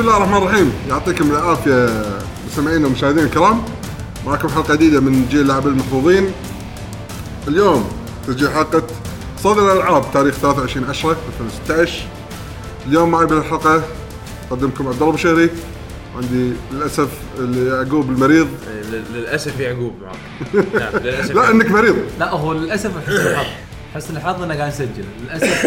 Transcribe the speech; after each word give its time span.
بسم 0.00 0.08
الله 0.08 0.16
الرحمن 0.18 0.36
الرحيم. 0.36 0.72
يعطيكم 0.88 1.30
العافية 1.30 2.04
مستمعينا 2.46 2.86
ومشاهدينا 2.86 3.26
الكرام. 3.26 3.62
معكم 4.26 4.48
حلقة 4.48 4.74
جديدة 4.74 5.00
من 5.00 5.26
جيل 5.30 5.40
اللاعبين 5.40 5.72
المحظوظين 5.72 6.32
اليوم 7.48 7.88
تسجيل 8.26 8.50
حلقة 8.50 8.82
صدر 9.42 9.72
الألعاب 9.72 10.04
تاريخ 10.12 10.34
23 10.34 10.86
10 10.88 11.16
2016 11.40 12.02
اليوم 12.86 13.10
معي 13.10 13.26
بالحلقة 13.26 13.82
أقدمكم 14.50 14.88
عبد 14.88 15.02
الله 15.02 15.12
بشيري. 15.12 15.50
عندي 16.16 16.52
للأسف 16.72 17.08
يعقوب 17.38 18.10
المريض. 18.10 18.48
لل- 18.92 19.02
للأسف 19.14 19.60
يعقوب. 19.60 19.94
معك 20.02 20.16
نعم 20.80 21.02
للأسف 21.02 21.30
لا. 21.34 21.50
إنك 21.50 21.70
مريض. 21.70 21.96
لا 22.20 22.30
هو 22.30 22.52
للأسف 22.52 22.90
حسن 23.94 24.16
الحظ 24.16 24.42
إنه 24.42 24.54
قاعد 24.54 24.68
نسجل. 24.68 25.04
للأسف 25.22 25.66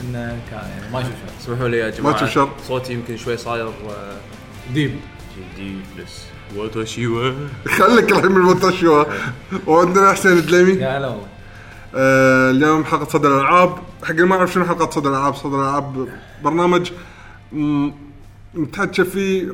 إنه 0.00 0.38
كان 0.50 0.68
يعني 0.78 0.92
ما 0.92 1.00
يشوف 1.00 1.12
شيء 1.12 1.40
اسمحوا 1.40 1.68
لي 1.68 1.78
يا 1.78 1.90
جماعة. 1.90 2.16
تشوف 2.16 2.30
شر. 2.30 2.48
صوتي 2.68 2.92
يمكن 2.92 3.16
شوي 3.16 3.36
صاير 3.36 3.66
آه، 3.68 3.72
deep. 4.74 4.96
جديد 5.54 5.80
بس 5.98 6.20
واتوشيوا 6.56 7.32
خليك 7.68 8.12
الحين 8.12 8.32
من 8.32 8.36
المستشفى 8.36 9.06
وعندنا 9.66 10.12
حسين 10.12 10.32
الدليمي. 10.32 10.72
يا 10.72 10.98
هلا 10.98 11.08
والله. 11.08 11.26
آه 11.94 12.50
اليوم 12.50 12.84
حلقة 12.84 13.08
صدر 13.08 13.34
الألعاب. 13.38 13.74
حق 14.04 14.10
اللي 14.10 14.22
ما 14.26 14.36
يعرف 14.36 14.52
شنو 14.52 14.64
حلقة 14.64 14.90
صدر 14.90 15.10
الألعاب 15.10 15.34
صدر 15.34 15.56
الألعاب 15.60 16.08
برنامج 16.44 16.90
مم، 17.52 17.94
نتحكى 18.56 19.04
فيه 19.04 19.48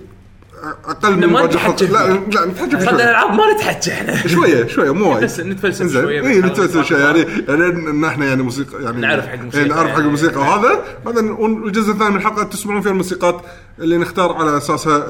أقل 0.84 1.16
من 1.16 1.26
ما 1.26 1.46
نتحكى. 1.46 1.86
لا. 1.86 2.08
لا 2.08 2.46
نتحكى 2.46 2.70
شوي. 2.70 2.90
الالعاب 2.90 3.30
ما 3.34 3.52
نتحكى 3.54 3.92
إحنا 3.92 4.26
شوية 4.26 4.66
شوية 4.66 4.90
مو 4.94 5.12
وايد 5.12 5.24
بس 5.24 5.40
نتفلسف. 5.40 5.92
شوية 5.92 6.20
اي. 6.28 6.40
نتفلسف 6.40 6.86
شوية 6.86 7.04
يعني 7.04 7.18
يعني 7.48 7.64
أن 7.90 8.04
إحنا 8.04 8.26
يعني 8.26 8.42
موسيقى 8.42 8.82
يعني 8.82 9.00
نعرف 9.00 9.26
حق 9.26 9.34
موسيقى 9.38 9.62
إيه، 9.64 9.68
نعرف 9.70 9.82
حق 9.88 9.88
يعني. 9.94 10.04
الموسيقى 10.04 10.40
وهذا 10.40 10.84
بعدين 11.04 11.30
والجزء 11.30 11.92
الثاني 11.92 12.10
من 12.10 12.16
الحلقة 12.16 12.42
تسمعون 12.44 12.80
فيها 12.80 12.92
الموسيقات 12.92 13.40
اللي 13.78 13.96
نختار 13.98 14.32
على 14.32 14.56
أساسها 14.56 15.06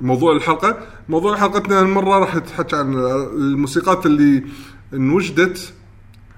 موضوع 0.00 0.36
الحلقة 0.36 0.78
موضوع 1.08 1.36
حلقتنا 1.36 1.80
المرة 1.80 2.18
راح 2.18 2.38
تحكي 2.38 2.76
عن 2.76 2.94
الموسيقات 3.34 4.06
اللي 4.06 4.42
انوجدت 4.94 5.72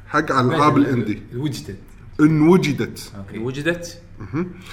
حق 0.08 0.32
ألعاب 0.32 0.76
الإندي 0.76 1.22
وجدت 1.36 1.76
انوجدت 2.20 3.12
أوكي 3.18 3.38
وجدت 3.38 3.98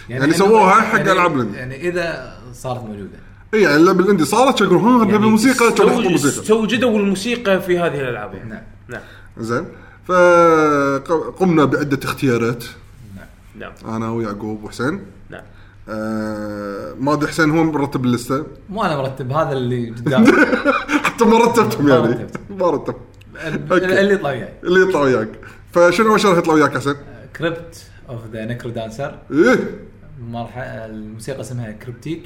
يعني 0.10 0.34
إنه- 0.34 0.36
سووها 0.36 0.82
حق 0.82 0.98
يعني- 0.98 1.12
ألعاب 1.12 1.36
الإندي. 1.36 1.58
يعني 1.58 1.88
إذا 1.90 2.38
صارت 2.54 2.84
موجودة 2.84 3.20
اي 3.54 3.62
يعني 3.62 3.76
اللعبة 3.76 4.00
الاندي 4.04 4.26
صارت 4.26 4.62
يقولون؟ 4.62 4.84
ها 5.00 5.04
نبي 5.04 5.14
يعني 5.14 5.26
موسيقى 5.28 5.70
استو- 5.70 5.82
موسيقى؟ 6.10 6.42
استوجدوا 6.42 7.00
الموسيقى 7.00 7.62
في 7.62 7.80
هذه 7.80 8.00
الألعاب. 8.02 8.34
يعني 8.34 8.50
نعم. 8.50 8.62
نعم. 8.88 9.02
زين. 9.38 9.66
فقمنا 10.08 11.66
بعدة 11.66 12.00
اختيارات. 12.04 12.64
نعم. 13.56 13.72
أنا 13.86 14.12
ويعقوب 14.12 14.64
وحسين. 14.64 15.02
نعم. 15.30 15.42
آه 15.90 16.94
ما 17.00 17.14
أدري 17.14 17.28
حسين 17.28 17.50
هو 17.52 17.64
مرتب 17.64 18.06
اللسته 18.06 18.44
مو 18.70 18.84
أنا 18.84 18.98
مرتب 18.98 19.32
هذا 19.32 19.52
اللي 19.52 19.90
قدامي 19.98 20.28
حتى 21.04 21.26
ما 21.26 21.38
رتبتهم 21.38 21.90
يعني. 21.90 22.28
ما 22.50 22.70
رتب. 22.70 22.96
اللي 23.72 24.18
طلع 24.18 24.30
وياي 24.30 24.50
اللي 24.64 24.82
يطلع 24.82 25.00
وياك. 25.02 25.30
فشنو 25.72 26.10
أول 26.10 26.20
شيء 26.20 26.38
يطلع 26.38 26.54
وياك 26.54 26.76
حسين؟ 26.78 26.96
Crypt 27.38 27.84
of 28.10 28.20
the 28.34 28.46
NecroDancer 28.46 29.20
إيه. 29.32 29.60
الموسيقى 30.66 31.42
اسمها 31.42 31.72
Crypteque 31.72 32.24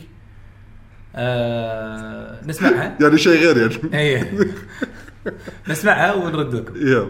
آه 1.15 2.39
نسمعها. 2.45 2.97
يعني 3.01 3.17
شيء 3.17 3.31
غير 3.37 3.57
يعني. 3.57 3.99
اي 3.99 4.25
نسمعها 5.69 6.13
ونرد 6.13 6.55
لكم 6.55 6.75
يلا. 6.87 7.09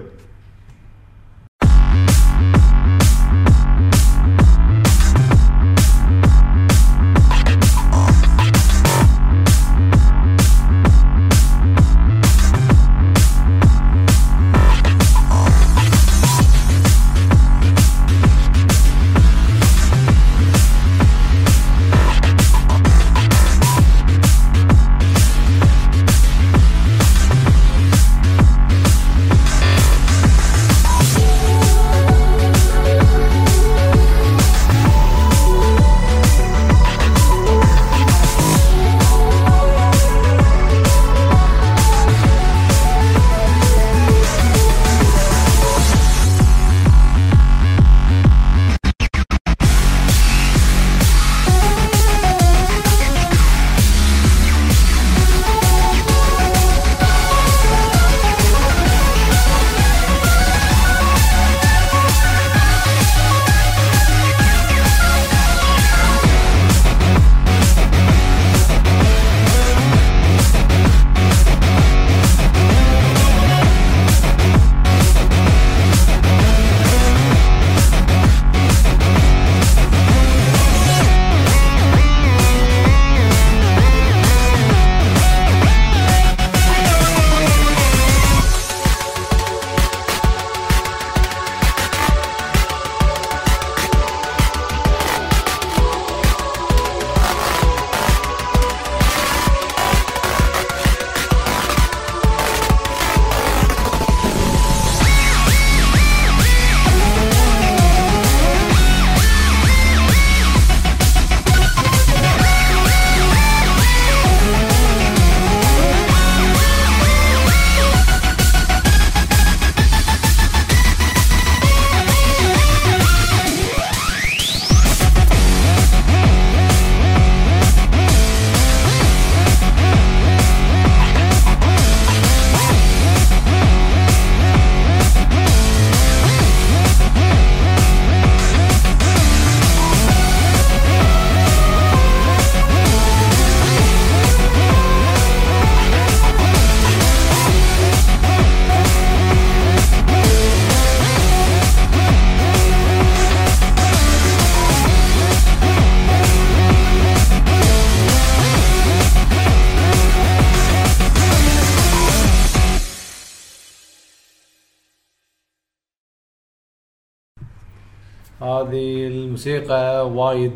وايد. 170.06 170.52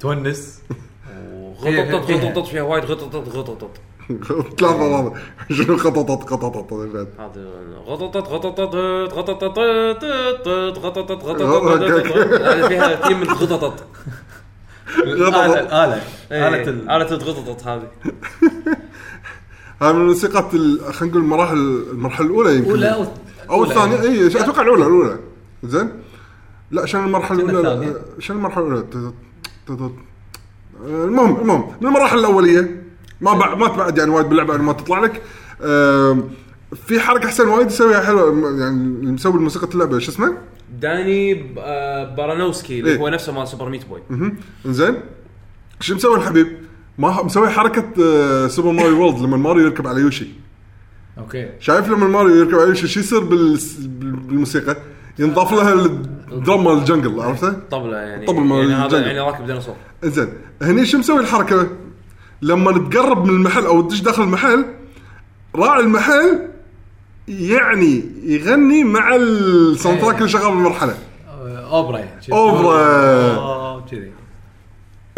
تونس. 0.00 0.60
غططت 1.62 2.10
غططت 2.10 2.46
فيها 2.48 2.62
وايد 2.62 2.84
غططت 2.84 3.28
غططت. 3.36 3.70
ثلاثة 4.28 4.56
ثلاثة 4.58 5.12
شنو 5.50 5.76
خططت 5.76 6.30
خططت 6.30 6.72
هذا 6.72 7.50
غططت 7.86 8.28
غططت 8.28 8.60
غططت 9.14 9.44
غططت 10.78 11.10
غططت. 11.24 11.42
غططت 11.42 12.66
فيها 12.68 13.08
ثيم 13.08 13.20
من 13.20 13.28
غططت. 13.30 13.84
الاله 14.98 15.60
الاله 15.60 16.02
إيه، 16.32 16.48
آلة 16.48 16.62
ال- 16.70 16.90
آلة 16.90 17.10
الغططط 17.10 17.66
هذه. 17.66 17.88
هاي 19.82 19.92
من 19.92 20.04
موسيقات 20.06 20.54
ال- 20.54 20.94
خلينا 20.94 21.12
نقول 21.14 21.24
المراحل 21.24 21.56
المرحلة 21.90 22.26
الأولى 22.26 22.56
يمكن. 22.56 22.70
أولى 22.70 22.94
أو 22.94 23.04
أو 23.50 23.64
الثانية 23.64 24.02
اي 24.02 24.26
أتوقع 24.26 24.62
الأولى 24.62 24.86
الأولى. 24.86 25.18
زين؟ 25.64 25.90
لا 26.74 26.82
عشان 26.82 27.04
المرحلة 27.04 27.40
الأولى. 27.44 27.86
لا، 27.86 27.94
عشان 28.18 28.36
المرحلة 28.36 28.66
الأولى 28.66 29.12
المهم 30.86 31.40
المهم 31.40 31.70
من 31.80 31.86
المراحل 31.88 32.18
الأولية 32.18 32.82
ما 33.20 33.32
بعد 33.34 33.58
ما 33.58 33.68
تبعد 33.68 33.98
يعني 33.98 34.10
وايد 34.10 34.26
باللعبة 34.28 34.56
ما 34.56 34.72
تطلع 34.72 34.98
لك 35.00 35.22
في 36.86 37.00
حركة 37.00 37.28
حسين 37.28 37.48
وايد 37.48 37.66
يسويها 37.66 38.00
حلوة 38.00 38.58
يعني 38.60 38.76
مسوي 39.12 39.32
موسيقى 39.40 39.68
اللعبة 39.74 39.98
شو 39.98 40.10
اسمه؟ 40.12 40.36
داني 40.80 41.54
آه، 41.58 42.14
بارانوسكي 42.14 42.78
اللي 42.80 42.90
إيه. 42.90 42.98
هو 42.98 43.08
نفسه 43.08 43.32
مال 43.32 43.48
Super 43.48 43.68
Meat 43.68 43.82
Boy. 43.88 44.00
زين 44.66 44.94
شو 45.80 45.94
مسوي 45.94 46.16
الحبيب؟ 46.16 46.46
ما 46.98 47.22
مسوي 47.22 47.48
حركة 47.48 47.84
آه، 48.04 48.46
Super 48.46 48.70
Mario 48.72 49.00
World 49.00 49.22
لما 49.22 49.36
ماريو 49.36 49.64
يركب 49.64 49.86
على 49.86 50.00
يوشي 50.00 50.28
okay 51.18 51.50
شايف 51.60 51.88
لما 51.88 52.06
ماريو 52.08 52.34
يركب 52.34 52.54
على 52.54 52.68
يوشي 52.68 52.86
شو 52.88 53.00
يصير 53.00 53.20
بالس- 53.20 53.76
بالموسيقى؟ 53.80 54.76
ينضاف 55.18 55.52
لها 55.52 55.72
ال 56.32 56.38
drum 56.38 56.64
مال 56.64 56.72
ال 56.72 56.79
jungle 56.79 57.20
عرفته؟ 57.20 57.52
طبلة 57.70 57.96
يعني 57.96 58.26
طبل 58.26 58.40
مال 58.40 58.70
يعني 58.70 58.86
هذا. 58.86 59.00
يعني 59.00 59.20
راكب 59.20 59.46
ديناصور 59.46 59.74
زين 60.04 60.28
هني 60.62 60.86
شو 60.86 60.98
مسوي 60.98 61.20
الحركة؟ 61.20 61.68
لما 62.42 62.72
تقرب 62.72 63.24
من 63.24 63.30
المحل 63.30 63.66
أو 63.66 63.80
تدش 63.82 64.00
داخل 64.00 64.22
المحل 64.22 64.64
راعي 65.56 65.80
المحل 65.80 66.48
يعني 67.28 68.04
يغني 68.24 68.84
مع 68.84 69.14
ال 69.14 69.28
sound 69.28 70.00
track 70.00 70.18
اللي 70.18 70.28
شغال 70.28 70.50
بالمرحلة 70.50 70.94
أوبرا 71.70 71.98
يعني 71.98 72.22
شي. 72.22 72.32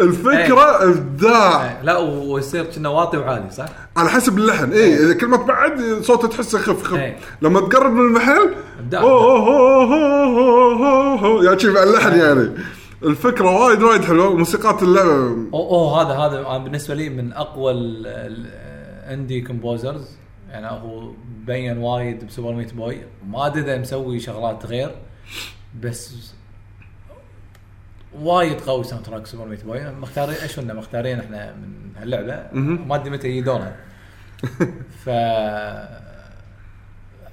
الفكرة 0.01 0.91
ابداع 0.91 1.65
إيه، 1.65 1.83
لا 1.83 1.97
و- 1.99 2.33
ويصير 2.33 2.65
كنا 2.65 2.89
واطي 2.89 3.17
وعالي 3.17 3.51
صح؟ 3.51 3.67
على 3.97 4.09
حسب 4.11 4.39
اللحن. 4.39 4.73
اي 4.73 4.95
إذا 4.95 5.15
كل 5.15 5.27
ما 5.27 5.37
تبعد 5.37 5.81
صوته 6.03 6.29
تحسه 6.29 6.59
خف 6.59 6.83
خف. 6.83 6.95
إيه. 6.95 7.17
لما 7.43 7.61
تقرب 7.61 7.93
من 7.93 8.01
المحل 8.07 8.55
أوه 8.95 9.03
أوه 9.03 9.95
أوه 9.95 11.25
أوه 11.25 11.45
يعني 11.45 11.59
شي 11.59 11.71
مع 11.71 11.83
اللحن 11.83 12.19
يعني. 12.19 12.51
الفكرة 13.03 13.51
وايد 13.51 13.83
وايد 13.83 14.05
حلوة. 14.05 14.29
وموسيقات 14.29 14.83
اللعبة. 14.83 15.11
اوه 15.55 15.71
اوه 15.71 16.03
هذا 16.03 16.15
هذا 16.19 16.59
بالنسبة 16.59 16.95
لي 16.95 17.09
من 17.09 17.33
أقوى 17.33 17.73
ال 17.73 18.01
indie 18.01 19.41
composers 19.41 20.17
يعني 20.51 20.67
هو 20.67 21.11
بين 21.47 21.79
وايد 21.79 22.27
ب 22.27 22.31
Super 22.31 22.53
Meat 22.53 22.75
Boy. 22.75 22.99
ما 23.29 23.47
أدري 23.47 23.61
إذا 23.63 23.79
مسوي 23.79 24.19
شغلات 24.21 24.67
غير 24.67 24.91
بس 25.83 26.15
وايد 28.21 28.61
قوي 28.61 28.85
sound 28.85 29.05
track 29.07 29.27
Super 29.27 29.45
Meat 29.45 29.65
Boy. 29.65 29.91
مختارين 29.91 30.37
إيش 30.43 30.61
قلنا؟ 30.61 30.75
مختارين 30.75 31.21
إحنا 31.21 31.55
من 31.55 31.93
هاللعبة. 31.97 32.47
ما 32.53 32.95
ادري 32.95 33.11
متى 33.11 33.29
يجدونها 33.29 33.77
ف 35.05 35.11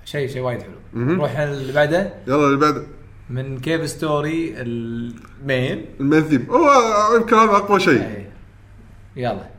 شيء 0.06 0.28
شيء 0.30 0.42
وايد 0.42 0.62
حلو. 0.62 0.72
نروح 0.94 1.38
اللي 1.40 1.74
بعده. 1.74 2.14
يلا 2.28 2.48
اللي 2.48 2.58
بعد 2.58 2.88
من 3.30 3.60
Cave 3.60 3.90
Story 3.90 4.54
ال 4.58 4.83
main 4.83 5.86
ال 6.00 6.04
main 6.04 6.22
theme 6.22 6.48
هو 6.50 6.72
يمكن 7.16 7.36
هذا 7.36 7.52
أقوى 7.52 7.80
شيء. 7.80 8.02
إيه. 8.02 8.30
يلا. 9.16 9.50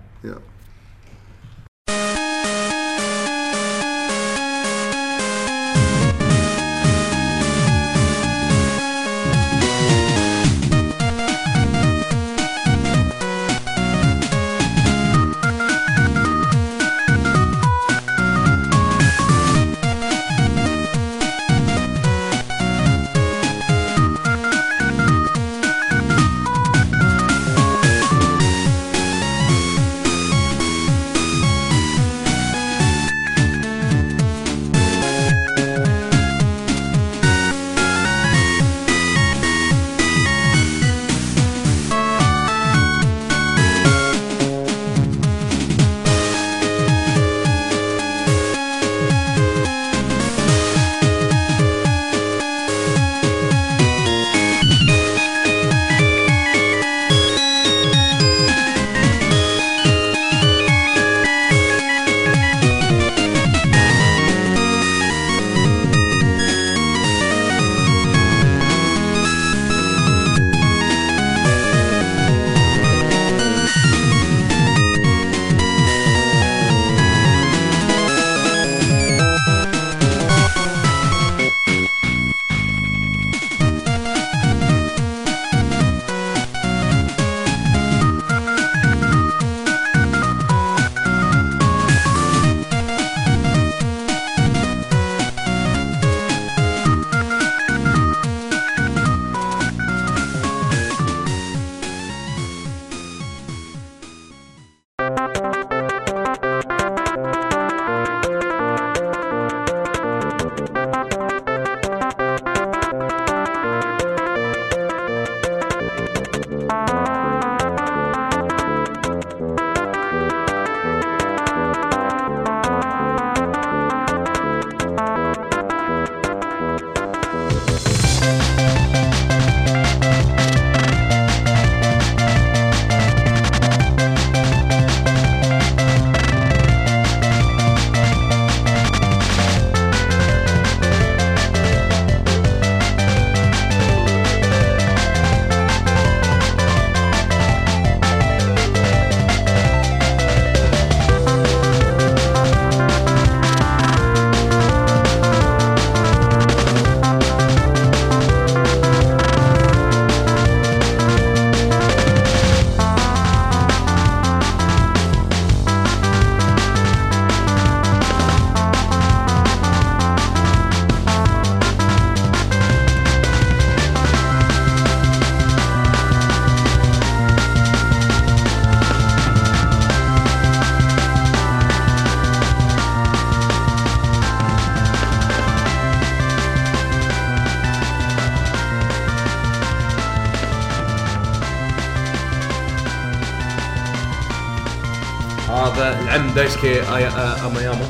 آي- 196.64 197.12
آ- 197.12 197.44
اماياما 197.44 197.88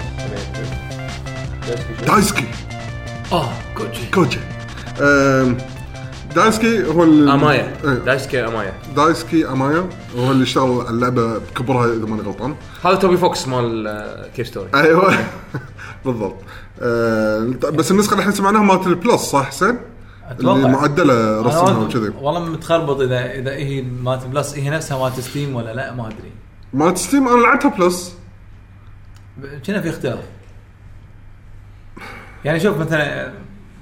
دايسكي 2.06 2.44
آه 3.32 3.48
كوتشي 3.76 4.10
كوجي 4.14 4.38
آم، 5.00 5.56
دايسكي 6.36 6.84
هو 6.86 7.04
ال- 7.04 7.28
امايا 7.30 7.72
إيه، 7.84 7.90
دايسكي 7.94 8.44
امايا 8.46 8.72
دايسكي 8.96 9.48
امايا 9.48 9.88
هو 10.18 10.30
اللي 10.30 10.42
اشتغل 10.42 10.86
اللعبه 10.90 11.38
بكبرها 11.38 11.86
اذا 11.92 12.06
ماني 12.06 12.22
غلطان 12.22 12.54
هذا 12.84 12.94
توبي 12.94 13.16
فوكس 13.16 13.48
مال 13.48 13.86
آه، 13.86 14.28
Cave 14.36 14.46
Story 14.46 14.68
أيوه 14.74 15.14
بالضبط 16.04 16.36
آه، 16.82 17.38
بس 17.72 17.90
النسخه 17.90 18.12
اللي 18.12 18.22
إحنا 18.22 18.32
سمعناها 18.32 18.62
مالت 18.62 18.86
ال 18.86 18.93
Plus 18.93 19.20
صح 19.22 19.46
حسين؟ 19.48 19.78
أتوقع. 20.30 20.56
اللي 20.56 20.68
معدله 20.68 21.40
رسمها 21.42 21.78
وكذي. 21.78 22.12
والله 22.20 22.40
متخربط 22.40 23.00
اذا 23.00 23.32
إذا 23.32 23.50
هي 23.52 23.82
مالت 23.82 24.26
Plus 24.26 24.54
هي 24.58 24.70
نفسها 24.70 24.98
مالت 24.98 25.20
Steam 25.20 25.56
ولا 25.56 25.74
لا؟ 25.74 25.92
ما 25.94 26.06
أدري. 26.06 26.32
مالت 26.74 26.98
Steam 26.98 27.28
أنا 27.28 27.42
لعبتها 27.42 27.68
Plus 27.68 28.13
كنا 29.66 29.80
في 29.80 29.90
اختلاف 29.90 30.18
يعني 32.44 32.61
شوف 32.61 32.78
مثلا 32.78 33.33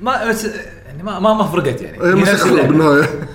ما 0.01 0.29
بس 0.29 0.45
يعني 0.87 1.03
ما 1.03 1.19
ما, 1.19 1.35
ما 1.35 1.45
فرقت 1.45 1.83
يعني. 1.83 1.99
هي 1.99 2.07
هي 2.09 2.15
نفس 2.15 2.31
موسيقى 2.31 2.39
حلوة 2.39 2.51
اللعبة. 2.61 2.69
بالنهاية. 2.69 3.29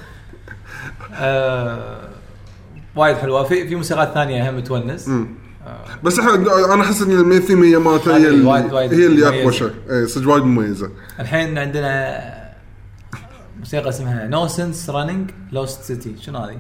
آه 1.14 2.10
وايد 2.96 3.18
حلوة. 3.18 3.44
في 3.44 3.68
في 3.68 3.76
موسيقات 3.76 4.14
ثانية 4.14 4.50
هم 4.50 4.60
tunes. 4.60 5.10
بس 6.04 6.20
إحنا 6.20 6.34
أنا 6.74 6.84
أحس 6.84 7.02
إن 7.02 7.12
ال 7.12 7.17
main 7.17 7.40
theme 7.40 7.64
هي 7.64 7.78
مالتها 7.78 8.18
هي 8.18 8.28
اللي 8.28 8.46
وايد- 8.46 8.74
وايد 8.74 8.94
هي 8.94 9.06
اللي 9.06 9.28
أقوى. 9.42 9.54
شيء. 9.54 9.72
اي 9.92 10.08
صدق 10.08 10.30
وايد 10.30 10.44
مميزة. 10.44 10.90
الحين 11.20 11.58
عندنا 11.58 12.22
موسيقى 13.60 13.90
اسمها 13.90 14.28
No 14.28 14.48
Sense 14.48 14.90
Running 14.90 15.30
Lost 15.52 15.82
City 15.82 16.16
شنو 16.22 16.40
هذه؟ 16.40 16.58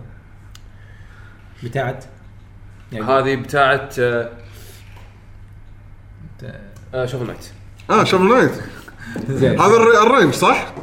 بتاعت؟ 1.63 2.05
يعني 2.91 3.05
هذه 3.05 3.35
بتاعت 3.35 3.99
آه، 3.99 4.29
آه، 6.93 7.05
Shovel 7.05 7.21
Knight 7.21 7.37
آه 7.89 8.03
Shovel 8.03 8.21
Knight 8.21 8.51
زين. 9.29 9.59
هذا 9.61 9.73
الري- 9.75 9.97
ال 10.07 10.11
arrange 10.11 10.33
صح؟ 10.33 10.73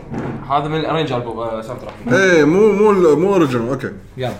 هذا 0.50 0.68
من 0.68 0.80
ال 0.80 0.84
arrange 0.84 1.12
album 1.12 1.62
sound 1.62 1.80
track 1.80 1.94
إيه 2.20 2.44
مو 2.44 2.72
مو 2.72 2.90
ال- 2.90 3.18
مو 3.18 3.34
original 3.34 3.68
okay. 3.68 3.90
يلا. 4.16 4.32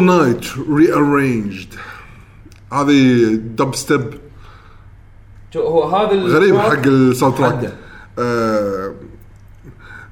Knight 0.00 0.44
rearranged 0.70 1.74
هذه 2.72 3.24
دب 3.34 3.74
ستيب 3.74 4.14
هو 5.56 5.84
هذا 5.84 6.16
غريب 6.22 6.56
حق 6.58 6.86
ال 6.86 6.94
sound 6.94 7.34
track. 7.34 7.72
آه 8.18 8.92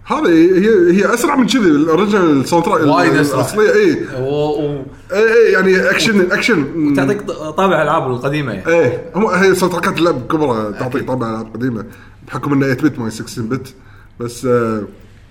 هذه 0.05 0.29
هي 0.59 0.93
هي 0.97 1.15
أسرع 1.15 1.37
من 1.37 1.47
كذي 1.47 1.59
ال 1.61 1.70
original 1.70 2.41
ال 2.41 2.45
sound 2.45 2.65
track 2.65 2.81
وايد. 2.87 3.13
الأصلية. 3.13 3.71
اي 3.73 3.93
و- 4.23 4.83
اي 5.13 5.47
اي 5.47 5.53
يعني 5.53 5.91
action 5.91 6.33
action 6.33 6.93
تعطيك 6.97 7.23
ط- 7.23 7.31
طابع 7.33 7.77
الألعاب 7.77 8.11
القديمة 8.11 8.53
يعني. 8.53 8.67
إيه. 8.69 9.11
هم 9.15 9.27
هي 9.27 9.55
sound 9.55 9.73
track 9.75 9.95
ات 9.95 9.99
اللعب 9.99 10.27
كبرى 10.27 10.73
تعطيك 10.73 11.07
طابع 11.09 11.31
العاب 11.31 11.55
قديمه 11.55 11.85
بحكم 12.27 12.53
انه 12.53 12.75
8 12.75 12.83
bit 12.91 12.99
ما 12.99 13.11
16 13.11 13.43
bit 13.43 13.75
بس 14.21 14.45
آه 14.45 14.83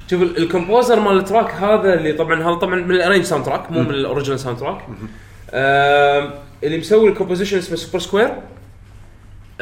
شوف 0.08 0.22
ال- 0.22 0.38
ال 0.38 0.44
composer 0.44 1.00
مال 1.00 1.18
ال 1.18 1.23
track 1.23 1.52
هذا 1.52 1.94
اللي 1.94 2.14
طبعا 2.14 2.44
هذا 2.44 2.54
طبعا 2.54 2.76
من 2.76 2.92
ال 2.96 2.99
arrange 2.99 3.24
sound 3.24 3.46
track 3.46 3.72
مو 3.72 3.82
من 3.84 3.90
ال 3.90 3.95
original 3.95 4.40
sound 4.40 4.58
track 4.60 4.82
اللي 6.64 6.78
مسوي 6.78 7.10
ال 7.10 7.14
composition 7.14 7.58
اسمه 7.58 7.76
Super 7.76 8.00
Square 8.00 8.34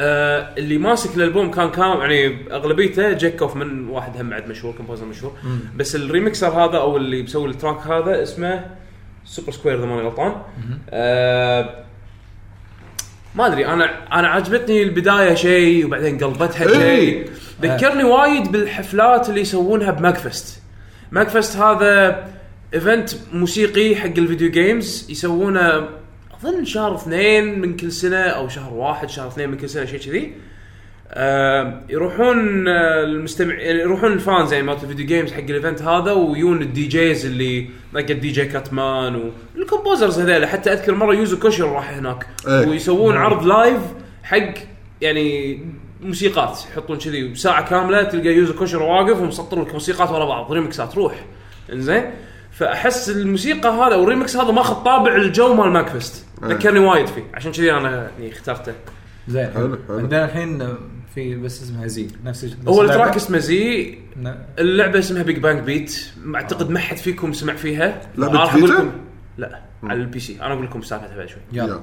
آه 0.00 0.48
اللي 0.58 0.78
ماسك 0.78 1.16
الألبوم 1.16 1.50
كان 1.50 1.70
كان 1.70 1.98
يعني 1.98 2.36
أغلبيته 2.52 3.12
جيك 3.12 3.42
كوفمان 3.42 3.88
واحد 3.88 4.20
هم 4.20 4.30
بعد 4.30 4.48
مشهور 4.48 4.74
composer 4.74 5.04
مشهور. 5.06 5.32
بس 5.76 5.96
ال 5.96 6.03
remixer 6.03 6.48
هذا 6.48 6.78
أو 6.78 6.96
اللي 6.96 7.22
مسوي 7.22 7.48
ال 7.48 7.54
track 7.54 7.86
هذا 7.86 8.22
اسمه 8.22 8.64
Super 9.24 9.52
Square 9.52 9.78
إذا 9.78 9.86
ماني 9.86 10.02
غلطان. 10.02 10.32
آه 10.90 11.85
ما 13.36 13.46
أدري 13.46 13.66
أنا 13.66 14.18
أنا 14.18 14.28
عجبتني 14.28 14.82
البداية 14.82 15.34
شيء 15.34 15.86
وبعدين 15.86 16.18
قلبتها. 16.18 16.68
شيء. 16.68 17.30
ذكرني 17.62 18.04
وايد 18.04 18.52
بالحفلات 18.52 19.28
اللي 19.28 19.40
يسوونها 19.40 19.90
ب 19.90 19.99
MAGFest 19.99 20.62
MAGFest 21.10 21.56
هذا 21.56 22.24
event 22.74 23.10
موسيقي 23.32 23.96
حق 23.96 24.06
ال 24.06 24.13
video 24.13 24.50
games 24.50 25.06
يسوونه 25.10 25.88
أظن 26.40 26.64
شهر 26.64 26.94
اثنين 26.94 27.58
من 27.58 27.76
كل 27.76 27.92
سنة 27.92 28.16
أو 28.16 28.48
شهر 28.48 28.74
واحد 28.74 29.10
شهر 29.10 29.28
اثنين 29.28 29.50
من 29.50 29.56
كل 29.56 29.68
سنة 29.68 29.84
شيء 29.84 30.00
كذي. 30.00 30.32
آه 31.18 31.80
يروحون 31.88 32.68
آه 32.68 33.04
المستمع 33.04 33.54
يعني 33.54 33.80
يروحون 33.80 34.12
ال 34.12 34.20
fans 34.20 34.52
يعني 34.52 34.66
مالت 34.66 34.82
ال 34.82 34.86
video 34.86 35.06
games 35.06 35.32
حق 35.32 35.38
ال 35.38 35.45
event 35.45 35.82
هذا 35.82 36.12
ويون 36.12 36.62
ال 36.62 36.86
DJs 36.86 37.26
اللي 37.26 37.66
like 37.94 38.10
ال 38.10 38.30
DJ 38.30 38.44
CutMan 38.44 39.32
وال 39.56 39.68
composers 39.68 40.20
هذول 40.20 40.46
حتى 40.46 40.72
أذكر 40.72 40.94
مرة 40.94 41.14
يوزو 41.14 41.38
كوشيرو 41.38 41.72
راح 41.72 41.90
هناك. 41.90 42.26
إيه. 42.48 42.68
ويسوون 42.68 43.16
عرض 43.16 43.46
live 43.46 43.80
حق 44.22 44.54
يعني 45.00 45.60
موسيقات. 46.00 46.60
يحطون 46.72 46.98
كذي 46.98 47.34
ساعه 47.34 47.68
كاملة 47.68 48.02
تلقى 48.02 48.28
Yuzo 48.28 48.54
Koshiro 48.54 48.82
واقف 48.82 49.20
ومسطر 49.20 49.62
لك 49.62 49.72
موسيقات 49.72 50.10
ورا 50.10 50.24
بعض. 50.24 50.52
ريمكسات 50.52 50.94
روح 50.94 51.24
إنزين؟ 51.72 52.10
فأحس 52.52 53.10
الموسيقى 53.10 53.68
هذا 53.68 53.96
والريمكس 53.96 54.36
هذا 54.36 54.52
ماخذ 54.52 54.74
طابع 54.74 55.16
الجو 55.16 55.54
مال 55.54 55.70
MAGFest 55.70 56.26
إيه. 56.42 56.48
ذكرني 56.48 56.78
وايد 56.78 57.06
فيه. 57.06 57.24
عشان 57.34 57.52
كذي 57.52 57.72
أنا 57.72 58.10
يعني 58.18 58.32
اخترته. 58.32 58.72
زين. 59.28 59.50
حلو، 59.54 59.78
حلو. 59.88 59.98
عندنا 59.98 60.24
الحين 60.24 60.76
في 61.16 61.34
بس 61.34 61.62
اسمها 61.62 61.86
زي 61.86 62.08
نفس 62.24 62.44
هو 62.44 62.82
اللعبة. 62.82 63.00
ال 63.00 63.03
track 63.03 63.16
اسمه 63.16 63.38
زي 63.38 63.98
اللعبة 64.58 64.98
اسمها 64.98 65.22
Big 65.22 65.38
Bang 65.38 65.60
Beat 65.60 66.06
أعتقد 66.34 66.70
ما 66.70 66.78
حد 66.78 66.96
فيكم 66.96 67.32
سمع 67.32 67.54
فيها. 67.54 68.00
أقول 68.18 68.48
فيتا؟ 68.68 68.92
لا 69.38 69.62
على 69.82 70.00
البي 70.00 70.20
سي 70.20 70.40
أنا 70.42 70.54
أقول 70.54 70.64
لكم 70.64 70.82
سالفتها 70.82 71.16
بعد 71.16 71.28
شوي. 71.28 71.40
يلا. 71.52 71.80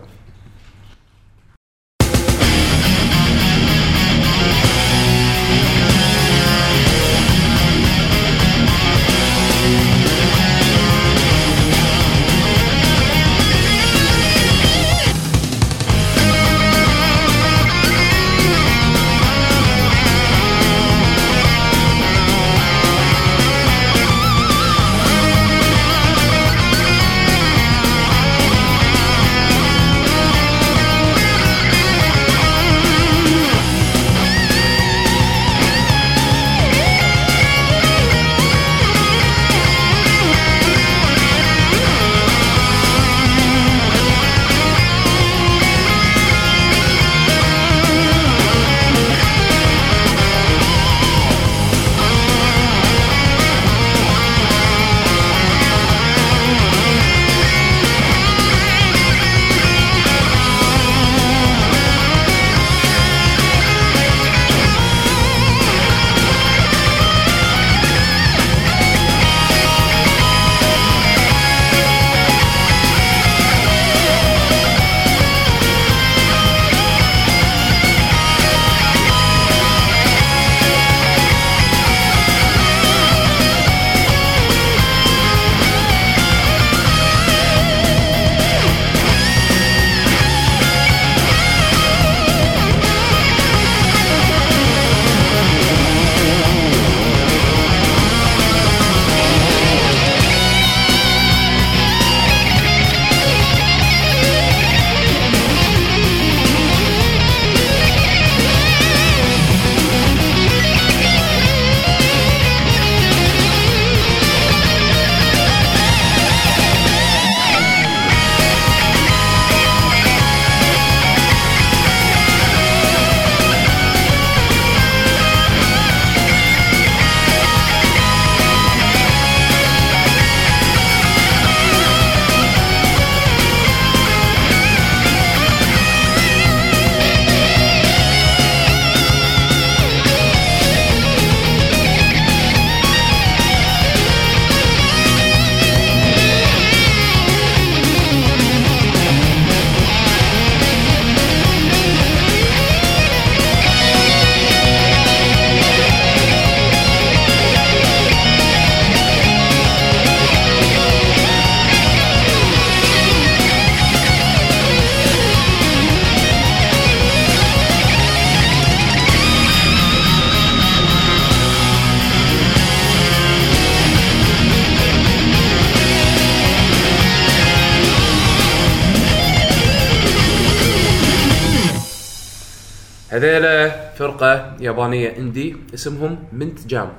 هذيلا 183.13 183.69
فرقة 183.93 184.57
يابانية 184.59 185.17
indie 185.17 185.55
اسمهم 185.73 186.19
Mint 186.33 186.67
Jam 186.67 186.89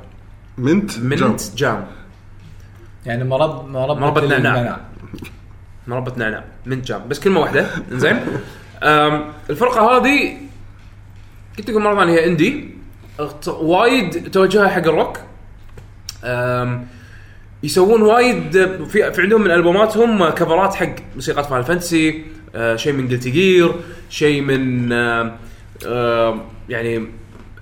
Mint 0.58 0.98
Mint 0.98 1.20
Jam. 1.20 1.36
Jam 1.56 1.86
يعني 3.06 3.24
مرب 3.24 3.68
مربى 3.68 4.00
مربى 4.00 4.26
نعناع. 4.26 4.80
مربى 5.86 6.12
نعناع. 6.16 6.44
Mint 6.66 6.86
Jam 6.86 7.08
بس 7.08 7.20
كلمة 7.20 7.40
واحدة. 7.40 7.66
زين 7.92 8.20
الفرقة 9.50 9.80
هذه 9.96 10.36
قلت 11.58 11.70
لكم 11.70 11.82
مرة 11.82 11.94
ثانية 11.94 12.12
هي 12.12 12.26
indie 12.26 12.70
وايد 13.46 14.30
توجهها 14.30 14.68
حق 14.68 14.78
الروك. 14.82 15.18
أم، 16.24 16.86
يسوون 17.62 18.02
وايد 18.02 18.52
في, 18.84 19.12
في 19.12 19.22
عندهم 19.22 19.40
من 19.42 19.50
ألبوماتهم 19.50 20.28
كفرات 20.28 20.74
حق 20.74 20.94
موسيقات 21.14 21.46
Final 21.46 21.64
Fantasy 21.64 22.24
آه، 22.54 22.76
شيء 22.76 22.92
من 22.92 23.08
Guilty 23.08 23.30
Gear 23.30 23.74
شيء 24.10 24.40
من 24.40 24.92
آم، 24.92 25.36
يعني 26.68 27.06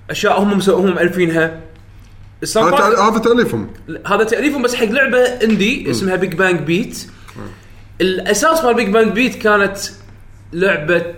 اشياء 0.09 0.41
هم 0.41 0.59
مسو- 0.61 0.69
هم 0.69 0.95
مالفينها 0.95 1.59
ال 2.43 2.48
sound 2.48 2.73
هذا 2.73 2.97
هذا 2.99 3.17
تأليفهم. 3.19 3.69
هذا 4.07 4.23
تأليفهم 4.23 4.61
بس 4.61 4.75
حق 4.75 4.85
لعبة 4.85 5.17
indie 5.19 5.91
اسمها 5.91 6.15
Big 6.15 6.33
Bang 6.35 6.59
Beat 6.59 7.07
الأساس 8.01 8.63
مال 8.63 8.73
Big 8.73 8.89
Bang 8.89 9.11
Beat 9.11 9.35
كانت 9.35 9.77
لعبة 10.53 11.15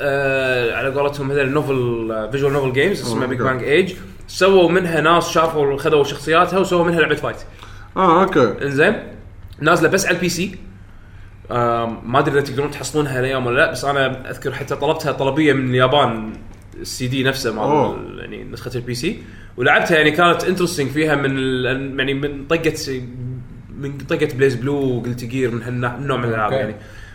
آه 0.00 0.76
على 0.76 0.88
قولتهم 0.94 1.30
هذول 1.30 1.48
novel 1.50 2.28
visual 2.32 2.52
novel 2.52 2.72
games 2.72 3.00
اسمها 3.00 3.26
Big. 3.26 3.42
Bang 3.42 3.62
Age 3.62 3.94
سووا 4.28 4.70
منها 4.70 5.00
ناس 5.00 5.28
شافوا 5.30 5.76
خذوا 5.78 6.04
شخصياتها 6.04 6.58
وسووا 6.58 6.84
منها 6.84 7.00
لعبة 7.00 7.14
fight 7.14 7.36
آه 7.96 8.22
okay 8.22 8.54
إنزين. 8.62 8.96
نازلة 9.60 9.88
بس 9.88 10.06
على 10.06 10.16
ال 10.16 10.28
PC 10.28 10.58
ما 11.50 12.18
أدري 12.18 12.32
إذا 12.38 12.40
تقدرون 12.40 12.70
تحصلونها 12.70 13.20
الأيام 13.20 13.46
ولا 13.46 13.56
لا 13.56 13.70
بس 13.70 13.84
أنا 13.84 14.30
أذكر 14.30 14.52
حتى 14.52 14.76
طلبتها 14.76 15.12
طلبية 15.12 15.52
من 15.52 15.70
اليابان 15.70 16.32
السي 16.80 17.06
دي 17.06 17.22
نفسه. 17.22 17.50
ال- 17.94 18.18
يعني 18.18 18.44
نسخة 18.44 18.70
ال 18.74 18.94
PC 18.94 19.18
ولعبتها 19.56 19.96
يعني 19.96 20.10
كانت 20.10 20.44
interesting 20.44 20.90
فيها 20.90 21.14
من 21.14 21.38
يعني 21.98 22.14
من 22.14 22.46
طقة 22.46 23.02
من 23.78 23.98
طقة 23.98 24.28
BlazBlue 24.34 24.96
و 24.98 25.02
Guilty 25.02 25.24
Gear 25.24 25.50
من 25.50 25.62
هالنوع 25.62 26.16
من 26.16 26.24
الألعاب. 26.24 26.52
يعني. 26.52 26.74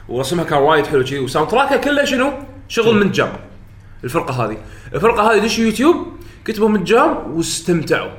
ورسمها 0.09 0.43
كان 0.43 0.59
وايد 0.59 0.85
حلو 0.87 1.03
كذي 1.03 1.19
و 1.19 1.49
soundtrack 1.49 1.75
ها 1.75 1.77
كله 1.77 2.05
شنو؟ 2.05 2.31
شغل 2.67 2.95
Mint 3.05 3.11
Jam 3.11 3.31
الفرقة 4.03 4.45
هذه. 4.45 4.57
الفرقة 4.95 5.31
هذه 5.33 5.39
دش 5.45 5.59
يوتيوب 5.59 6.07
كتبوا 6.45 6.69
من 6.69 6.83
جاب 6.83 7.31
واستمتعوا. 7.31 8.11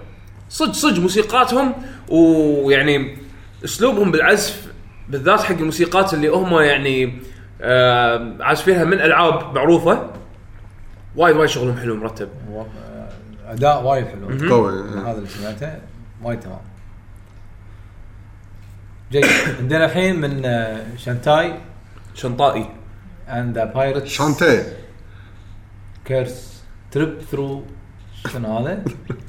صدق 0.49 0.73
صدق 0.73 0.99
موسيقاتهم 1.01 1.73
ويعني 2.09 3.17
أسلوبهم 3.65 4.11
بالعزف 4.11 4.70
بالذات 5.11 5.41
حق 5.43 5.55
الموسيقات 5.57 6.15
اللي 6.15 6.29
هم 6.29 6.59
يعني 6.61 7.19
آه 7.63 8.37
عازفينها 8.41 8.85
من 8.85 8.93
ألعاب 9.01 9.55
معروفة. 9.55 10.11
وايد 11.17 11.37
وايد 11.37 11.49
شغلهم 11.51 11.77
حلو 11.77 11.97
مرتب. 11.97 12.29
و- 12.51 12.63
أداء 13.47 13.83
وايد 13.85 14.07
حلو. 14.07 14.27
قوي. 14.51 14.73
هذا 15.01 15.13
اللي 15.19 15.29
سمعته. 15.29 15.79
وايد 16.23 16.41
تمام. 16.41 16.59
جيد. 19.13 19.25
عندنا 19.61 19.85
الحين 19.85 20.21
من 20.21 20.43
آه، 20.45 20.97
شانتاي. 20.97 21.55
شنطائي 22.15 22.71
اند 23.29 23.59
بايرتس 23.59 24.09
شانتي 24.09 24.65
كيرس 26.05 26.63
تريب 26.91 27.19
ثرو 27.31 27.65
شنو 28.33 28.59
هذا؟ 28.59 28.85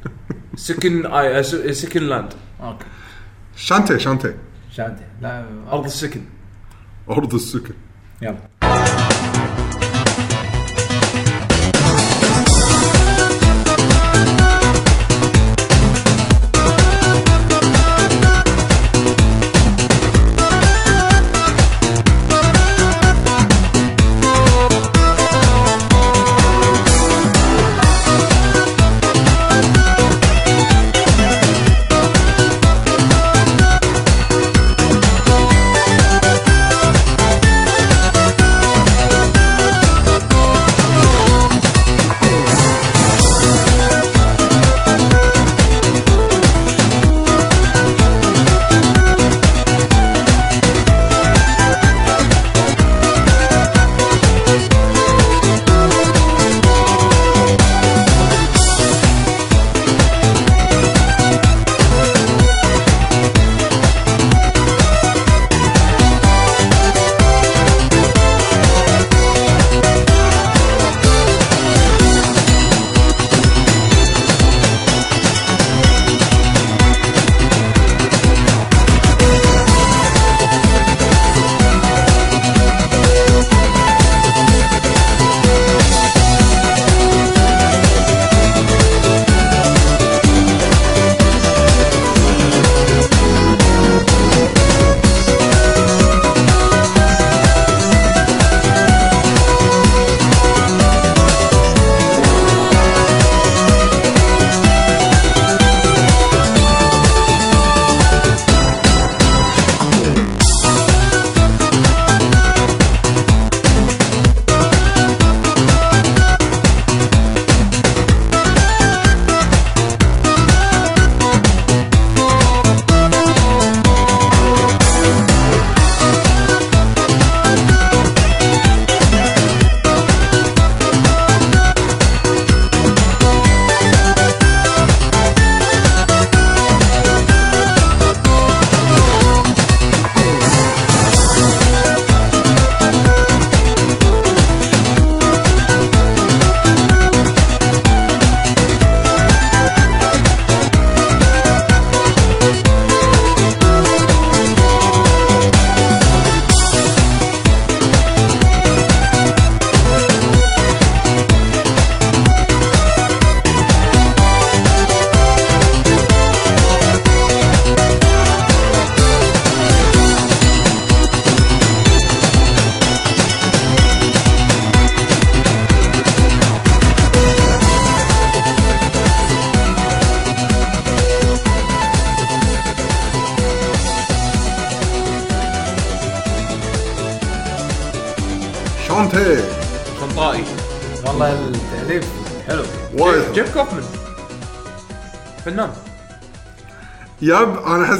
سكن 0.55 1.05
آي 1.05 1.43
سكن 1.73 2.03
لاند 2.03 2.33
أوكي. 2.63 2.85
شانتي 3.55 3.99
شانتي 3.99 4.33
شانتي 4.71 5.03
لا 5.21 5.45
أرض 5.71 5.85
السكن. 5.85 6.21
أرض 7.09 7.33
السكن. 7.33 7.73
يلا. 8.21 8.50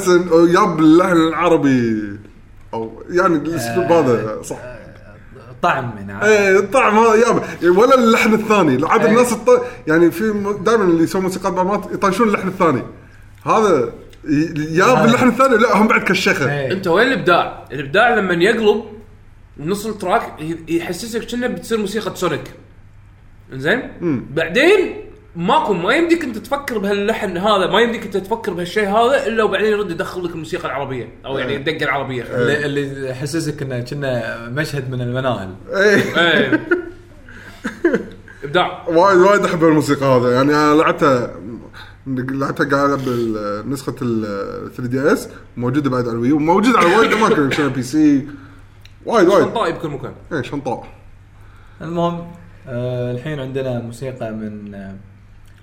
انه 0.08 0.48
ياب 0.60 0.78
اللحن 0.78 1.16
العربي 1.16 2.02
أو 2.74 3.02
يعني 3.10 3.36
الأسلوب 3.36 3.92
هذا 3.92 4.42
صح. 4.42 4.58
طعم 5.62 5.84
هنا. 5.98 6.26
إيه 6.26 6.58
الطعم 6.58 6.98
هذا 6.98 7.14
ياب 7.14 7.42
ولا 7.78 7.94
اللحن 7.94 8.34
الثاني. 8.34 8.86
عاد 8.86 9.04
الناس 9.04 9.32
الط... 9.32 9.64
يعني 9.86 10.10
في 10.10 10.54
دائما 10.60 10.84
اللي 10.84 11.02
يسوون 11.02 11.24
موسيقات 11.24 11.52
بامات 11.52 11.92
يطنشون 11.92 12.28
اللحن 12.28 12.48
الثاني. 12.48 12.82
هذا 13.46 13.92
ياب 14.70 14.96
هذا. 14.96 15.04
اللحن 15.04 15.28
الثاني 15.28 15.56
لا 15.56 15.76
هم 15.76 15.88
بعد 15.88 16.00
كشخه 16.00 16.52
إيه. 16.52 16.72
أنت 16.72 16.86
وين 16.86 17.06
الإبداع؟ 17.06 17.64
الإبداع 17.72 18.14
لما 18.14 18.34
يقلب 18.34 18.84
نص 19.58 19.86
ال 19.86 19.92
track 19.92 20.22
يحسسك 20.68 21.26
كأنه 21.26 21.46
بتصير 21.46 21.78
موسيقى 21.78 22.16
Sonic. 22.16 22.44
زين 23.52 23.90
بعدين 24.34 24.96
ماكو 25.36 25.72
ما 25.72 25.94
يمديك 25.94 26.24
انت 26.24 26.38
تفكر 26.38 26.78
بهاللحن 26.78 27.36
هذا 27.36 27.66
ما 27.66 27.80
يمديك 27.80 28.04
انت 28.04 28.16
تفكر 28.16 28.52
بهالشيء 28.52 28.88
هذا 28.88 29.26
إلا 29.26 29.42
وبعدين 29.44 29.72
يرد 29.72 29.90
يدخل 29.90 30.24
لك 30.24 30.30
الموسيقى 30.30 30.64
العربية 30.64 31.08
أو 31.26 31.38
يعني 31.38 31.56
الدقه 31.56 31.84
العربية. 31.84 32.22
اللي 32.22 32.66
اللي 32.66 33.08
يحسسك 33.10 33.62
إنه 33.62 33.80
كنا 33.80 34.48
مشهد 34.48 34.90
من 34.90 35.00
المناهل 35.00 35.54
إيه. 35.74 36.18
إيه. 36.18 36.66
ابداع. 38.44 38.88
وايد 38.88 39.18
وايد 39.18 39.44
أحب 39.44 39.64
الموسيقى 39.64 40.06
هذا. 40.06 40.34
يعني 40.34 40.54
أنا 40.54 40.74
لعبتها 40.74 41.34
لعبتها 42.06 42.68
قاعد 42.76 42.90
العب 42.90 43.08
نسخه 43.68 43.94
ال 44.02 44.72
3 44.74 44.86
DS 44.86 45.28
موجودة 45.56 45.90
بعد 45.90 46.04
على 46.04 46.12
ال 46.12 46.17
Wii 46.17 46.32
وموجوده 46.32 46.78
على 46.78 46.96
وايد 46.96 47.12
أماكن 47.12 47.46
عشان 47.52 47.68
PC. 47.68 48.26
وايد 49.06 49.28
وايد. 49.28 49.44
Shantae 49.44 49.72
بكل 49.72 49.88
مكان. 49.88 50.12
إيه 50.32 50.42
Shantae. 50.42 50.86
المهم 51.80 52.26
آه 52.68 53.12
الحين 53.12 53.40
عندنا 53.40 53.80
موسيقى 53.80 54.30
من 54.32 54.74
آه 54.74 54.94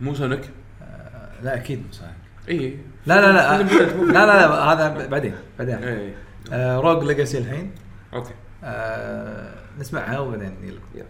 مو 0.01 0.13
Sonic؟ 0.13 0.49
لا 1.43 1.55
أكيد 1.55 1.79
مو 1.85 1.91
صحيح. 1.91 2.11
إي. 2.49 2.77
لا 3.05 3.21
لا 3.21 3.31
لا 3.31 3.63
لا 3.63 4.11
لا, 4.11 4.25
لا 4.25 4.63
هذا 4.73 5.07
بعدين 5.07 5.35
بعدين. 5.59 6.13
آه 6.53 6.79
Rogue 6.79 7.03
Legacy 7.03 7.37
الحين. 7.37 7.71
okay. 8.13 8.33
آه 8.63 9.53
نسمعها 9.79 10.19
وبعدين 10.19 10.55
نجي 10.61 10.71
لكم 10.71 10.85
يلا. 10.95 11.05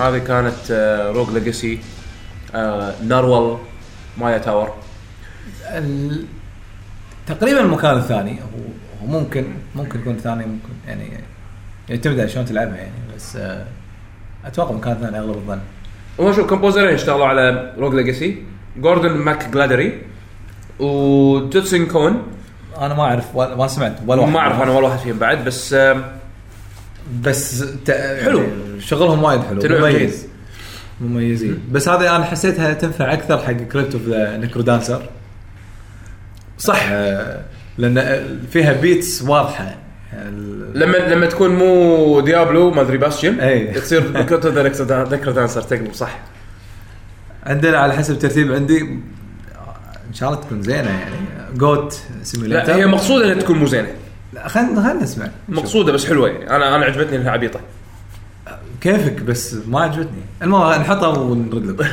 هذه 0.00 0.18
كانت 0.18 0.70
آه، 0.70 1.10
Rogue 1.10 1.30
Legacy 1.30 1.78
Narwhal 3.08 3.58
Maya 4.18 4.38
Tower. 4.38 4.74
تقريبا 7.26 7.60
المكان 7.60 7.96
الثاني 7.96 8.38
هو 8.40 9.06
ممكن 9.06 9.44
ممكن 9.74 10.00
يكون 10.00 10.16
ثاني 10.16 10.46
ممكن 10.46 10.68
يعني 10.88 11.10
يعتمد 11.88 12.20
على 12.20 12.28
شلون 12.28 12.44
تلعبها 12.44 12.76
يعني 12.76 12.92
بس 13.16 13.36
آه، 13.36 13.66
أتوقع 14.44 14.72
مكان 14.72 14.94
ثاني 14.94 15.18
أغلب 15.18 15.36
الظن. 15.36 15.60
هو 16.20 16.32
شو 16.32 16.46
composer 16.46 16.84
ين 16.84 16.94
اشتغلوا 16.94 17.26
على 17.26 17.74
Rogue 17.78 17.94
Legacy 17.94 18.42
Gordon 18.76 19.12
McGladdery 19.12 19.48
و 19.48 20.02
Judson 20.78 21.86
Cowan. 21.86 22.22
أنا 22.78 22.94
ما 22.94 23.02
أعرف 23.02 23.36
ما 23.36 23.66
سمعت 23.66 23.96
ولا 24.06 24.20
واحد. 24.20 24.32
ما 24.32 24.38
أعرف 24.38 24.62
أنا 24.62 24.70
ولا 24.70 24.86
واحد 24.86 24.98
فيهم 24.98 25.18
بعد 25.18 25.44
بس 25.44 25.74
بس 27.22 27.64
ت... 27.84 27.90
حلو. 28.24 28.42
شغلهم 28.78 29.22
وايد 29.22 29.40
حلو. 29.40 29.78
مميز. 29.78 30.26
مميزين. 31.00 31.58
بس 31.72 31.88
هذه 31.88 32.16
أنا 32.16 32.24
حسيتها 32.24 32.72
تنفع 32.72 33.12
أكثر 33.12 33.38
حق 33.38 33.52
Crypt 33.52 33.94
of 33.94 34.02
the 34.08 34.36
NecroDancer 34.36 35.08
صح. 36.58 36.88
آه 36.90 37.44
لأن 37.78 38.24
فيها 38.52 38.72
beats 38.72 39.22
واضحة. 39.22 39.76
لما 40.74 40.96
لما 40.96 41.26
تكون 41.26 41.50
مو 41.50 42.20
Diablo 42.20 42.70
ما 42.70 42.80
أدري 42.80 42.98
Bastion 42.98 43.40
إي. 43.40 43.72
تصير 43.72 44.22
Crypt 44.22 44.46
NecroDancer 44.46 45.62
تقلب 45.62 45.92
صح. 45.92 46.18
عندنا 47.46 47.78
على 47.78 47.92
حسب 47.92 48.14
الترتيب 48.14 48.52
عندي 48.52 48.80
إن 50.08 50.14
شاء 50.14 50.28
الله 50.28 50.40
تكون 50.40 50.62
زينة 50.62 50.90
يعني. 50.90 51.14
Goat 51.54 52.00
Simulator 52.22 52.66
لا 52.66 52.76
هي 52.76 52.86
مقصودة 52.86 53.24
إنها 53.24 53.42
تكون 53.42 53.58
مو 53.58 53.66
زينة. 53.66 53.88
خلينا 54.46 54.82
خلينا 54.82 55.02
نسمع. 55.02 55.28
مقصودة 55.48 55.92
بس 55.92 56.06
حلوة. 56.06 56.28
يعني 56.28 56.56
أنا 56.56 56.76
أنا 56.76 56.84
عجبتني 56.84 57.16
إنها 57.16 57.30
عبيطة. 57.30 57.60
كيفك؟ 58.80 59.22
بس 59.22 59.56
ما 59.66 59.80
عجبتني. 59.80 60.22
المهم 60.42 60.80
نحطها 60.80 61.18
ونرد 61.18 61.86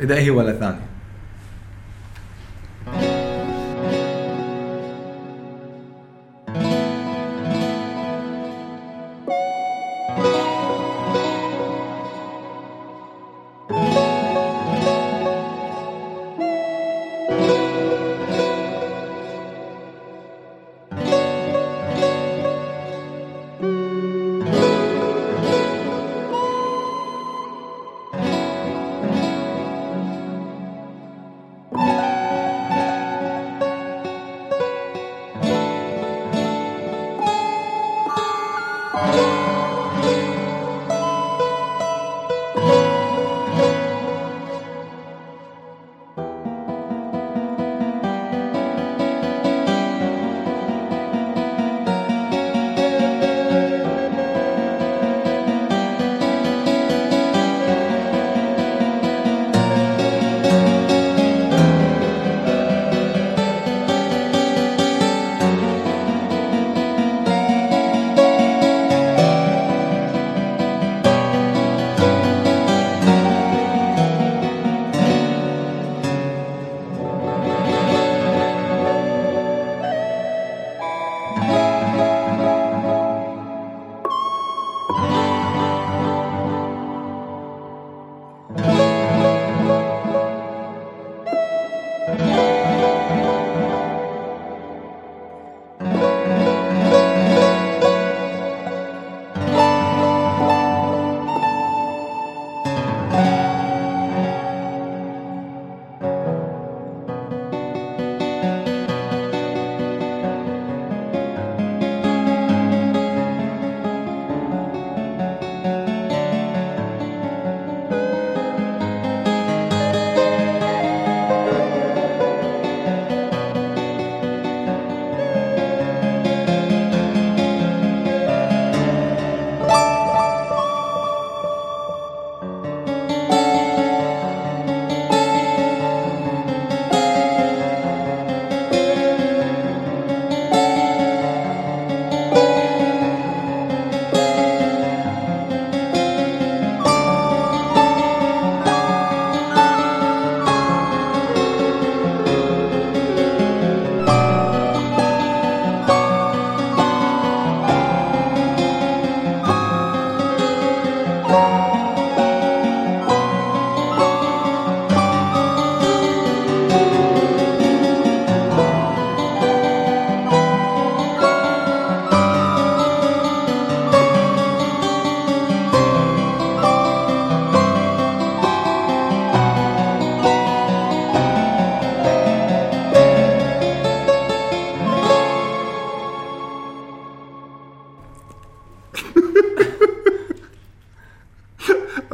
إذا 0.00 0.14
هي 0.14 0.30
ولا 0.30 0.52
ثانية. 0.52 0.89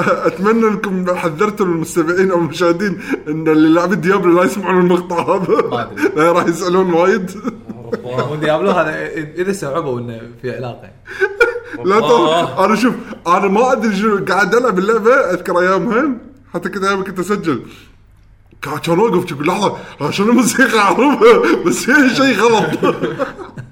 أتمنى 0.08 0.68
أنكم 0.68 1.16
حذرتوا 1.16 1.66
المستمعين 1.66 2.30
أو 2.30 2.38
المشاهدين 2.38 3.00
إن 3.28 3.48
اللي 3.48 3.68
لاعبين 3.68 4.00
ديابلو 4.00 4.38
لا 4.38 4.44
يسمعون 4.44 4.80
المقطع 4.80 5.36
هذا. 5.36 5.90
راح 6.16 6.46
يسألون 6.46 6.92
وايد. 6.92 7.30
وديابلو 8.30 8.70
هذا 8.70 9.06
إذا 9.14 9.50
استوعبوا 9.50 10.00
إنه 10.00 10.20
في 10.42 10.56
علاقة. 10.56 10.90
لا 11.84 12.00
ترى 12.00 12.10
آه. 12.10 12.64
أنا 12.64 12.76
شوف 12.76 12.94
أنا 13.26 13.48
ما 13.48 13.72
أدري 13.72 13.96
شنو 13.96 14.24
قاعد 14.24 14.54
ألعب 14.54 14.78
اللعبة 14.78 15.14
أذكر 15.14 15.60
ايامها 15.60 16.08
حتى 16.54 16.68
كنت 16.68 16.84
أيام 16.84 17.04
كنت 17.04 17.18
أسجل. 17.18 17.62
كان 18.62 18.98
اوقف 18.98 19.32
أقول 19.32 19.46
لحظة 19.46 19.76
شنو 20.10 20.30
الموسيقى 20.30 20.78
أعرفها؟ 20.78 21.64
بس 21.66 21.84
فيها 21.84 22.08
شيء 22.08 22.36
غلط. 22.40 22.78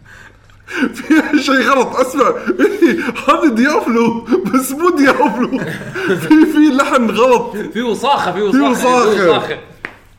فيها 0.94 1.42
شيء 1.42 1.70
غلط. 1.70 1.96
أسمع 1.96 2.28
إيه، 2.60 2.98
هذا 3.28 3.54
Diablo 3.54 4.20
بس 4.20 4.72
مو 4.72 4.96
Diablo. 4.96 5.58
في 6.16 6.46
في 6.46 6.76
لحن 6.76 7.10
غلط. 7.10 7.56
في 7.56 7.82
وصاخه 7.82 8.32
في 8.32 8.42
وصاخه 8.42 9.08
وصاخة. 9.08 9.58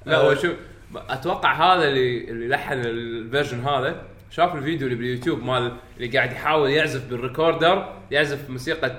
لا 0.05 0.17
هو 0.17 0.35
شوف 0.35 0.53
أتوقع 0.95 1.53
هذا 1.53 1.87
اللي 1.87 2.29
اللي 2.29 2.47
لحن 2.47 2.73
ال 2.73 2.84
version 2.84 3.59
هذا. 3.59 4.01
شاف 4.31 4.55
الفيديو 4.55 4.87
اللي 4.87 4.97
باليوتيوب 4.97 5.43
مال 5.43 5.77
اللي 5.97 6.17
قاعد 6.17 6.31
يحاول 6.31 6.69
يعزف 6.69 7.09
بال 7.09 7.26
recorder 7.26 7.93
يعزف 8.11 8.49
موسيقى 8.49 8.89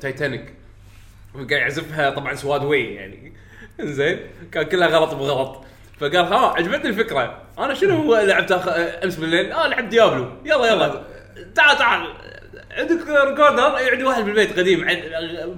تايتانيك 0.00 0.54
وقاعد 1.34 1.50
يعزفها 1.50 2.10
طبعا 2.10 2.34
سواد 2.34 2.64
وي 2.64 2.84
يعني. 2.84 3.32
زين 3.80 4.18
كان 4.52 4.62
كلها 4.62 4.88
غلط 4.88 5.14
بغلط. 5.14 5.64
فقال 6.00 6.16
ها 6.16 6.46
عجبتني 6.56 6.88
الفكرة. 6.88 7.42
أنا 7.58 7.74
شنو 7.74 8.14
لعبت 8.14 8.52
آخ- 8.52 9.04
أمس 9.04 9.16
بالليل؟ 9.16 9.52
آه 9.52 9.66
لعبت 9.68 9.88
Diablo 9.88 10.28
يلا 10.44 10.66
يلا. 10.66 11.02
تعال 11.54 11.78
تعال. 11.78 12.08
عندك 12.70 13.06
recorder 13.08 13.62
عندي 13.92 14.04
واحد 14.04 14.24
بالبيت 14.24 14.58
قديم 14.58 14.80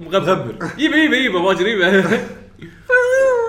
مغبر 0.01 0.55
يبه 0.77 0.95
يبه 0.97 1.17
يبه 1.17 1.41
باجر 1.43 1.67
يبه 1.67 2.19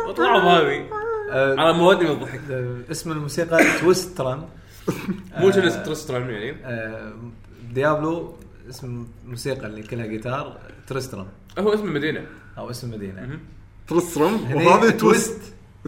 وطلعوا 0.09 0.41
بهذه 0.61 0.87
آه، 1.33 1.53
أنا 1.55 1.73
مودني 1.73 2.05
من 2.05 2.11
الضحك. 2.11 2.41
آه، 2.51 2.77
اسم 2.91 3.13
الموسيقى 3.13 3.65
Twistram 3.81 4.43
مو 5.37 5.51
كنا 5.51 5.83
Tristram 5.83 6.31
يعني؟ 6.31 6.57
آه، 6.65 7.13
Diablo 7.73 8.35
اسم 8.71 9.07
الموسيقى 9.25 9.67
اللي 9.67 9.83
كلها 9.83 10.07
جيتار 10.07 10.59
Tristram 10.87 11.29
هو 11.59 11.75
اسم 11.75 11.85
المدينة. 11.85 12.25
أو 12.59 12.71
اسم 12.71 12.87
المدينة. 12.93 13.39
Tristram 13.89 14.35
هني 14.35 14.67
وهذه 14.67 14.91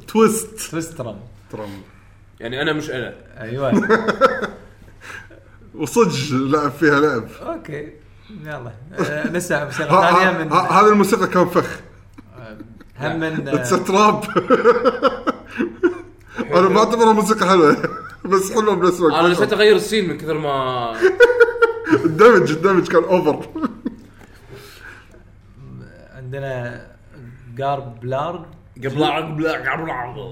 تويست 0.00 0.46
تويست 0.48 0.70
تويسترام 0.70 1.16
ترم 1.52 1.82
يعني 2.40 2.62
أنا 2.62 2.72
مش 2.72 2.90
أنا. 2.90 3.14
أيوه. 3.40 3.72
وصدق 5.74 6.14
لعب 6.32 6.70
فيها 6.70 7.00
لعب. 7.00 7.28
okay. 7.42 7.92
يلا. 8.44 8.72
آه، 8.98 9.28
نسمع 9.28 9.64
موسيقى 9.64 10.12
ثانية 10.14 10.38
من 10.38 10.52
هذه 10.52 10.88
الموسيقى 10.88 11.26
كان 11.26 11.48
فخ. 11.48 11.80
هم 13.00 13.20
من 13.20 13.48
it's 13.48 13.70
a 13.70 13.81
trap 13.81 14.24
أنا 16.54 16.68
ما 16.68 16.78
اعتبرها 16.78 17.12
موسيقى 17.12 17.48
حلوة. 17.48 17.76
بس 18.24 18.52
حلوة 18.52 18.74
بنفس 18.74 18.98
الوقت 18.98 19.14
أنا 19.14 19.28
نسيت 19.28 19.52
أغير 19.52 19.76
ال 19.76 19.81
scene 19.81 20.08
من 20.08 20.18
كثر 20.18 20.38
ما 20.38 20.92
ال 22.04 22.11
damage 22.11 22.50
ال 22.50 22.55
damage 22.55 22.88
كان 22.88 23.04
over 23.04 23.48
عندنا 26.16 26.86
جاربلار 27.56 28.36
قبل 28.36 28.46
قبل 28.76 29.06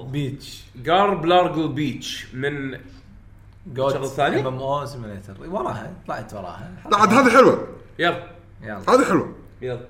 بيتش. 0.03 0.63
جار 0.75 1.13
بلارجل 1.13 1.67
بيتش 1.67 2.33
من 2.33 2.77
جوت 3.67 3.93
شغل 3.93 4.07
ثاني؟ 4.07 4.39
ام 4.39 4.47
ام 4.47 4.59
أو 4.59 4.85
سيميليتر 4.85 5.33
وراها 5.49 5.93
طلعت 6.07 6.33
وراها. 6.33 6.71
لا 6.91 6.97
عاد 6.97 7.13
هذه 7.13 7.29
حلوة. 7.29 7.67
يلا. 7.99 8.27
يلا. 8.61 8.77
هذه 8.89 9.05
حلوة. 9.05 9.35
يلا. 9.61 9.85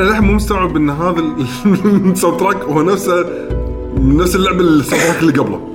أنا 0.00 0.08
للحين 0.08 0.24
مو 0.24 0.32
مستوعب 0.32 0.76
إن 0.76 0.90
هذا 0.90 1.20
ال- 1.20 1.46
ال 2.10 2.36
soundtrack 2.40 2.56
هو 2.56 2.82
نفسه 2.82 3.22
من 3.96 4.16
نفس 4.16 4.36
اللعبة 4.36 4.60
ال 4.60 5.02
soundtrack 5.04 5.20
اللي 5.22 5.32
قبله. 5.32 5.66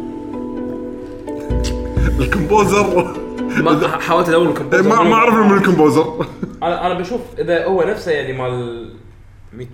ال 2.20 2.30
composer. 2.30 3.16
ما 3.62 3.88
حاولت 3.88 4.30
أدور 4.30 4.48
إيه، 4.48 4.52
ال 4.52 4.55
composer 4.55 4.84
ما 4.90 5.04
ما 5.04 5.14
أعرف 5.14 5.34
من 5.34 5.58
ال 5.58 5.65
composer. 5.65 6.26
أنا 6.64 6.86
أنا 6.88 7.00
بشوف 7.00 7.22
إذا 7.40 7.66
هو 7.66 7.84
نفسه 7.84 8.12
يعني 8.12 8.34
مال 8.38 8.94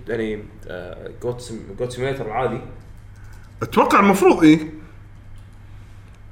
يعني 0.08 0.42
Goat 1.22 1.52
Goat 1.78 1.92
Simulator 1.92 2.26
العادي. 2.26 2.60
أتوقع 3.62 4.00
المفروض 4.00 4.42
إيه. 4.44 4.58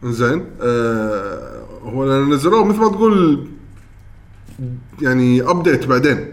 زين 0.04 0.44
آه 0.62 1.62
هو 1.82 2.04
نزلوه 2.24 2.64
مثل 2.64 2.78
ما 2.78 2.88
تقول 2.88 3.46
يعني 5.02 5.42
update 5.42 5.86
بعدين. 5.86 6.32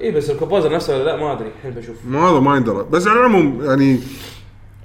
اي 0.00 0.10
بس 0.10 0.30
ال 0.30 0.35
composer 0.35 0.74
نفسه 0.74 0.94
ولا 0.96 1.04
لا؟ 1.04 1.16
ما 1.16 1.32
أدري 1.32 1.48
الحين 1.58 1.70
بشوف. 1.70 1.96
ما 2.08 2.28
هذا 2.30 2.40
ما 2.40 2.56
يندرى. 2.56 2.86
بس 2.92 3.06
على 3.06 3.18
العموم 3.20 3.64
يعني 3.64 4.00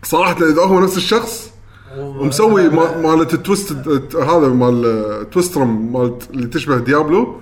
صراحة 0.03 0.35
إذا 0.37 0.61
هو 0.61 0.79
نفس 0.79 0.97
الشخص 0.97 1.51
ومسوي 1.97 2.69
ما- 2.69 2.97
مالت 2.97 3.33
ال 3.33 3.40
twist 3.40 3.71
هذا 4.15 4.47
مال 4.47 5.29
تويسترم 5.29 5.93
مالت 5.93 6.29
اللي 6.31 6.47
تشبه 6.47 6.77
Diablo. 6.77 7.35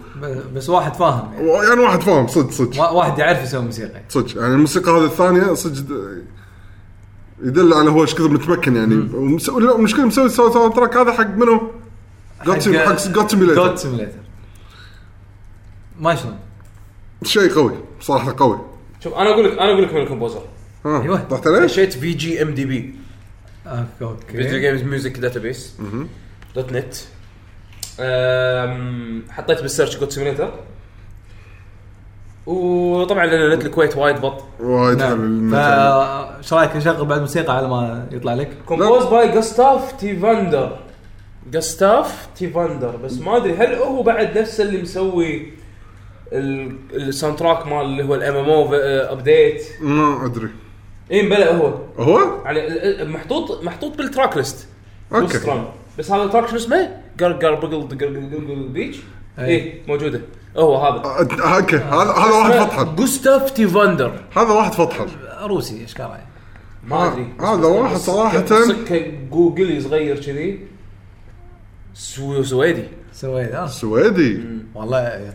بس 0.55 0.69
واحد 0.69 0.93
فاهم. 0.93 1.33
يعني. 1.33 1.47
يعني 1.47 1.81
واحد 1.81 2.01
فاهم 2.01 2.27
صدق 2.27 2.51
صدق. 2.51 2.79
وا- 2.81 2.89
واحد 2.89 3.19
يعرف 3.19 3.43
يسوي 3.43 3.61
موسيقى. 3.61 4.01
صدق. 4.09 4.37
يعني 4.37 4.53
الموسيقى 4.53 4.91
هذه 4.91 5.05
الثانية 5.05 5.53
صدق 5.53 5.85
يدل 7.43 7.73
على 7.73 7.89
هو 7.89 8.01
إيش 8.01 8.13
كثر 8.13 8.29
متمكن 8.29 8.75
يعني. 8.75 8.95
ومسوي 9.13 9.61
لا 9.63 9.75
المشكلة 9.75 10.05
مسوي 10.05 10.25
ال 10.25 10.73
soundtrack 10.73 10.97
هذا 10.97 11.11
حق 11.11 11.29
منو؟ 11.35 11.71
Goat 12.45 12.69
حق 12.69 13.07
Goat 13.07 13.11
Goat 13.15 13.31
Simulator 13.31 13.75
Simulator 13.75 14.19
ما 15.99 16.15
شلون. 16.15 16.35
شيء 17.23 17.53
قوي 17.53 17.73
بصراحه 17.99 18.35
قوي. 18.37 18.59
شوف 19.03 19.13
أنا 19.13 19.29
أقول 19.29 19.45
لك 19.45 19.51
أنا 19.59 19.71
أقول 19.71 19.83
لك 19.83 19.93
من 19.93 20.01
ال 20.01 20.06
composer 20.06 20.41
ها 20.85 21.01
أيوة. 21.01 21.23
طحت 21.23 21.47
عليه؟ 21.47 21.67
خشيت 21.67 21.93
في 21.93 22.13
جي 22.13 22.41
ام 22.41 22.53
دي 22.53 22.65
بي 22.65 22.93
okay. 23.67 24.15
Video 24.27 24.45
okay 24.45 24.59
Games 24.59 24.83
Music 24.83 25.17
Database 25.17 25.75
dot 26.55 26.71
net. 26.73 26.95
أم، 27.99 29.23
حطيت 29.29 29.61
بال 29.61 29.70
search 29.70 29.97
Goat 29.97 30.11
Simulator 30.11 30.51
وطبعا 32.45 33.25
لأن 33.25 33.49
نت 33.49 33.65
الكويت 33.65 33.97
وايد 33.97 34.21
بط. 34.21 34.43
وايد 34.59 35.01
حلو 35.01 35.09
نعم 35.09 35.23
المثل. 35.23 35.55
فايش 35.55 36.53
رأيك 36.53 36.75
نشغل 36.75 37.05
بعد 37.05 37.19
موسيقى 37.19 37.57
على 37.57 37.67
ما 37.67 38.07
يطلع 38.11 38.33
لك؟ 38.33 38.57
composed 38.65 39.05
by 39.05 39.31
Gustaf 39.31 39.91
Tivander 39.91 40.79
Gustaf 41.51 42.27
Tivander 42.35 42.95
بس 42.95 43.13
ما 43.13 43.37
أدري 43.37 43.55
هل 43.55 43.75
هو 43.75 44.03
بعد 44.03 44.37
نفسه 44.37 44.63
اللي 44.63 44.81
مسوي 44.81 45.53
ال 46.31 47.37
soundtrack 47.37 47.67
مال 47.67 47.85
اللي 47.85 48.03
هو 48.03 48.15
ال 48.15 48.35
MMO 48.35 48.73
update 49.13 49.63
ما 49.81 50.25
أدري. 50.25 50.49
اي 51.11 51.21
مبلا 51.25 51.55
هو. 51.55 51.73
هو؟ 51.97 52.43
يعني 52.45 53.05
محطوط 53.05 53.63
محطوط 53.63 53.97
بال 53.97 54.37
tracklist. 54.37 54.67
strong. 55.27 55.65
بس 55.99 56.11
هذا 56.11 56.23
ال 56.23 56.27
track 56.27 56.47
شنو 56.47 56.57
اسمه؟ 56.57 56.95
جر 57.19 57.31
جر 57.31 57.55
بقل 57.55 58.67
بيتش. 58.73 58.97
أي. 59.39 59.81
موجودة. 59.87 60.21
هو 60.57 60.75
هذا. 60.77 61.01
okay. 61.55 61.75
هذا 61.77 62.11
هذا 62.11 62.35
واحد 62.37 62.51
فطحل 62.51 62.95
Gustaf 62.95 63.51
Tivander 63.51 64.11
هذا 64.37 64.49
واحد 64.51 64.73
فطحل 64.73 65.07
روسي 65.43 65.81
إيش 65.81 65.93
كان 65.93 66.09
ما 66.87 67.07
أدري. 67.07 67.27
هذا 67.39 67.67
واحد 67.67 67.97
صراحة- 67.97 68.53
سكه 68.67 69.11
جوجلي 69.31 69.81
صغير 69.81 70.19
كذي. 70.19 70.59
سو- 71.93 72.43
سويدي. 72.43 72.83
سويت 73.13 73.55
ها 73.55 73.67
سويدي. 73.67 74.39
والله 74.75 75.33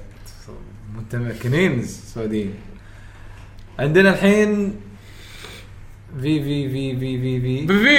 متمكنين 0.95 1.79
السعوديين 1.79 2.55
عندنا 3.79 4.11
الحين 4.11 4.81
في 6.21 6.43
في 6.43 6.69
في 6.69 6.97
في 6.97 7.19
في 7.19 7.41
في 7.41 7.91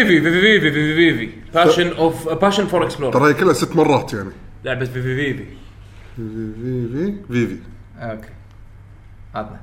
في 0.71 0.95
في 0.95 1.17
في 1.17 1.29
باشن 1.53 1.87
اوف 1.91 2.29
باشن 2.29 2.67
فور 2.67 2.83
اكسبلور 2.83 3.13
ترى 3.13 3.29
هي 3.29 3.33
كلها 3.33 3.53
ست 3.53 3.75
مرات 3.75 4.13
يعني 4.13 4.29
لعبه 4.65 4.85
في 4.85 5.01
في 5.01 5.33
في 5.33 5.45
في 7.27 7.47
في 7.47 7.57
أوكي 7.97 8.29
عطنا 9.35 9.59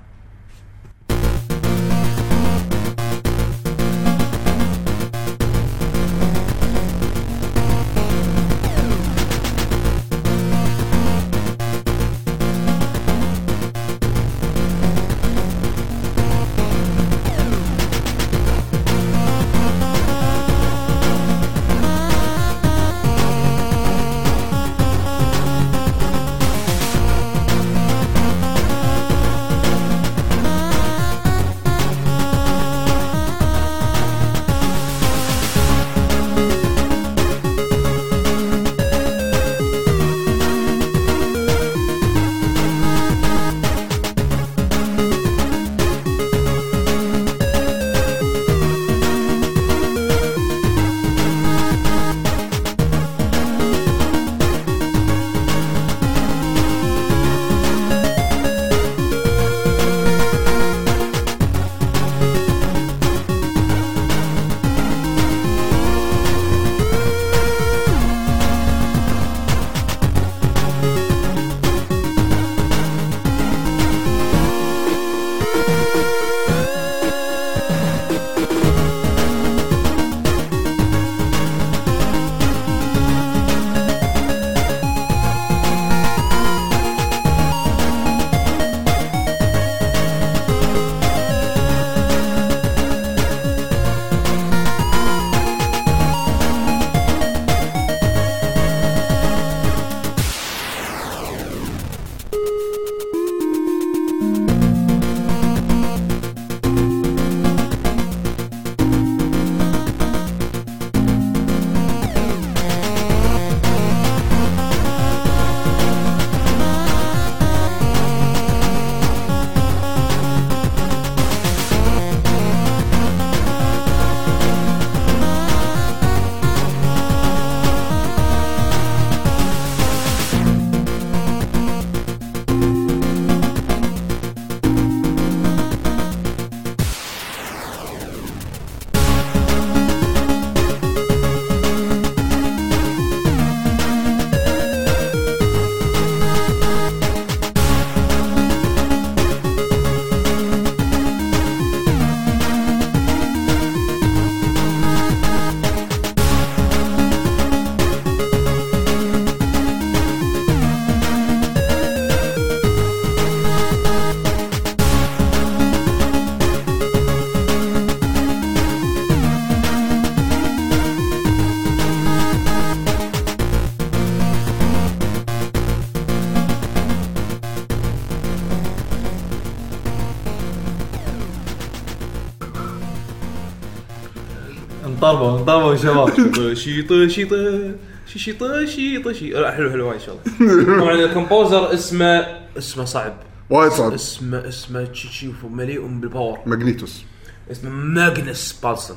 طربه 185.22 185.38
من 185.38 185.44
طربه 185.44 185.66
وشباب 185.66 186.54
شيطه 186.54 187.08
شيطه 187.14 187.74
شيطه 188.06 188.64
شيطه 188.66 189.12
شيطه 189.12 189.40
لا 189.40 189.50
حلو 189.52 189.70
حلو 189.70 189.88
وايد 189.88 190.00
ان 190.00 190.06
شاء 190.06 190.18
الله 190.40 190.80
طبعا 190.80 190.94
الكومبوزر 190.94 191.74
اسمه 191.74 192.26
اسمه 192.58 192.84
صعب. 192.84 193.14
وايد 193.50 193.72
صعب. 193.72 193.92
اسمه 193.92 194.48
اسمه 194.48 194.88
شي 194.92 195.08
شي 195.08 195.28
مليء 195.50 195.86
بالباور 195.86 196.38
ماجنيتوس 196.46 197.02
اسمه 197.50 197.70
ماجنس 197.70 198.60
بالسون 198.64 198.96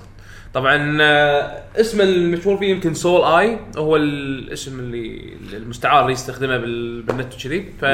طبعا 0.54 0.98
آه، 1.02 1.64
اسمه 1.76 2.04
المشهور 2.04 2.58
فيه 2.58 2.66
يمكن 2.72 2.94
سول 2.94 3.24
آي 3.24 3.60
هو 3.78 3.96
الاسم 3.96 4.80
اللي 4.80 5.34
المستعار 5.54 6.02
اللي 6.02 6.14
يستخدمه 6.14 6.58
بال- 6.58 7.02
بالنت 7.02 7.34
وكذي. 7.34 7.66
ف 7.82 7.86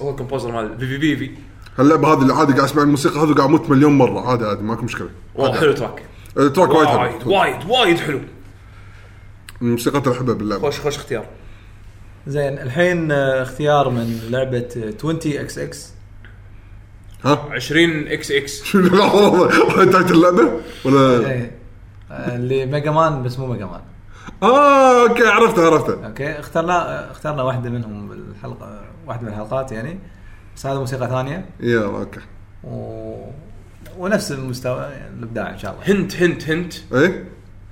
هو 0.00 0.10
الكومبوزر 0.10 0.52
مال 0.52 0.78
في 0.78 0.86
في 0.86 0.98
في 1.00 1.16
في. 1.16 1.30
هاللعبه 1.78 2.12
هذه 2.12 2.22
اللي 2.22 2.32
عادي 2.34 2.52
قاعد 2.52 2.64
أسمع 2.64 2.82
الموسيقى 2.82 3.14
هذه 3.20 3.32
قاعد 3.32 3.48
أموت 3.48 3.70
مليون 3.70 3.92
مرة. 3.92 4.20
عادي 4.30 4.44
عادي 4.44 4.62
ماكو 4.62 4.82
مشكلة. 4.84 5.08
wow 5.34 5.52
حلو 5.52 5.72
track. 5.72 6.02
ال 6.36 6.42
track 6.42 6.70
وايد 6.70 6.88
وايد 6.88 7.22
حلو. 7.22 7.32
وايد 7.32 7.64
وايد 7.68 7.98
حلو. 7.98 8.20
الموسيقى 9.62 9.98
اللي 9.98 10.12
احبها 10.12 10.34
باللعبة. 10.34 10.62
خوش 10.62 10.80
خوش 10.80 10.96
اختيار. 10.96 11.26
زين 12.26 12.58
الحين 12.58 13.12
آه، 13.12 13.42
اختيار 13.42 13.90
من 13.90 14.20
لعبة 14.30 14.68
20 14.98 15.18
إكس 15.26 15.58
إكس 15.58 15.92
ها؟ 17.24 17.48
20 17.50 18.08
إكس 18.08 18.30
إكس 18.30 18.76
لحظه 18.76 19.82
انتهت 19.82 20.10
اللعبة؟ 20.10 20.60
ولا؟ 20.84 21.30
إيه. 21.30 21.50
آه، 22.10 22.36
اللي 22.36 22.66
Mega 22.66 22.90
Man 22.90 23.22
بس 23.22 23.38
مو 23.38 23.46
Mega 23.46 23.66
Man. 23.66 23.80
آه 24.42 25.08
okay 25.08 25.26
عرفته 25.26 25.66
عرفته. 25.66 26.06
okay 26.06 26.38
اخترنا 26.40 27.10
اخترنا 27.10 27.42
واحدة 27.42 27.70
منهم 27.70 28.08
بالحلقة 28.08 28.80
واحدة 29.06 29.22
من 29.22 29.28
الحلقات 29.28 29.72
يعني. 29.72 29.98
بس 30.56 30.66
هذا 30.66 30.78
موسيقى 30.78 31.08
ثانية. 31.08 31.44
يلا 31.60 31.84
okay. 31.86 32.20
و... 32.64 33.14
ونفس 33.98 34.32
المستوى 34.32 34.82
يعني 34.82 35.14
الإبداع 35.18 35.50
إن 35.50 35.58
شاء 35.58 35.72
الله. 35.74 35.84
hint 36.00 36.16
hint 36.16 36.50
hint 36.50 36.74
إيه؟ 36.92 37.24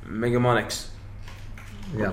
Mega 0.09 0.39
Man 0.39 0.57
X 0.57 0.87
يلا. 1.97 2.13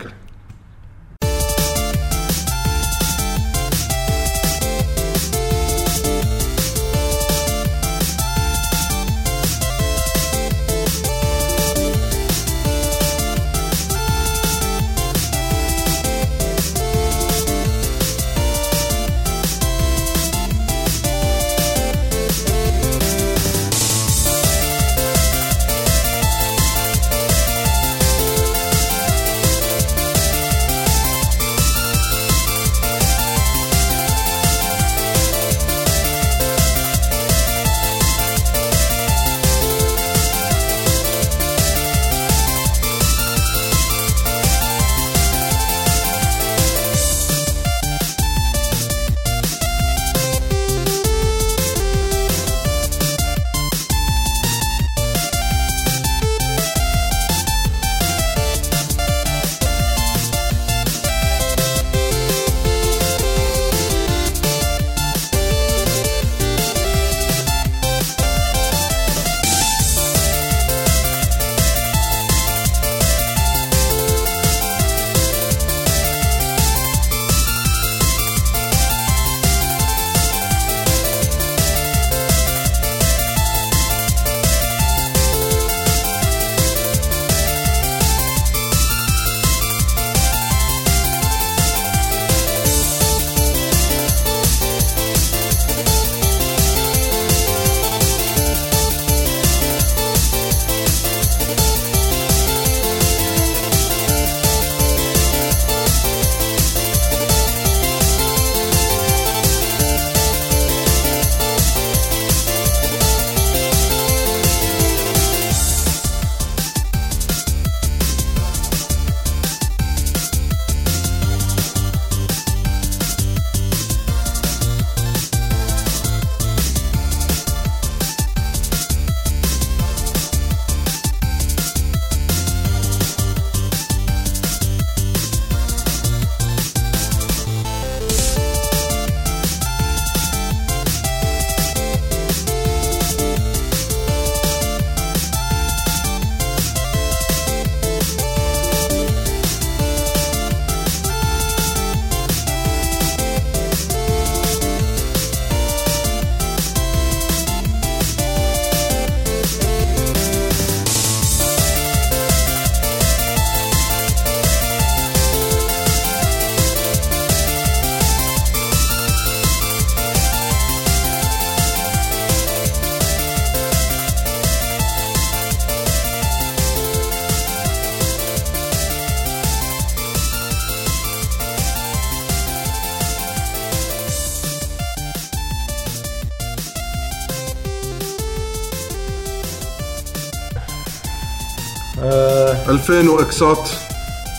2000 192.74 193.09
و 193.09 193.24
X 193.24 193.39
ات. 193.39 193.70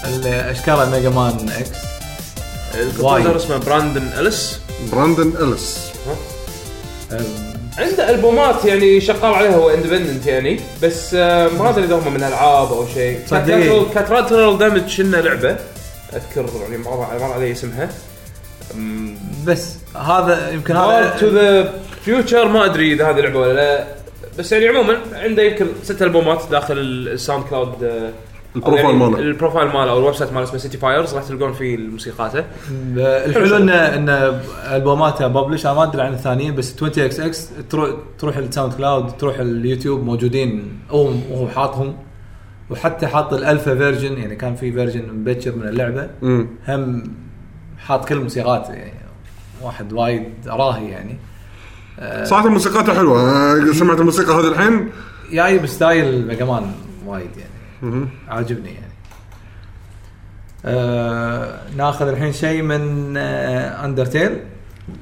اللي 0.04 0.50
اشكاله 0.50 0.90
Mega 0.90 1.08
Man 1.08 1.48
X؟ 1.58 1.78
ال 2.74 2.81
composer. 2.81 3.36
اسمه 3.36 3.56
Brandon 3.56 4.08
Ellis. 4.18 4.60
Brandon 4.92 5.32
Ellis. 5.40 5.78
عنده 7.78 8.10
ألبومات 8.10 8.64
يعني 8.64 9.00
شغال 9.00 9.34
عليها 9.34 9.56
هو 9.56 9.70
independent 9.70 10.26
يعني 10.26 10.60
بس 10.82 11.14
آه، 11.14 11.48
ما 11.48 11.70
أدري 11.70 11.84
إذا 11.84 11.94
هم 11.94 12.14
من 12.14 12.22
ألعاب 12.22 12.72
أو 12.72 12.86
شيء. 12.94 13.20
collateral 13.94 14.58
damage 14.58 14.96
كنا 14.96 15.16
لعبة. 15.16 15.56
أذكر 16.12 16.50
يعني 16.62 16.78
مر 16.78 16.96
مر 17.20 17.32
علي 17.32 17.52
اسمها. 17.52 17.88
بس 19.46 19.64
هذا 19.96 20.50
يمكن 20.50 20.76
هذا 20.76 21.16
to 21.20 21.28
the 21.28 21.74
future 22.04 22.48
ما 22.48 22.64
أدري 22.64 22.92
إذا 22.92 23.10
هذه 23.10 23.20
لعبة 23.20 23.38
ولا 23.38 23.52
لا. 23.52 23.86
بس 24.38 24.52
يعني 24.52 24.68
عموما 24.68 25.00
عنده 25.12 25.42
يمكن 25.42 25.66
ست 25.84 26.02
ألبومات 26.02 26.42
داخل 26.50 26.78
ال 26.78 27.44
SoundCloud 27.44 27.84
آه، 27.84 28.10
ال 28.56 28.60
profile 28.60 28.84
يعني 28.84 28.98
ماله. 28.98 29.18
ال 29.18 29.24
profile 29.24 29.66
ماله 29.68 29.90
أو 29.90 29.98
ال 29.98 30.14
website 30.14 30.32
ماله 30.32 30.44
اسمه 30.44 30.58
Cityfires 30.58 31.14
راح 31.14 31.24
تلقون 31.24 31.52
فيه 31.52 31.76
موسيقاته 31.76 32.44
الحلو 32.96 33.56
انه 33.56 33.72
إن 33.72 34.08
البوماتها 34.74 35.28
ببلاش 35.28 35.66
أنا 35.66 35.74
ما 35.74 35.82
أدري 35.82 36.02
عن 36.02 36.12
الثانيين 36.12 36.54
بس 36.54 36.74
20 36.76 36.92
إكس 36.98 37.20
إكس 37.20 37.48
تروح 37.70 37.90
تروح 38.18 38.36
ال 38.36 38.72
SoundCloud 38.72 39.16
تروح 39.16 39.38
اليوتيوب 39.38 40.04
موجودين 40.04 40.78
هو 40.90 41.10
هو 41.32 41.48
حاطهم. 41.48 41.96
وحتى 42.70 43.06
حاط 43.06 43.32
ال 43.32 43.39
alpha 43.39 43.74
version 43.74 44.18
يعني 44.18 44.36
كان 44.36 44.54
في 44.54 44.72
version 44.72 45.12
مبكر 45.12 45.56
من 45.56 45.68
اللعبة. 45.68 46.10
هم 46.68 47.02
حاط 47.78 48.08
كل 48.08 48.14
الموسيقات 48.16 48.68
يعني 48.68 48.92
واحد 49.62 49.92
وايد 49.92 50.24
راهي 50.46 50.88
يعني. 50.88 51.18
صراحة 52.24 52.48
موسيقاته 52.48 52.94
حلوة. 52.94 53.72
سمعت 53.72 54.00
الموسيقى 54.00 54.32
هذه 54.32 54.48
الحين 54.48 54.88
جاي 55.32 55.58
ب 55.58 55.70
style 55.70 56.26
Mega 56.26 56.44
Man 56.44 56.72
وايد 57.06 57.30
يعني. 57.36 58.08
عاجبني 58.28 58.74
يعني. 58.74 58.92
آه 60.64 61.60
ناخذ 61.76 62.08
الحين 62.08 62.32
شيء 62.32 62.62
من 62.62 63.14
آه 63.16 63.84
Undertale 63.84 64.40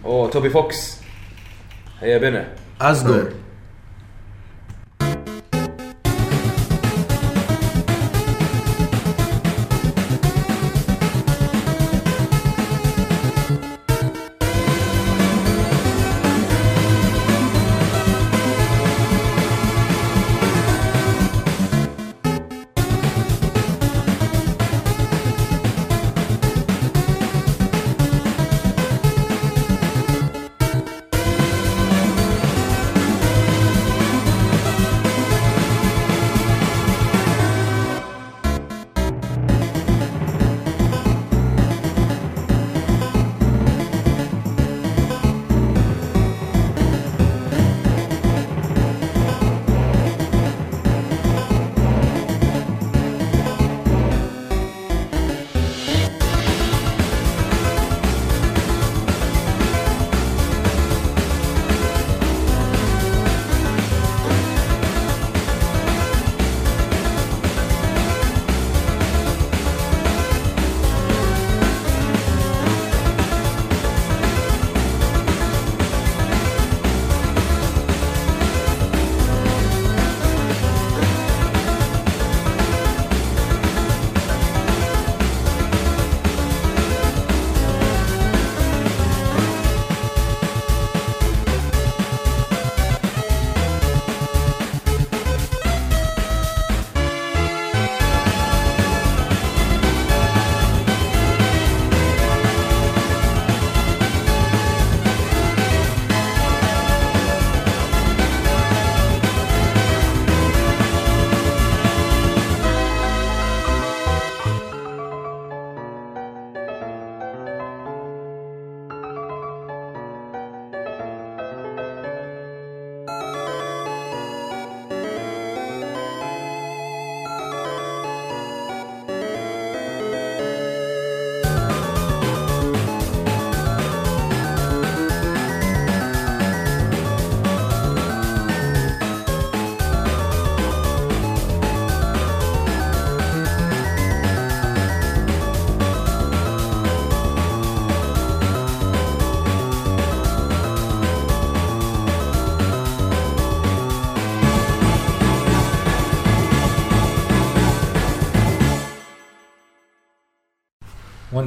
أوه 0.05 0.31
Toby 0.31 0.51
Fox. 0.51 1.01
هيا 2.01 2.19
بنا. 2.19 2.49
Asgore 2.81 3.33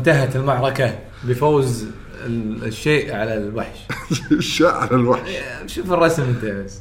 وانتهت 0.08 0.36
المعركة 0.36 1.00
بفوز 1.24 1.86
ال- 2.26 2.64
الشيء 2.66 3.16
على 3.16 3.38
الوحش. 3.38 3.80
الشاعر 4.32 4.96
الوحش. 4.96 5.30
شوف 5.66 5.92
الرسم 5.94 6.24
انت 6.24 6.46
بس. 6.46 6.80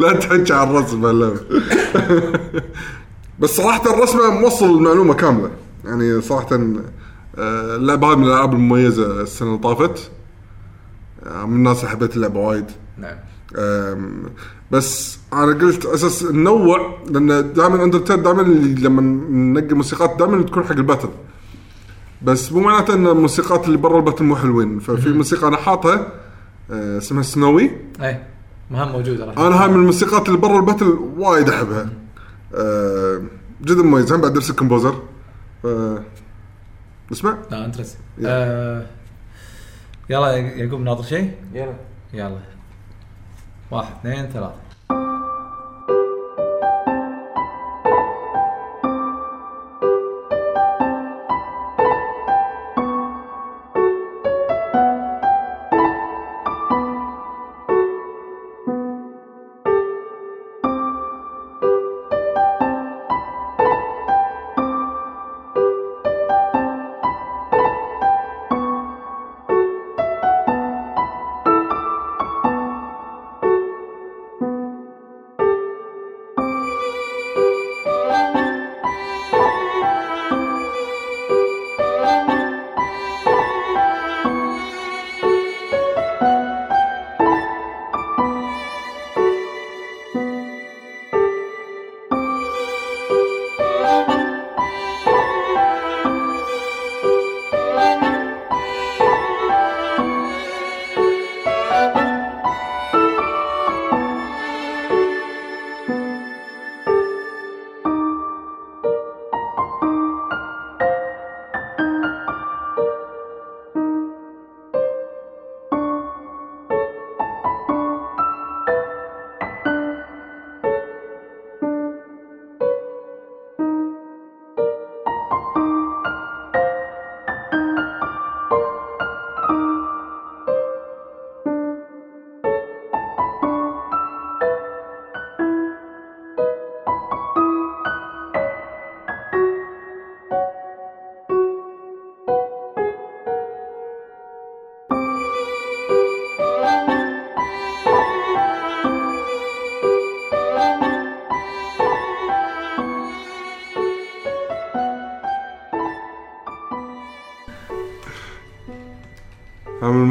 لا 0.00 0.12
تحكي 0.12 0.52
عن 0.52 0.68
الرسم 0.70 1.06
هاللعبة. 1.06 1.40
بس 3.38 3.50
صراحة 3.50 3.94
الرسمة 3.94 4.30
موصل 4.30 4.76
المعلومة 4.76 5.14
كاملة. 5.14 5.50
يعني 5.84 6.20
صراحة 6.20 6.48
آه، 7.38 7.76
اللعبة 7.76 8.12
هذه 8.12 8.16
من 8.16 8.24
الألعاب 8.24 8.52
المميزة 8.52 9.20
السنة 9.22 9.48
اللي 9.48 9.60
طافت. 9.60 10.10
آه، 11.26 11.46
من 11.46 11.56
الناس 11.56 11.78
اللي 11.78 11.90
حبيت 11.90 12.16
اللعبة 12.16 12.40
وايد. 12.40 12.66
نعم. 12.98 13.16
بس 14.70 15.18
أنا 15.32 15.52
قلت 15.52 15.86
أساس 15.86 16.24
ننوع 16.24 16.98
لأن 17.10 17.52
دائما 17.52 17.84
Undertale 17.84 18.22
دائما 18.22 18.42
لما 18.80 19.02
ننقي 19.30 19.74
موسيقات 19.74 20.16
دائما 20.18 20.42
تكون 20.42 20.64
حق 20.64 20.72
ال 20.72 20.76
battle. 20.76 21.08
بس 22.22 22.52
مو 22.52 22.60
معناته 22.60 22.94
إن 22.94 23.06
الموسيقات 23.06 23.66
اللي 23.66 23.78
برا 23.78 23.96
ال 23.96 24.00
battle 24.00 24.24
مو 24.24 24.36
حلوين. 24.36 24.78
ففي 24.78 25.08
موسيقى 25.08 25.48
أنا 25.48 25.56
حاطها 25.56 26.12
أه، 26.70 26.98
اسمها 26.98 27.22
Snowy 27.22 27.70
اي 28.02 28.22
مهم 28.70 28.92
موجودة 28.92 29.24
راح. 29.24 29.38
أنا 29.38 29.62
هاي 29.62 29.68
من 29.68 29.74
الموسيقات 29.74 30.28
اللي 30.28 30.38
برا 30.38 30.56
ال 30.56 30.62
battle 30.62 30.98
وايد 31.16 31.48
أحبها. 31.48 31.90
أه، 32.54 33.22
جدا 33.62 33.82
مميز. 33.82 34.12
هم 34.12 34.20
بعد 34.20 34.36
نفس 34.36 34.50
ال 34.50 34.55
composer. 34.55 35.02
أه، 35.64 36.02
اسمع. 37.12 37.38
لا 37.50 37.64
interest 37.64 37.98
يلا. 38.18 38.30
آه 38.30 38.86
يعقوب 40.08 40.80
ناطر 40.80 41.02
شيء؟ 41.02 41.30
يلا. 41.54 41.74
يلا. 42.12 42.38
واحد 43.70 43.92
اثنين 44.00 44.26
ثلاثة. 44.26 44.69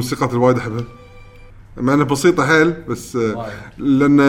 الموسيقات 0.09 0.29
اللي 0.33 0.45
وايد 0.45 0.57
أحبها. 0.57 0.83
مع 1.77 1.93
إنها 1.93 2.05
بسيطة 2.05 2.47
حيل 2.47 2.71
بس 2.71 3.15
آه، 3.15 3.35
وايد. 3.37 3.53
لأن 3.77 4.19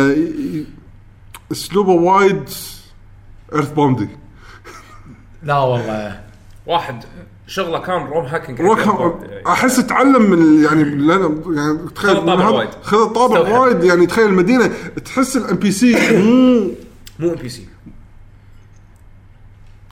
اسلوبه 1.52 1.92
وايد 1.92 2.48
EarthBound 3.54 3.72
ي 3.72 4.08
لا 5.42 5.58
والله. 5.58 6.20
واحد 6.66 7.04
شغلة 7.46 7.78
كان 7.78 8.06
ROM 8.06 8.24
hacking 8.24 8.60
rock 8.60 8.78
أحس 9.46 9.76
تعلم 9.76 10.30
من 10.30 10.64
يعني 10.64 10.84
لأن 10.84 11.42
يعني 11.56 11.78
تخيل 11.94 12.10
خذ 12.16 12.16
الطابع 12.18 12.44
هذا- 12.48 12.56
وايد. 12.56 12.70
خذ. 12.82 13.58
وايد 13.58 13.84
يعني 13.84 14.06
تخيل 14.06 14.26
المدينة 14.26 14.70
تحس 15.04 15.36
ال 15.36 15.56
NPC 15.56 15.92
مو 17.18 17.30
MBC 17.30 17.66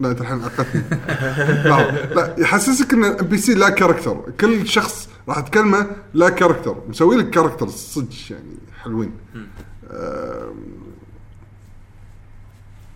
لا 0.00 0.10
أنت 0.10 0.20
الحين 0.20 0.42
عقدتني. 0.44 0.82
لا 1.70 1.90
لا 2.14 2.34
يحسسك 2.38 2.92
إن 2.92 3.04
ال 3.04 3.26
NPC 3.26 3.54
لا 3.54 3.68
character 3.68 4.16
كل 4.40 4.68
شخص 4.68 5.08
راح 5.28 5.40
تكلمه 5.40 5.86
لا 6.14 6.28
character 6.28 6.76
مسوي 6.88 7.16
لك 7.16 7.30
character 7.30 7.68
صدق 7.68 8.08
يعني 8.30 8.56
حلوين. 8.82 9.12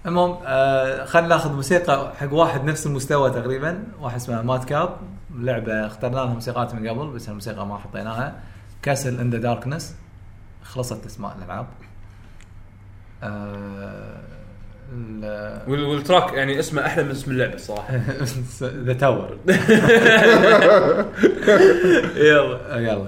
المهم 0.07 0.39
آه 0.45 1.05
خلينا 1.05 1.29
ناخذ 1.29 1.53
موسيقى 1.53 2.13
حق 2.17 2.33
واحد 2.33 2.65
نفس 2.65 2.87
المستوى 2.87 3.31
تقريبا. 3.31 3.85
واحد 4.01 4.17
اسمه 4.17 4.43
Matt 4.43 4.65
Kap. 4.65 4.97
لعبة 5.35 5.87
اخترنا 5.87 6.15
لها 6.15 6.35
موسيقات 6.35 6.75
من 6.75 6.89
قبل 6.89 7.07
بس 7.07 7.29
الموسيقى 7.29 7.67
ما 7.67 7.79
حطيناها. 7.79 8.41
Castle 8.83 9.21
in 9.21 9.31
the 9.31 9.39
Darkness 9.39 9.95
خلصت 10.63 11.07
أسماء 11.07 11.37
الألعاب. 11.39 11.67
آه 13.23 14.42
وال- 15.69 15.85
وال 15.85 15.98
track 15.98 16.33
يعني 16.33 16.59
اسمه 16.59 16.87
أحلى 16.87 17.05
من 17.05 17.11
اسم 17.11 17.31
اللعبة 17.31 17.55
الصراحه 17.55 18.01
The 18.63 18.93
Tower 18.93 19.39
يلا. 22.17 22.59
يلا. 22.79 23.07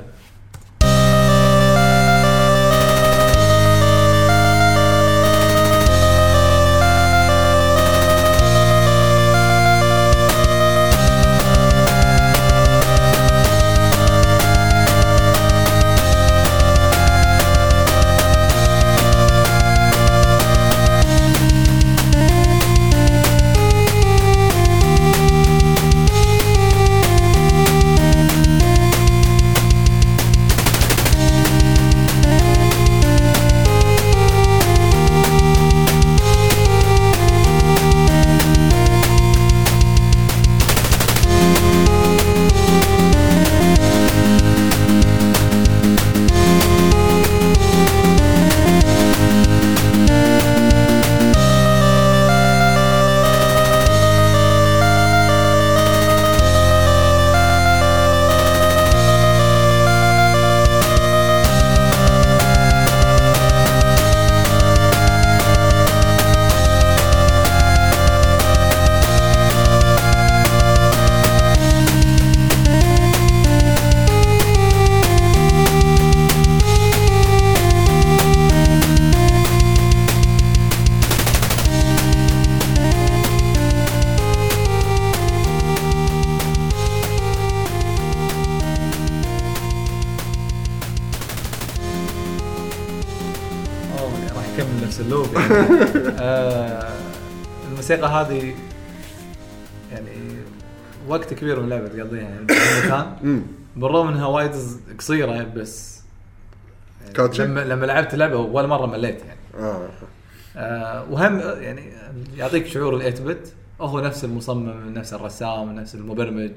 بس. 105.54 106.02
يعني 107.02 107.12
كاتشي؟ 107.14 107.44
لما 107.44 107.60
لما 107.60 107.86
لعبت 107.86 108.14
اللعبة 108.14 108.36
ولا 108.36 108.66
مرة 108.66 108.86
مليت 108.86 109.18
يعني. 109.24 109.40
آه 109.58 109.88
آه 110.56 111.10
وهم 111.10 111.38
يعني 111.38 111.92
يعطيك 112.36 112.66
شعور 112.66 112.96
ال 112.96 113.14
8 113.14 113.32
بت 113.34 113.52
هو 113.80 114.00
نفس 114.00 114.24
المصمم 114.24 114.94
نفس 114.94 115.14
الرسام 115.14 115.72
نفس 115.72 115.94
المبرمج. 115.94 116.52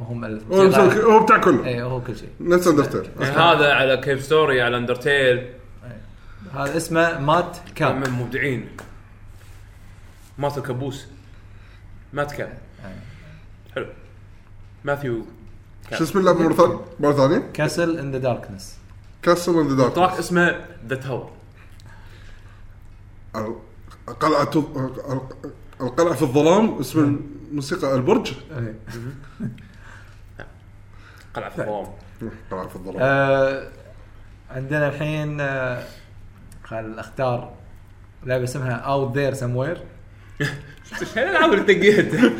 هم 0.00 0.24
هو 0.52 1.24
بتاع 1.24 1.38
كله. 1.38 1.66
اي 1.66 1.82
هو 1.82 2.00
كل 2.00 2.16
شيء. 2.16 2.28
نفس 2.40 2.66
اندرتيل 2.68 3.10
يعني 3.20 3.36
هذا 3.36 3.72
على 3.72 3.96
كيف 3.96 4.24
ستوري 4.24 4.62
على 4.62 4.76
اندرتيل 4.76 5.46
هذا 6.54 6.76
اسمه 6.76 7.18
مات 7.18 7.56
من 7.66 7.74
كاب 7.74 8.08
مبدعين 8.08 8.68
ماتو 10.38 10.62
كابوس 10.62 11.06
مات 12.12 12.32
كاب 12.32 12.58
حلو. 13.74 13.86
ماثيو 14.84 15.26
شو 15.92 16.04
اسم 16.04 16.18
اللعبه 16.18 16.42
مرة 16.42 16.54
ثانية؟ 16.54 16.80
مرة 17.00 17.12
ثانية؟ 17.12 17.52
Castle 17.52 17.98
in 17.98 18.12
the 18.12 18.18
Darkness 18.18 18.76
Castle 19.22 19.60
in 19.60 19.76
the 19.76 19.88
track 19.88 19.94
dark 19.94 20.18
اسمه 20.18 20.64
The 20.86 20.96
Tower 20.96 21.30
قلعه 24.20 24.50
القلعة 25.80 26.14
في 26.14 26.22
الظلام 26.22 26.78
اسم 26.78 27.20
الموسيقى 27.50 27.94
البرج. 27.94 28.32
قلعة 31.34 31.50
في 31.50 31.58
الظلام. 31.58 31.86
قلعة 32.50 32.68
في 32.68 32.76
الظلام. 32.76 32.96
آه 33.00 33.68
عندنا 34.50 34.88
الحين 34.88 35.40
آه 35.40 35.84
خل 36.64 36.98
أختار. 36.98 37.52
لعبه 38.24 38.44
اسمها 38.44 38.72
Out 38.72 39.16
There 39.16 39.34
Somewhere 39.34 39.82
إيش 41.00 41.08
الالعاب 41.16 41.52
اللي 41.52 41.74
تقيتها؟ 41.74 42.30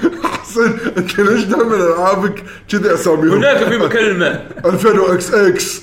حسين 0.43 0.79
أنت 0.97 1.21
ليش 1.21 1.45
دائما 1.45 1.75
ألعابك 1.75 2.45
كذي 2.69 2.95
أساميهم؟ 2.95 3.33
هناك 3.33 3.57
في 3.57 3.89
كلمه 3.89 4.47
2000 4.65 5.49
إكس. 5.49 5.83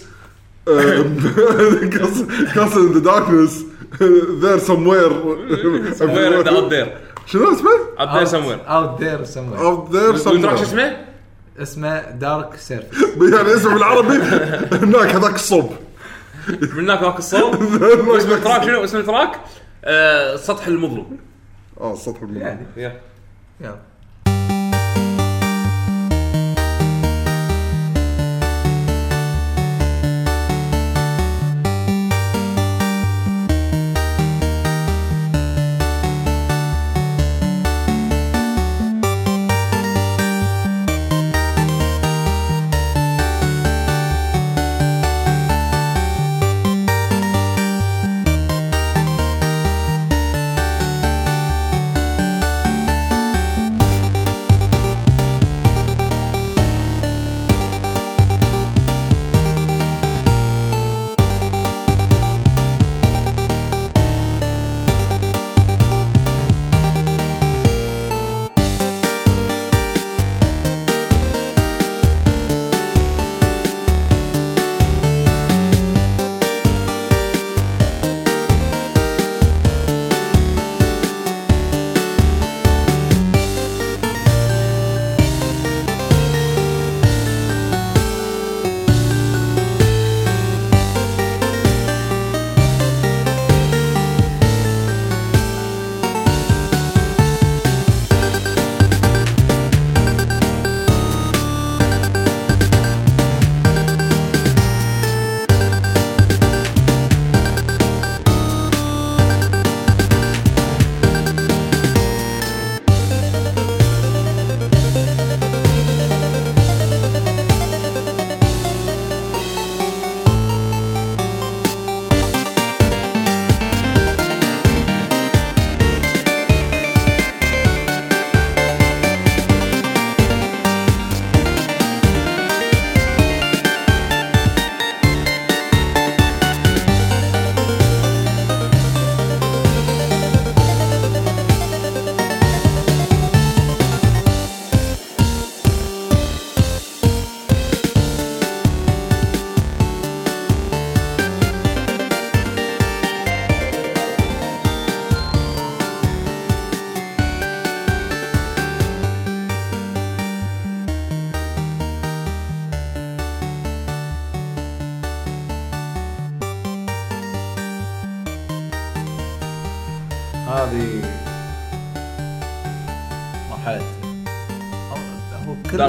إكس 0.67 2.21
كاسل 2.55 2.93
ذا 2.93 2.99
داركنس 2.99 3.65
ذير 4.41 4.57
سم 4.57 4.87
وير 4.87 5.13
وير 6.01 6.49
اوت 6.49 6.73
ذير 6.73 6.97
شنو 7.25 7.51
اسمه؟ 7.51 7.71
اوت 7.99 8.17
ذير 8.17 8.25
سموير 8.25 8.59
اوت 8.67 9.01
ذير 9.01 9.23
سموير 9.23 9.59
اوت 9.59 9.95
ذير 9.95 10.15
سم 10.17 10.29
والتراك 10.31 10.57
شو 10.57 10.63
اسمه؟ 10.63 10.97
اسمه 11.61 12.11
دارك 12.11 12.55
سيرفيس 12.55 13.03
يعني 13.33 13.55
اسمه 13.55 13.73
بالعربي 13.73 14.13
هناك 14.71 15.15
هذاك 15.15 15.35
الصوب. 15.35 15.73
من 16.47 16.79
هناك 16.79 17.03
ذاك 17.03 17.19
الصوت 17.19 17.55
واسم 18.07 18.31
التراك 18.31 18.63
شنو؟ 18.63 18.83
اسم 18.83 18.97
التراك؟ 18.97 19.39
آه، 19.85 20.35
سطح 20.35 20.67
المظلوم 20.67 21.17
اه 21.80 21.92
السطح 21.92 22.22
المظلم 22.22 22.40
يعني 22.42 22.66
يلا. 23.60 23.78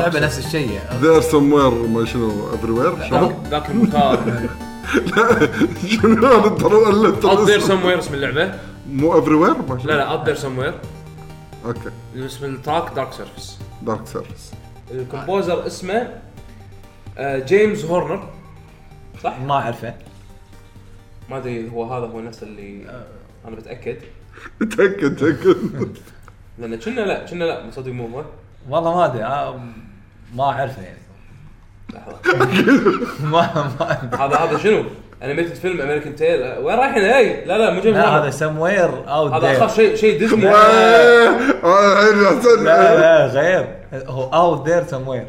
هو 0.05 0.11
كل 0.11 0.13
Dark 0.13 0.15
لعبة 0.15 0.21
Souls. 0.21 0.23
نفس 0.23 0.47
الشيء. 0.47 0.81
ذير 1.01 1.21
سموير 1.21 1.71
ما 1.71 2.05
شنو 2.05 2.55
افري 2.55 2.71
وير 2.71 3.09
شنو؟ 3.09 3.33
ذاك 3.51 3.71
المكان 3.71 4.49
شنو 5.89 6.27
هذا 6.27 6.49
ترى 6.49 7.45
ذير 7.45 7.61
ترى 7.61 7.61
سموير 7.61 7.99
اسم 7.99 8.15
اللعبة. 8.15 8.55
مو 8.91 9.19
افري 9.19 9.35
وير 9.35 9.55
ما 9.69 9.79
شنو؟ 9.79 9.91
لا 9.91 9.97
لا 9.97 10.03
اوت 10.03 10.27
ذير 10.27 10.35
سموير 10.35 10.75
أوكي. 11.65 11.91
اسم 12.17 12.45
التراك 12.45 12.93
دارك 12.97 13.13
سيرفيس 13.13 13.59
دارك 13.83 14.07
سيرفيس 14.07 14.51
الكومبوزر 14.91 15.67
اسمه 15.67 16.09
آه، 17.19 17.39
جيمس 17.39 17.85
هورنر 17.85 18.29
صح؟ 19.25 19.39
ما 19.41 19.55
أعرفه. 19.55 19.95
ما 21.31 21.37
أدري 21.37 21.71
هو 21.71 21.85
هذا 21.95 22.07
هو 22.07 22.21
نفس 22.21 22.43
اللي 22.43 22.85
أنا 23.49 23.57
بتاكد 23.57 23.97
تاكد 24.61 25.17
تاكد 25.17 25.89
لأن 26.59 26.77
كنا 26.77 27.01
لا 27.01 27.27
كنا 27.27 27.45
لا 27.45 27.71
صدق 27.71 27.93
مو 27.93 28.07
هو. 28.07 28.25
والله 28.69 28.95
ما 28.97 29.05
أدري. 29.05 29.25
آه، 29.25 29.61
ما 30.35 30.45
أعرفه 30.45 30.83
يعني. 30.83 30.99
ما 33.33 33.71
ما 33.81 33.99
هذا 34.25 34.37
هذا 34.37 34.59
شنو؟ 34.59 34.85
انيميتد 35.23 35.55
فيلم 35.55 35.81
امريكان 35.81 36.17
تيل 36.17 36.59
وين 36.59 36.77
رايحين 36.79 37.05
اي 37.05 37.45
لا 37.45 37.59
لا 37.59 37.71
مو 37.71 37.81
جيمس 37.81 37.97
لا 37.97 38.09
هذا 38.09 38.31
سم 38.31 38.59
وير 38.59 39.09
اوت 39.13 39.33
هذا 39.33 39.53
اخاف 39.59 39.77
شيء 39.77 39.95
شيء 39.97 40.19
ديزني 40.19 40.49
آه، 40.51 41.31
احسن 41.65 42.65
لا 42.65 43.01
لا 43.01 43.27
غير. 43.27 43.77
هو 44.07 44.23
اوت 44.35 44.69
ذير 44.69 44.85
سم 44.87 45.09
وير 45.09 45.27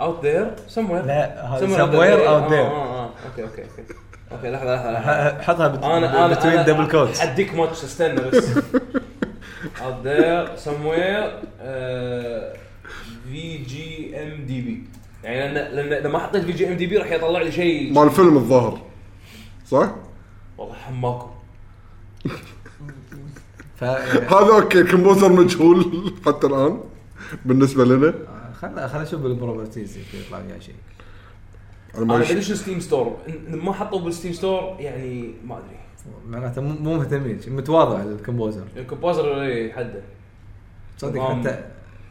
اوت 0.00 0.24
ذير 0.24 0.50
سموير 0.68 1.02
لا 1.04 1.46
هذا 1.46 1.66
سم 1.66 1.94
وير 1.94 2.28
اوت 2.28 2.50
ذير 2.52 2.66
أوكي 2.66 3.42
أوكي 3.42 3.62
أوكي 3.62 3.94
أوكي 4.32 4.50
لحظة 4.50 4.74
لحظة 4.74 4.90
لحظة. 4.92 5.42
حطها 5.42 5.68
بت- 5.68 5.84
أنا 5.84 6.26
أنا 6.26 6.34
بتوين 6.34 6.64
دبل 6.64 6.88
كوتس 6.90 7.20
حديك 7.20 7.54
ماتش 7.54 7.84
استنى 7.84 8.20
بس. 8.20 8.48
اوت 9.84 9.94
ذير 10.06 10.56
سموير 10.56 11.32
في 13.32 13.56
جي 13.58 14.16
ام 14.22 14.46
دي 14.46 14.60
بي 14.60 14.82
يعني 15.24 15.54
لأن 15.54 15.74
لأن 15.76 15.92
اذا 15.92 16.08
ما 16.08 16.18
حطيت 16.18 16.44
في 16.44 16.52
جي 16.52 16.68
ام 16.68 16.74
دي 16.76 16.86
بي 16.86 16.96
راح 16.96 17.10
يطلع 17.12 17.42
لي 17.42 17.52
شيء 17.52 17.92
مال 17.92 18.10
فيلم 18.10 18.36
الظاهر. 18.36 18.80
صح؟ 19.66 19.94
والله 20.58 20.74
حماكم 20.74 21.30
ف 23.76 23.84
هذا 24.34 24.52
أوكي 24.62 24.84
كومبوزر 24.84 25.32
مجهول 25.32 26.12
حتى 26.26 26.46
الآن 26.46 26.80
بالنسبة 27.44 27.84
لنا. 27.84 28.14
خلنا 28.60 28.88
خلنا 28.88 29.02
نشوف 29.04 29.20
بالبروبرتيز 29.20 29.96
يمكن 29.96 30.18
يطلع 30.26 30.42
فيها 30.42 30.58
شيء. 30.58 30.74
أنا 31.94 32.04
ما 32.04 32.16
أنا 32.16 32.24
يش- 32.24 32.32
بدش 32.32 32.52
ستيم 32.52 32.80
ستور 32.80 33.16
ما 33.48 33.72
حطوا 33.72 34.00
بالستيم 34.00 34.32
ستور 34.32 34.76
يعني 34.80 35.34
ما 35.46 35.58
أدري. 35.58 35.78
معناته 36.28 36.62
مو 36.62 36.68
مو 36.80 36.94
مهتمين 36.96 37.40
متواضع 37.48 38.02
ال 38.02 38.09
composer 38.09 38.64
ال 38.76 38.83
composer 38.83 39.42
إيه، 39.42 39.72
حده. 39.72 40.02
صدق. 40.98 41.20
حتى 41.22 41.64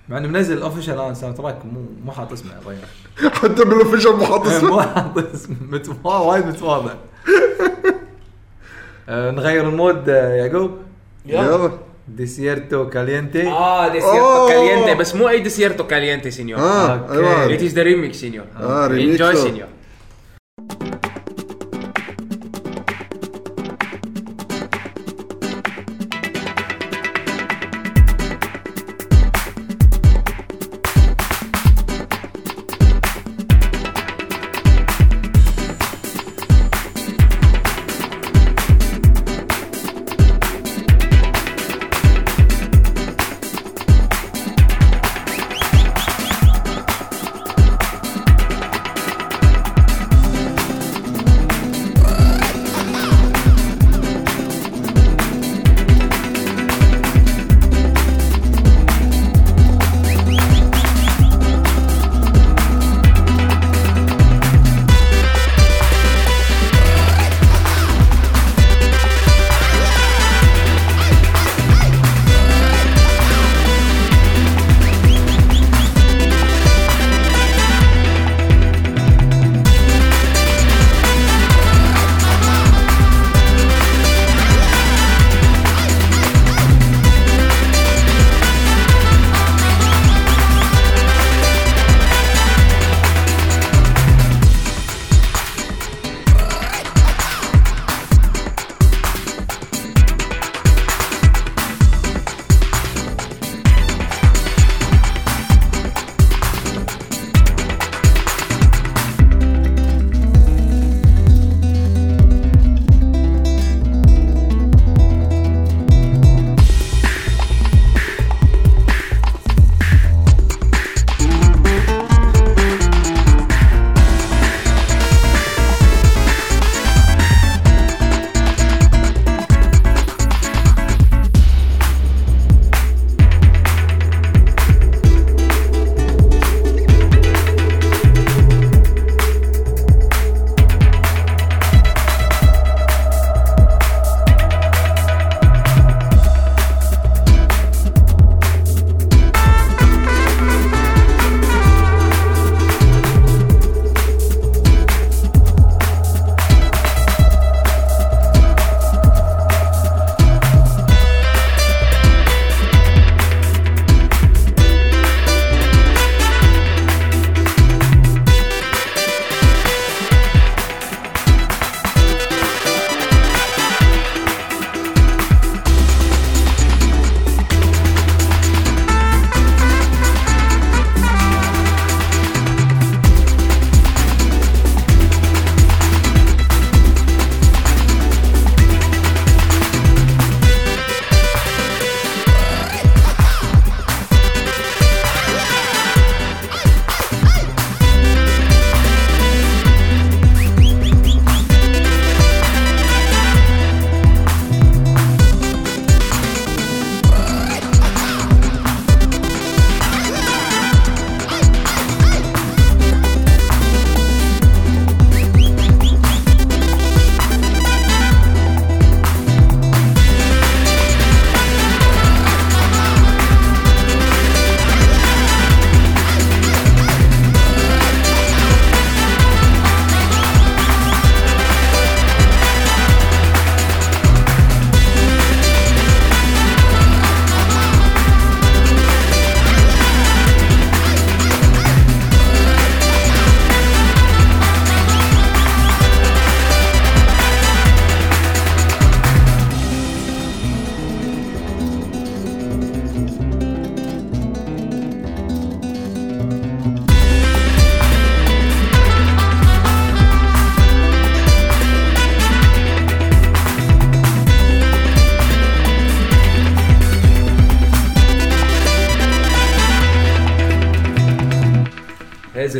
مع 0.09 0.17
إنه 0.17 0.27
منزل 0.27 0.61
official 0.61 0.93
الان 0.95 1.15
soundtrack 1.15 1.65
مو 1.65 1.79
مو 2.05 2.11
حاط 2.11 2.31
اسمه 2.31 2.51
الرجال 2.61 2.85
حتى 3.41 3.65
بال 3.65 3.75
official 3.75 4.15
مو 4.15 4.25
حاط 4.25 4.47
اسمه. 4.47 4.69
مو 4.75 4.81
حاط 4.81 5.17
اسمه. 5.17 5.55
مت- 5.61 6.05
وايد 6.05 6.45
متواضع. 6.45 6.91
آه، 9.09 9.31
نغير 9.31 9.69
ال 9.69 9.77
mood 9.77 10.09
آه، 10.09 10.33
يعقوب. 10.35 10.71
يلا. 11.25 11.71
Desierto 12.07 12.89
Caliente 12.89 13.47
آه 13.47 13.87
Desierto. 13.87 14.47
Caliente 14.47 14.93
بس 14.95 15.15
مو 15.15 15.29
أي 15.29 15.39
Desierto 15.39 15.87
Caliente 15.87 16.31
señor. 16.31 16.59
آه. 16.59 17.11
أيوه. 17.11 17.57
It 17.57 17.61
is 17.61 17.73
the 17.73 17.83
remix 17.83 18.15
señor. 18.15 18.45
آه، 18.59 18.87
remix. 18.87 19.17
enjoy 19.19 19.35
señor. 19.35 19.67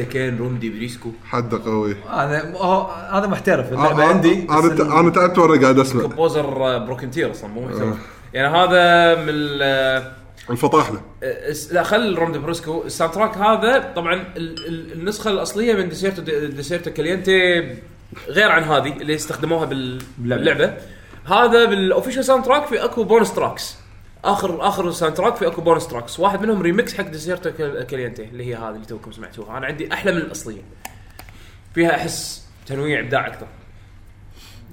عزه 0.08 0.14
كين 0.14 0.38
رومدي 0.38 0.70
بريسكو. 0.70 1.12
حد 1.26 1.56
قوي. 1.56 1.96
هذا 2.10 2.52
هو- 2.56 2.92
هذا 2.92 3.28
محترف. 3.28 3.74
اللعبة 3.74 4.04
آه، 4.04 4.08
عندي. 4.08 4.48
أنا 4.50 5.00
أنا 5.00 5.10
تعبت 5.10 5.38
وأنا 5.38 5.62
قاعد 5.62 5.80
أسمع. 5.80 6.02
كومبوزر 6.02 6.78
بروكن 6.78 7.12
تير 7.12 7.32
أصلا 7.32 7.50
مو 7.50 7.66
محتوى 7.66 7.94
يعني 8.34 8.58
هذا 8.58 9.16
من 9.16 9.30
ال- 9.30 10.12
الفطاحله 10.50 11.02
الس- 11.24 11.74
لا 11.74 11.84
خل 11.84 12.16
رومدي 12.18 12.40
بريسكو. 12.40 12.84
الساوند 12.86 13.14
تراك 13.14 13.38
هذا 13.38 13.94
طبعا 13.96 14.14
ال- 14.14 14.68
ال- 14.68 14.94
النسخة 14.94 15.32
الأصلية 15.32 15.74
من 15.74 15.90
ديسيرتو 15.90 16.22
ديسيرتو 16.48 16.92
كالينتي 16.92 17.76
غير 18.28 18.52
عن 18.52 18.64
هذه 18.64 18.94
اللي 19.02 19.16
استخدموها 19.16 19.66
بال- 19.66 20.02
باللعبة. 20.18 20.74
هذا 21.26 21.66
بالاوفيشال 21.66 22.26
ساوند 22.26 22.46
تراك 22.46 22.66
في 22.68 22.84
أكو 22.84 23.04
بونس 23.04 23.34
تراكس 23.34 23.76
اخر 24.32 24.68
آخر 24.68 24.92
ساوند 24.92 25.16
تراك 25.16 25.36
في 25.36 25.48
أكو 25.48 25.62
بونس 25.62 25.88
تراكس 25.88 26.20
واحد 26.20 26.42
منهم 26.42 26.62
ريمكس 26.62 26.98
حق 26.98 27.04
ديسيرتو 27.04 27.52
كال- 27.52 27.84
كالينتي 27.84 28.24
اللي 28.24 28.46
هي 28.46 28.56
هذه 28.56 28.70
اللي 28.70 28.86
توكم 28.86 29.12
سمعتوها. 29.12 29.58
أنا 29.58 29.66
عندي 29.66 29.94
أحلى 29.94 30.12
من 30.12 30.18
الأصلية. 30.18 30.62
فيها 31.76 31.96
أحس 31.96 32.46
تنويع 32.68 33.00
إبداع 33.00 33.28
أكثر. 33.28 33.48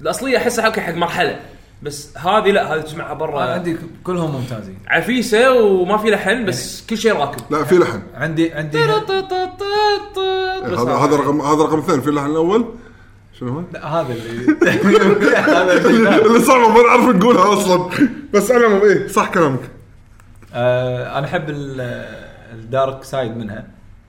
الأصلية 0.01 0.37
أحسها 0.37 0.65
حق 0.65 0.79
حق 0.79 0.93
مرحلة. 0.93 1.39
بس 1.83 2.17
هذه 2.17 2.51
لا 2.51 2.73
هذه 2.73 2.81
تسمعها 2.81 3.13
برا. 3.13 3.43
أنا 3.43 3.53
عندي 3.53 3.77
كلهم 4.03 4.35
ممتازين. 4.35 4.77
عفيسة 4.87 5.53
وما 5.53 5.97
في 5.97 6.11
لحن 6.11 6.45
بس 6.45 6.85
كل 6.87 6.97
شيء 6.97 7.13
راكب. 7.13 7.41
لا 7.49 7.63
في 7.63 7.75
لحن. 7.75 8.01
عندي 8.13 8.53
عندي 8.53 8.77
هذا 8.77 8.95
هذا 10.93 11.15
رقم 11.15 11.41
هذا 11.41 11.63
رقم 11.63 11.79
اثنين. 11.79 12.01
في 12.01 12.09
اللحن 12.09 12.25
الأول؟ 12.25 12.75
شنو 13.39 13.49
هو؟ 13.49 13.63
لا، 13.73 13.87
هذا 13.87 14.13
اللي 14.13 14.55
هذا 15.37 15.87
اللي 15.89 16.39
صعبه 16.47 16.67
ما 16.69 16.81
نعرف 16.83 17.15
نقولها 17.15 17.53
أصلا. 17.53 17.89
بس 18.33 18.51
على 18.51 18.59
العموم 18.67 18.81
إيه 18.81 19.07
صح 19.07 19.29
كلامك. 19.29 19.59
آه، 20.53 21.17
أنا 21.19 21.25
أحب 21.27 21.49
ال- 21.49 21.81
الدارك 22.53 23.03
سايد 23.03 23.37
منها. 23.37 23.67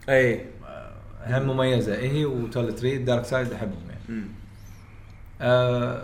أي. 0.08 0.44
هم 1.26 1.42
مميزة. 1.42 1.94
هي 1.94 2.24
وتول 2.24 2.74
تري 2.74 2.96
الدارك 2.96 3.24
سايد 3.24 3.52
احبهم 3.52 3.80
يعني 3.90 4.24
آه 5.40 6.02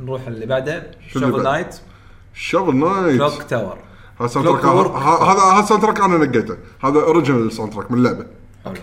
نروح 0.00 0.26
اللي 0.26 0.46
بعده. 0.46 0.90
شوفل؟ 1.08 1.42
نايت 1.42 1.76
شغل 2.34 2.76
نايت 2.76 3.18
كلوك 3.18 3.42
تاور 3.42 3.78
هذا 4.20 4.28
ساوند 4.28 4.48
تراك 4.48 4.64
هذا 4.64 5.42
هذا 5.58 5.66
ساوند 5.66 5.82
تراك 5.82 6.00
أنا 6.00 6.16
نقيته. 6.26 6.56
هذا 6.84 7.00
اوريجنال 7.00 7.52
ساوند 7.52 7.72
تراك 7.72 7.90
من 7.90 7.98
اللعبة. 7.98 8.26
أوكي. 8.66 8.80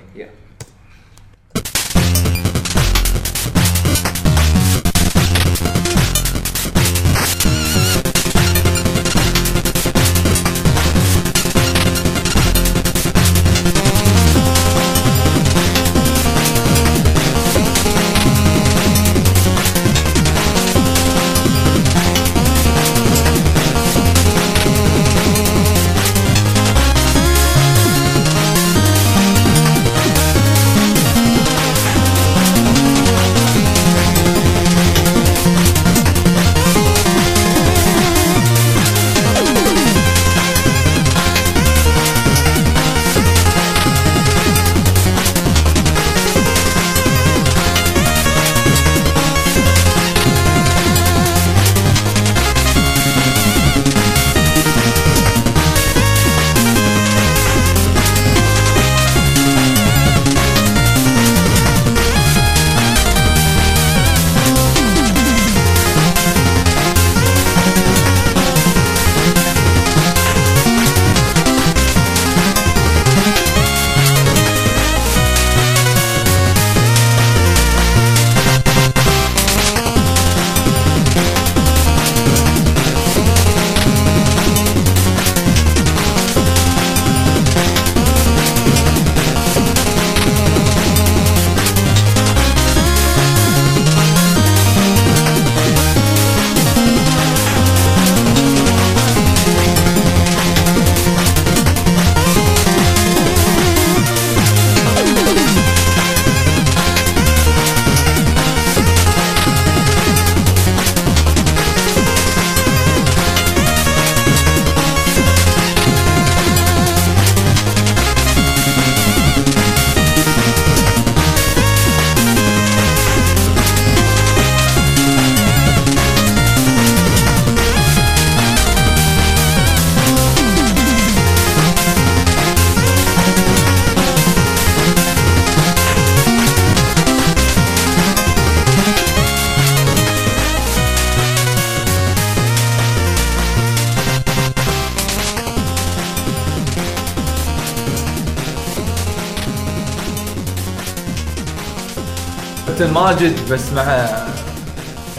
ماجد 153.06 153.49
بس 153.52 153.73
مع 153.73 154.18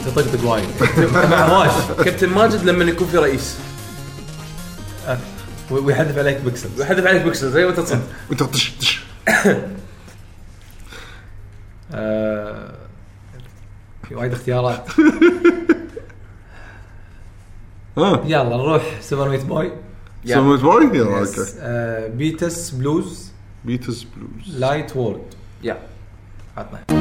تطقطق 0.06 0.44
وايد. 0.44 0.68
مع 1.30 1.46
هواش 1.46 1.70
كابتن 2.04 2.28
ماجد 2.28 2.64
لما 2.64 2.84
يكون 2.84 3.06
في 3.08 3.18
رئيس. 3.18 3.58
آه، 5.06 5.18
ويحذف 5.70 6.18
عليك 6.18 6.40
بكسل 6.40 6.68
يحذف 6.78 7.06
عليك 7.06 7.22
بكسل 7.22 7.50
زي 7.50 7.64
ما 7.64 7.70
أنت 7.70 7.80
تصدق. 7.80 8.02
وانت 8.30 8.42
طش 8.42 8.70
طش 8.80 9.04
آه، 11.94 12.74
في 14.08 14.14
وايد 14.14 14.32
اختيارات. 14.32 14.86
ها. 17.98 18.22
يلا 18.24 18.56
نروح 18.56 19.00
سوبر 19.00 19.28
ميت 19.28 19.44
بوي. 19.44 19.72
سويت 20.26 20.60
بوي؟ 20.60 20.84
يلا 20.84 21.18
أوكي. 21.18 21.30
آه، 21.58 22.08
بيتس 22.08 22.70
بلوز. 22.70 23.30
بيتس 23.64 24.02
بلوز. 24.02 24.58
لايت 24.58 24.96
وورد. 24.96 25.22
يا. 25.62 25.78
عطنا. 26.56 26.95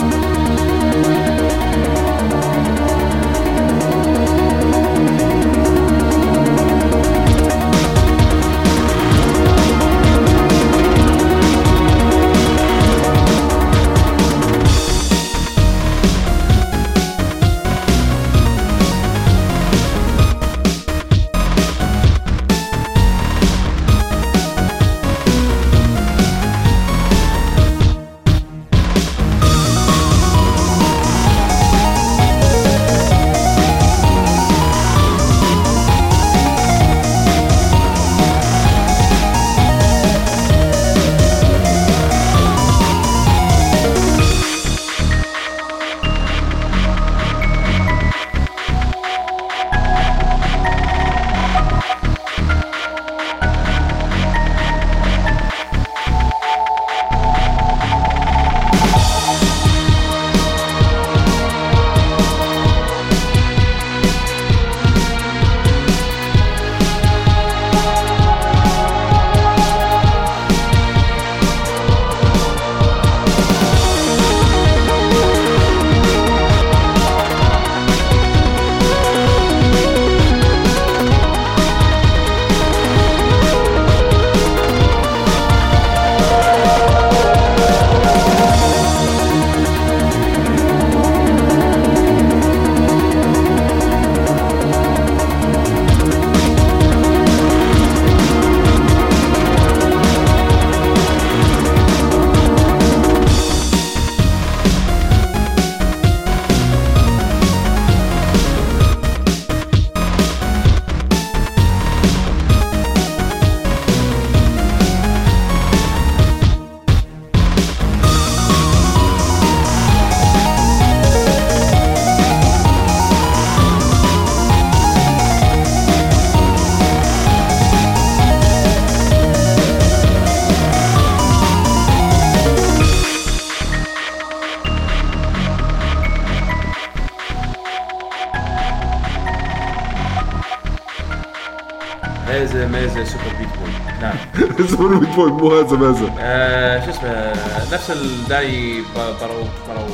Boy 145.15 145.31
مو 145.31 145.51
هذا 145.59 145.77
مازن 145.77 146.09
آه، 146.19 146.85
شو 146.85 146.91
اسمه 146.91 147.33
نفس 147.73 147.91
الداي 147.91 148.81
با- 148.95 149.11
بارو 149.21 149.43
بارو 149.67 149.85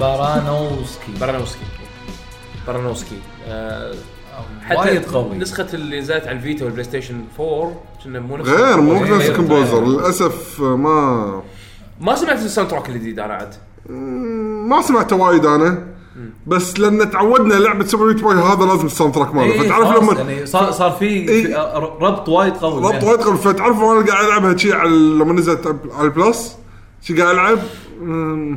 Baranowsky 0.00 1.12
Baranowsky. 1.20 1.60
Baranowsky. 2.66 3.18
آه، 3.48 3.94
حتى 4.62 4.78
وايد 4.78 5.04
قوي. 5.04 5.36
نسخة 5.38 5.66
اللي 5.74 6.00
نزلت 6.00 6.26
على 6.26 6.36
الفيتا 6.36 6.64
وال 6.64 6.84
PlayStation 6.84 7.24
4 7.40 7.72
كنا 8.04 8.20
مو 8.20 8.36
نفس 8.36 8.48
غير 8.48 8.80
مو 8.80 9.04
نفس 9.04 9.28
ال 9.28 9.33
composer 9.33 9.74
غير. 9.78 9.84
للأسف 9.86 10.60
ما 10.60 11.42
ما 12.00 12.14
سمعت 12.14 12.38
ال 12.38 12.70
soundtrack 12.70 12.88
الجديد 12.88 13.18
أنا 13.18 13.34
عاد. 13.34 13.54
ما 14.68 14.82
سمعته 14.82 15.16
وايد 15.16 15.46
أنا. 15.46 15.86
بس 16.48 16.80
لأن 16.80 17.10
تعودنا 17.10 17.54
لعبة 17.54 17.84
Super 17.84 18.06
Meat 18.06 18.20
Boy 18.20 18.34
هذا 18.34 18.64
لازم 18.64 18.86
ال 18.86 19.14
soundtrack 19.14 19.34
ماله. 19.34 19.52
إيه، 19.52 19.60
فتعرف 19.60 19.88
خلاص، 19.88 20.02
لما 20.02 20.30
يعني 20.30 20.46
صار 20.46 20.70
صار 20.70 20.90
في 20.90 21.04
إيه. 21.04 21.44
في 21.44 21.54
ربط 22.00 22.28
وايد 22.28 22.52
قوي 22.54 22.80
ربط 22.80 22.92
بينهم. 22.92 23.08
وايد 23.08 23.20
قوي. 23.20 23.36
فتعرف 23.38 23.78
وأنا 23.78 24.06
قاعد 24.06 24.24
العبها 24.24 24.56
شي 24.56 24.72
على 24.72 24.90
لما 24.90 25.32
نزلت 25.32 25.76
على 25.94 26.04
ال 26.08 26.18
Plus 26.18 26.56
شي 27.02 27.22
قاعد 27.22 27.34
ألعب 27.34 27.58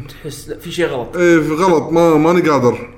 تحس 0.07 0.51
في 0.51 0.71
شيء 0.71 0.85
غلط. 0.85 1.17
إيه 1.17 1.39
في 1.39 1.53
غلط. 1.53 1.91
ما 1.91 2.17
ماني 2.17 2.49
قادر. 2.49 2.89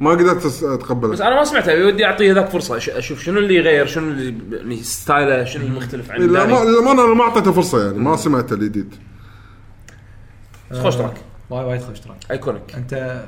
ما 0.00 0.10
قدرت 0.10 0.62
أتقبله. 0.62 1.10
بس 1.12 1.20
أنا 1.20 1.34
ما 1.34 1.44
سمعتها 1.44 1.86
ودي 1.86 2.04
أعطيه 2.04 2.32
ذاك 2.32 2.48
فرصة. 2.48 2.78
أش- 2.80 2.96
أشوف 2.96 3.22
شنو 3.22 3.38
اللي 3.38 3.54
يغير 3.54 3.86
شنو 3.86 4.08
اللي 4.08 4.56
يعني 4.56 4.82
style 4.82 5.34
ه 5.34 5.44
شنو 5.44 5.64
المختلف 5.66 6.10
عن 6.10 6.20
إيه، 6.20 6.26
لا 6.26 6.46
ما 6.46 6.64
ما 6.64 6.92
أنا 6.92 7.14
ما 7.14 7.22
أعطيته 7.22 7.52
فرصة 7.52 7.84
يعني. 7.84 7.98
ما 7.98 8.16
سمعته 8.16 8.54
الجديد. 8.54 8.94
خوش 10.82 10.94
track. 10.96 11.14
وايد 11.50 11.66
وايد 11.66 11.80
خوش 11.82 12.00
track. 12.00 12.16
iconic. 12.30 12.74
أنت 12.76 13.22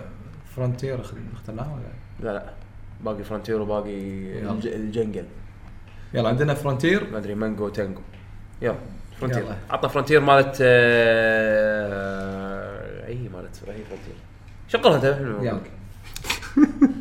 Frontier 0.57 1.01
اخترناه 1.35 1.75
ولا؟ 1.75 1.83
لا 2.21 2.33
لا. 2.35 2.51
باقي 3.05 3.25
Frontier 3.25 3.61
وباقي 3.61 3.95
ال 4.51 4.56
j- 4.56 4.67
ال 4.67 4.74
jingle. 4.74 5.25
يلا 6.15 6.29
عندنا 6.29 6.55
Frontier 6.55 7.11
ما 7.11 7.19
أدري 7.19 7.35
Mango 7.35 7.69
Tango 7.69 8.01
يلا 8.63 8.77
Frontier. 9.21 9.45
عطى 9.71 9.89
Frontier 9.89 10.21
مالت 10.21 10.59
آه، 11.93 13.07
أي 13.07 13.29
مالت؟ 13.35 13.63
أي 13.69 13.85
Frontier 13.85 14.15
شغلها 14.69 14.97
أنت. 14.97 15.05
يلا. 15.45 15.61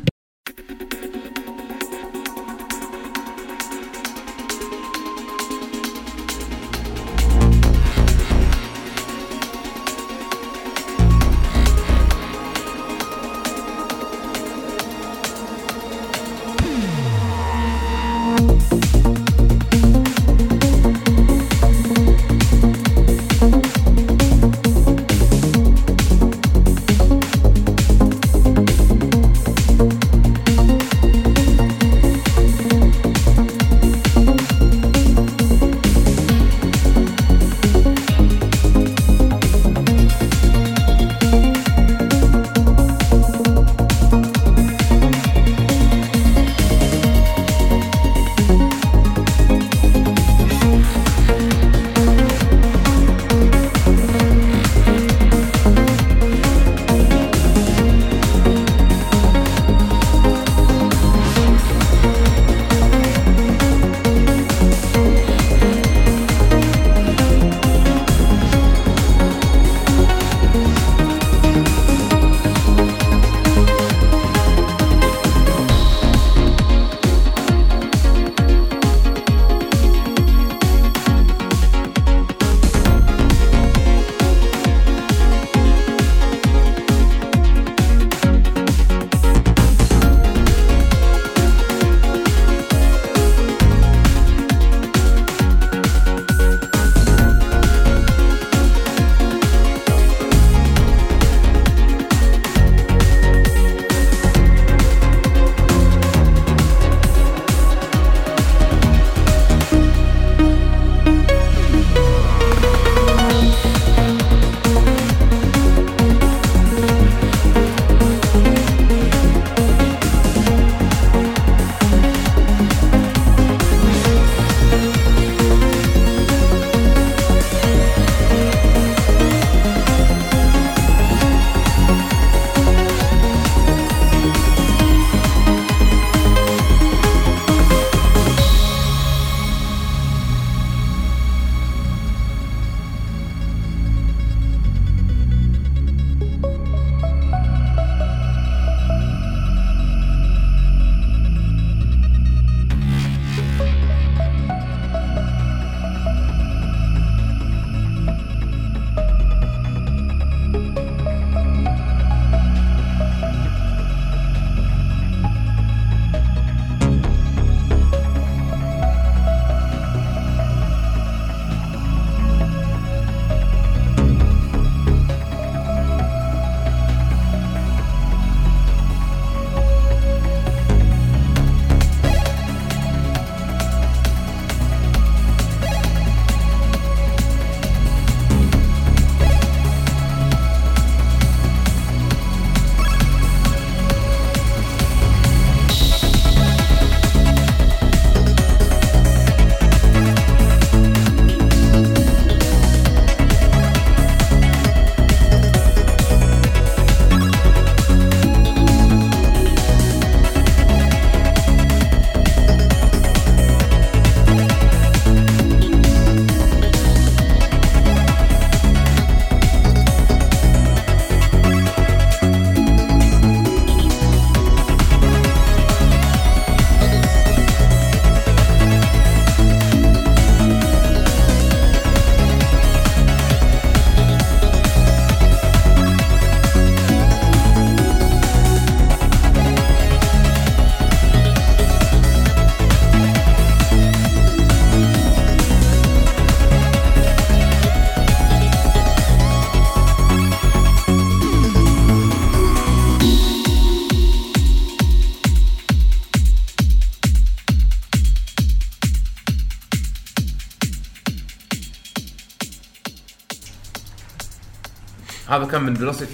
هذا 265.42 265.50
كان 265.50 265.62
من 265.62 265.74
Velocity 265.74 266.12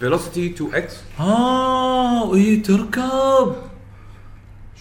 Velocity 0.00 0.46
2X 0.46 0.94
آه 1.20 2.34
اي 2.34 2.56
تركب. 2.56 3.52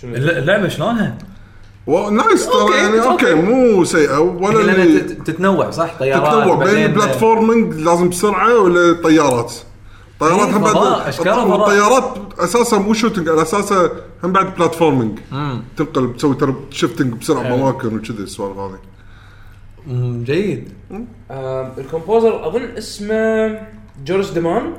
شنو؟ 0.02 0.16
الل- 0.16 0.38
اللعبة 0.38 0.68
شلونها؟ 0.68 1.18
و- 1.88 2.10
nice 2.10 2.45
ترى 2.46 2.62
okay، 2.62 2.74
يعني 2.78 3.00
okay 3.02 3.32
okay. 3.32 3.34
مو 3.34 3.84
سيئة. 3.84 4.20
ولا 4.20 4.62
لأن 4.64 4.82
اللي 4.82 5.00
تت- 5.00 5.28
تتنوع 5.28 5.70
صح؟ 5.72 6.00
طيارات 6.00 6.28
تتنوع 6.28 6.56
بين 6.56 6.66
بعدين- 6.66 6.86
ال 6.86 6.93
platforming 6.93 7.74
لازم 7.74 8.10
بسرعة 8.10 8.60
ولا 8.60 9.02
طيارات؟ 9.04 9.54
طيارات 10.20 10.48
إيه، 10.48 10.58
هم 10.58 10.62
بعد 10.62 10.72
فضاء. 10.74 11.10
الطيارات 11.62 12.14
أساسا 12.40 12.78
مو 12.78 12.94
shooting 12.94 13.30
على 13.30 13.42
أساسا 13.42 13.90
هم 14.24 14.32
بعد 14.32 14.56
platforming 14.56 15.20
تنقل 15.78 16.16
تسوي 16.18 16.36
ترى 16.36 16.56
shifting 16.72 17.14
بسرعة 17.14 17.44
حلو. 17.44 17.56
اماكن 17.56 17.96
وكذي 17.98 18.24
السوالف 18.24 18.58
هذه. 18.58 18.80
جيد. 20.24 20.74
ال 21.78 21.85
composer 21.85 22.48
أظن 22.48 22.64
اسمه 22.64 23.62
Joris 24.06 24.34
de 24.34 24.49
Man 24.49 24.74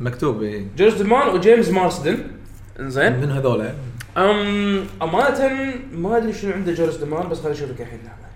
مكتوب 0.00 0.42
اي 0.42 0.66
Joris 0.76 0.94
de 0.94 1.08
Man 1.08 1.28
و 1.28 1.35
James 1.35 1.68
Marsden 1.68 2.18
إنزين. 2.80 3.20
من 3.20 3.30
هذول؟ 3.30 3.70
أم 4.16 4.86
أمانة 5.02 5.74
ما 5.92 6.16
أدري 6.16 6.32
شنو 6.32 6.52
عنده 6.52 6.72
Joris 6.72 6.96
de 6.96 7.09
Man 7.09 7.28
بس 7.28 7.40
خليني 7.40 7.56
أشوف 7.56 7.70
لك 7.70 7.80
الحين 7.80 7.98
لحظه 8.04 8.26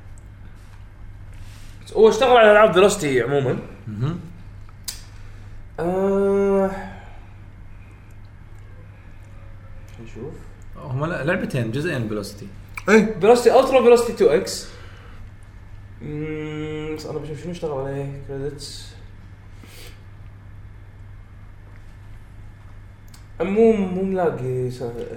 هو 1.97 2.09
اشتغل 2.09 2.37
على 2.37 2.53
ألعاب 2.53 2.73
Velocity 2.73 3.23
عموما. 3.23 3.59
آه... 5.81 6.71
نشوف 10.05 10.35
هم 10.77 11.05
لعبتين 11.05 11.73
جزئين 11.73 12.09
Velocity 12.09 12.47
اي 12.89 13.15
Velocity 13.21 13.61
Ultra 13.61 13.83
Velocity 13.83 14.13
2X 14.13 14.69
بس 16.97 17.07
أنا 17.07 17.19
بشوف 17.19 17.43
شنو 17.43 17.53
اشتغل 17.53 17.81
عليه؟ 17.81 18.23
credits 18.29 18.87
مو 23.41 23.73
مو 23.73 24.03
ملاقي 24.03 24.71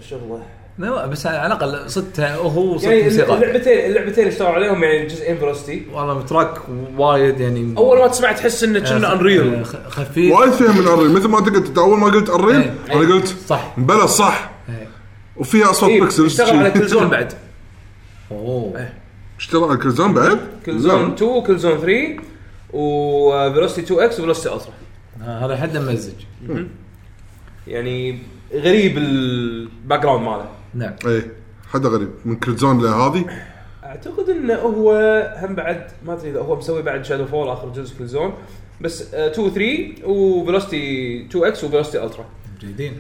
شغلة. 0.10 0.44
لا 0.78 1.06
بس 1.06 1.26
على 1.28 1.46
الأقل 1.54 1.90
صدته 1.90 2.36
هو 2.36 2.78
صدت 2.78 2.88
يعني 2.88 3.04
موسيقى. 3.04 3.34
اللعبتين 3.36 3.80
اللعبتين 3.86 4.28
اشتغلوا 4.28 4.54
عليهم 4.54 4.84
يعني 4.84 5.06
جزئين 5.08 5.38
Velocity 5.38 5.86
والله 5.94 6.22
track 6.22 6.58
وايد 6.98 7.40
يعني. 7.40 7.74
أول 7.78 7.98
ما 8.00 8.08
تسمع 8.08 8.32
تحس 8.32 8.64
إنه 8.64 8.80
كنا 8.80 9.14
Unreal 9.14 9.66
خ- 9.66 9.88
خفيف. 9.90 10.34
وايد 10.34 10.52
فيها 10.52 10.72
Unreal 10.72 11.12
مثل 11.12 11.28
ما 11.28 11.40
أنت 11.40 11.50
قلت 11.50 11.78
أول 11.78 12.00
ما 12.00 12.06
قلت 12.08 12.30
إيه. 12.30 12.74
أنا 12.92 13.14
قلت 13.14 13.28
صح. 13.28 13.74
بلى 13.78 14.08
صح. 14.08 14.52
إيه. 14.70 14.88
وفيها 15.38 15.70
أصوات 15.70 15.92
إيه 15.92 16.02
pixels 16.02 16.42
اشتغل 16.42 16.58
على 16.58 16.72
Killzone 16.72 17.08
بعد. 17.10 17.34
أوه. 18.32 18.90
اشتغل 19.44 19.64
على 19.70 19.78
Killzone 19.78 20.14
بعد؟ 20.14 20.40
Killzone 20.66 21.12
2 21.14 21.32
و 21.32 21.58
Killzone 21.60 21.78
3 21.78 22.18
و 22.74 22.86
Velocity 22.86 23.82
2X 23.82 24.20
و 24.20 24.23
Velocity 24.23 24.54
Ultra. 24.54 24.74
ها- 25.22 25.46
هذا 25.46 25.58
حد 25.58 25.78
ممزج 25.78 26.14
يعني 27.68 28.20
غريب 28.54 28.98
ال 28.98 30.00
background 30.02 30.24
ماله. 30.26 30.46
نعم. 30.74 30.94
اي 31.08 31.24
حدا 31.74 31.90
غريب. 31.90 32.10
من 32.26 32.36
Killzone 32.36 32.82
لهذه 32.82 33.26
أعتقد 33.84 34.30
انه 34.30 34.54
هو 34.56 34.92
هم 35.42 35.56
بعد 35.56 35.88
ما 36.06 36.14
أدري 36.14 36.30
إذا 36.32 36.40
هو 36.40 36.56
مسوي 36.56 36.82
بعد 36.82 37.06
Shadow 37.06 37.26
Fall 37.26 37.50
آخر 37.50 37.70
جزء 37.70 37.98
Killzone 38.00 38.34
بس 38.82 39.14
2 39.14 39.52
3 39.52 40.08
و 40.10 40.22
Velocity 40.22 41.22
2X 41.26 41.64
و 41.64 41.68
Velocity 41.68 42.04
Ultra. 42.04 42.26
جيدين. 42.62 42.94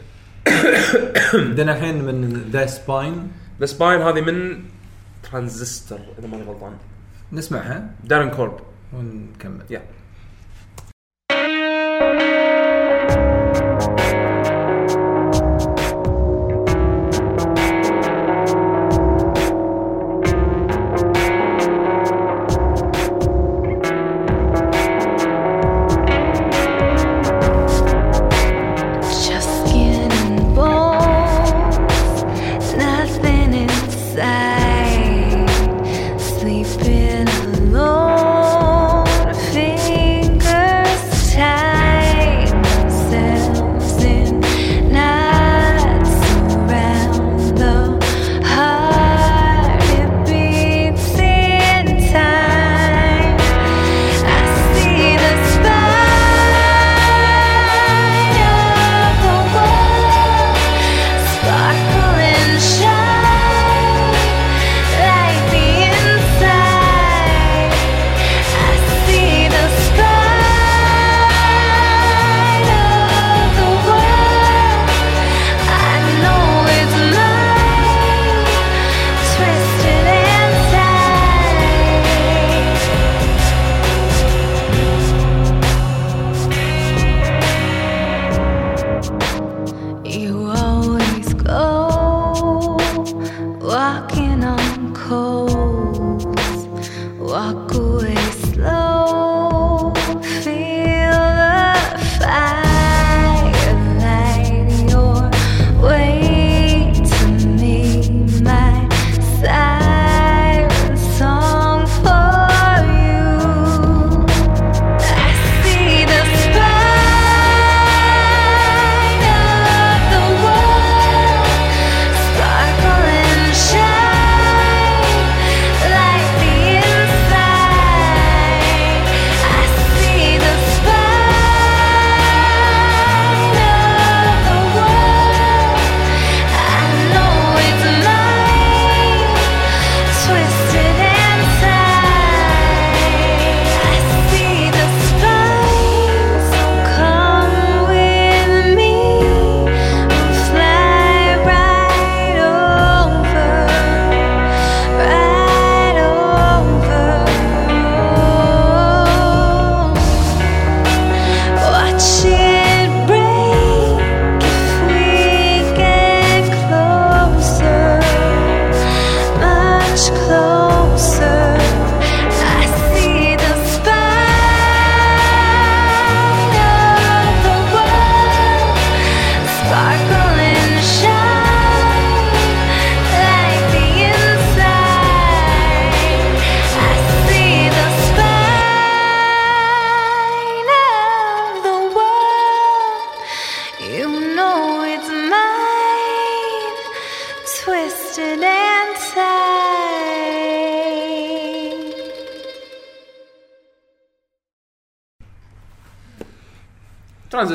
عندنا 1.33 1.75
الحين 1.77 2.01
من 2.05 2.49
The 2.51 2.65
Spine. 2.65 3.27
The 3.59 3.65
Spine 3.65 4.01
هذه 4.01 4.21
من 4.21 4.63
ترانزستور 5.23 5.99
إذا 6.19 6.27
ماني 6.27 6.43
غلطان. 6.43 6.73
نسمعها. 7.33 7.95
Darren 8.03 8.29
Korb. 8.29 8.59
ونكمل. 8.93 9.65
يا 9.69 9.79
Just 9.79 10.02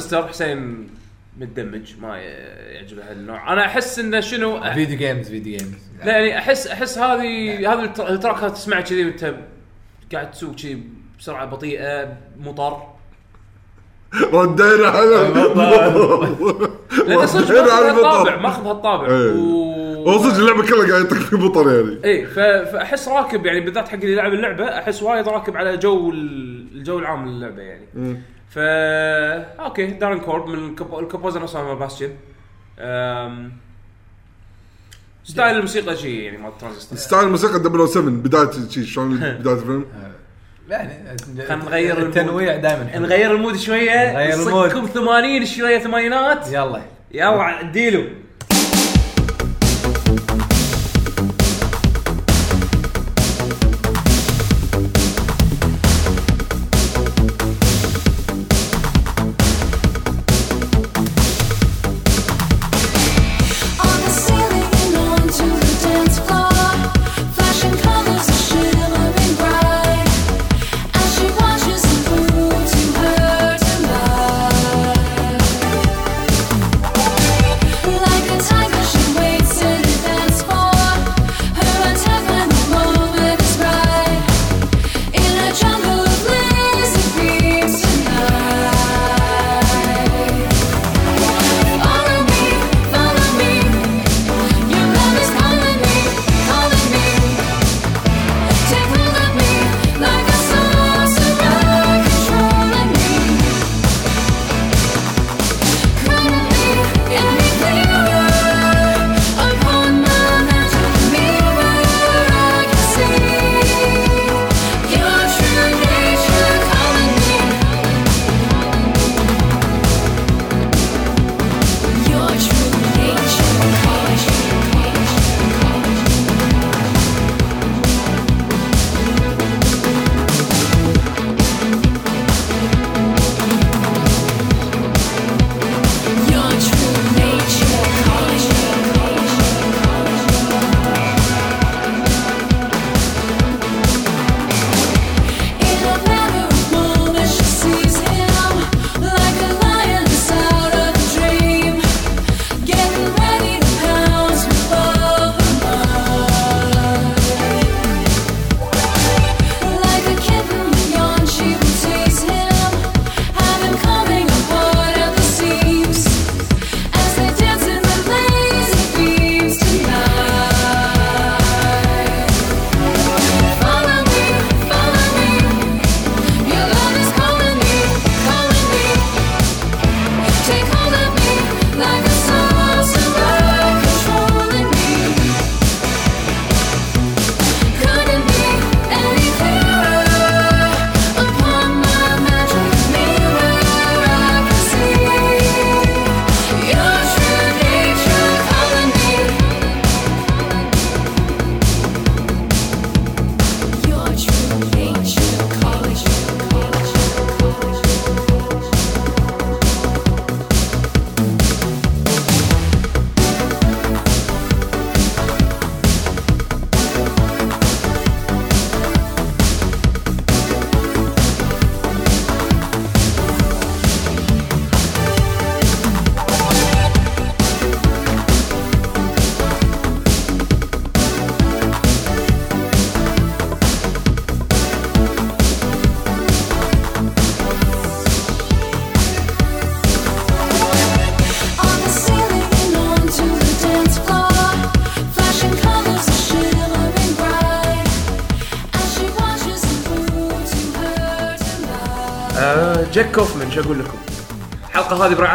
ترانزستور 0.08 0.28
حسين 0.28 0.88
متدمج 1.40 1.92
ما 2.02 2.16
يعجبه 2.18 3.10
هالنوع. 3.10 3.52
أنا 3.52 3.64
أحس 3.66 3.98
إنه 3.98 4.20
شنو؟ 4.20 4.60
video 4.72 4.98
games 4.98 5.28
video 5.28 5.56
games 5.58 5.74
لا 6.04 6.12
يعني 6.18 6.38
احس 6.38 6.66
أحس 6.66 6.98
هذه 6.98 7.58
هذا 7.72 7.82
ال 7.82 7.87
tra- 7.87 8.08
ال 8.10 8.14
track 8.14 8.36
هذا 8.36 8.48
تسمعه 8.48 8.80
كذي 8.80 9.04
وأنت 9.04 9.34
قاعد 10.12 10.30
تسوق 10.30 10.54
كذي 10.54 10.82
بسرعة 11.18 11.44
بطيئة 11.46 12.16
مطر. 12.40 12.82
ردينا 14.32 14.88
على 14.88 15.32
لأن 17.06 17.26
صدق 17.26 17.50
ماخذ 17.50 17.86
هالطابع 17.96 18.36
ماخذ 18.36 18.66
هالطابع. 18.66 19.06
إيه. 19.06 19.32
و... 19.32 20.10
هو 20.10 20.18
صدق 20.18 20.38
اللعبة 20.38 20.62
كلها 20.66 20.88
قاعد 20.90 21.04
يطق 21.04 21.16
في 21.16 21.36
بطل 21.36 21.68
يعني. 21.72 22.04
اي 22.04 22.26
فأحس 22.26 23.08
راكب 23.08 23.46
يعني 23.46 23.60
بالذات 23.60 23.88
حق 23.88 23.94
اللي 23.94 24.12
يلعب 24.12 24.32
اللعبة 24.32 24.64
أحس 24.78 25.02
وايد 25.02 25.28
راكب 25.28 25.56
على 25.56 25.76
جو 25.76 26.10
ال- 26.10 26.66
الجو 26.74 26.98
العام 26.98 27.28
للعبة 27.28 27.62
يعني. 27.62 27.86
ف 28.50 28.58
okay 28.58 29.86
Darren 29.86 30.20
Korb 30.20 30.46
من 30.48 30.68
ال 30.68 30.73
comp- 30.73 30.98
ال 30.98 31.03
composer 31.03 31.42
نفسه 31.42 31.62
مال 31.64 31.76
Bastion. 31.76 32.10
أم... 32.78 33.52
style 35.24 35.56
الموسيقى 35.56 35.96
شيء 35.96 36.20
يعني 36.20 36.38
مال 36.38 36.58
Transistor. 36.58 36.98
style 36.98 37.24
الموسيقى 37.24 37.86
007 37.86 38.10
بداية 38.10 38.50
شي 38.70 38.84
شلون 38.86 39.16
بداية 39.40 39.54
الفيلم؟ 39.54 39.84
يعني 40.68 41.16
خلينا 41.48 41.64
نغير. 41.64 41.98
التنويع 41.98 42.56
دائما 42.56 42.98
نغير 42.98 43.34
ال 43.34 43.39
mood 43.39 43.56
شوية. 43.56 44.12
نغير 44.12 44.34
ال 44.34 44.39
mood. 44.39 44.66
نصكم 44.66 44.86
80 44.86 45.46
شوية 45.46 45.78
ثمانينات. 45.78 46.48
يلا. 46.48 46.82
يلا 47.12 47.60
اديله 47.60 48.08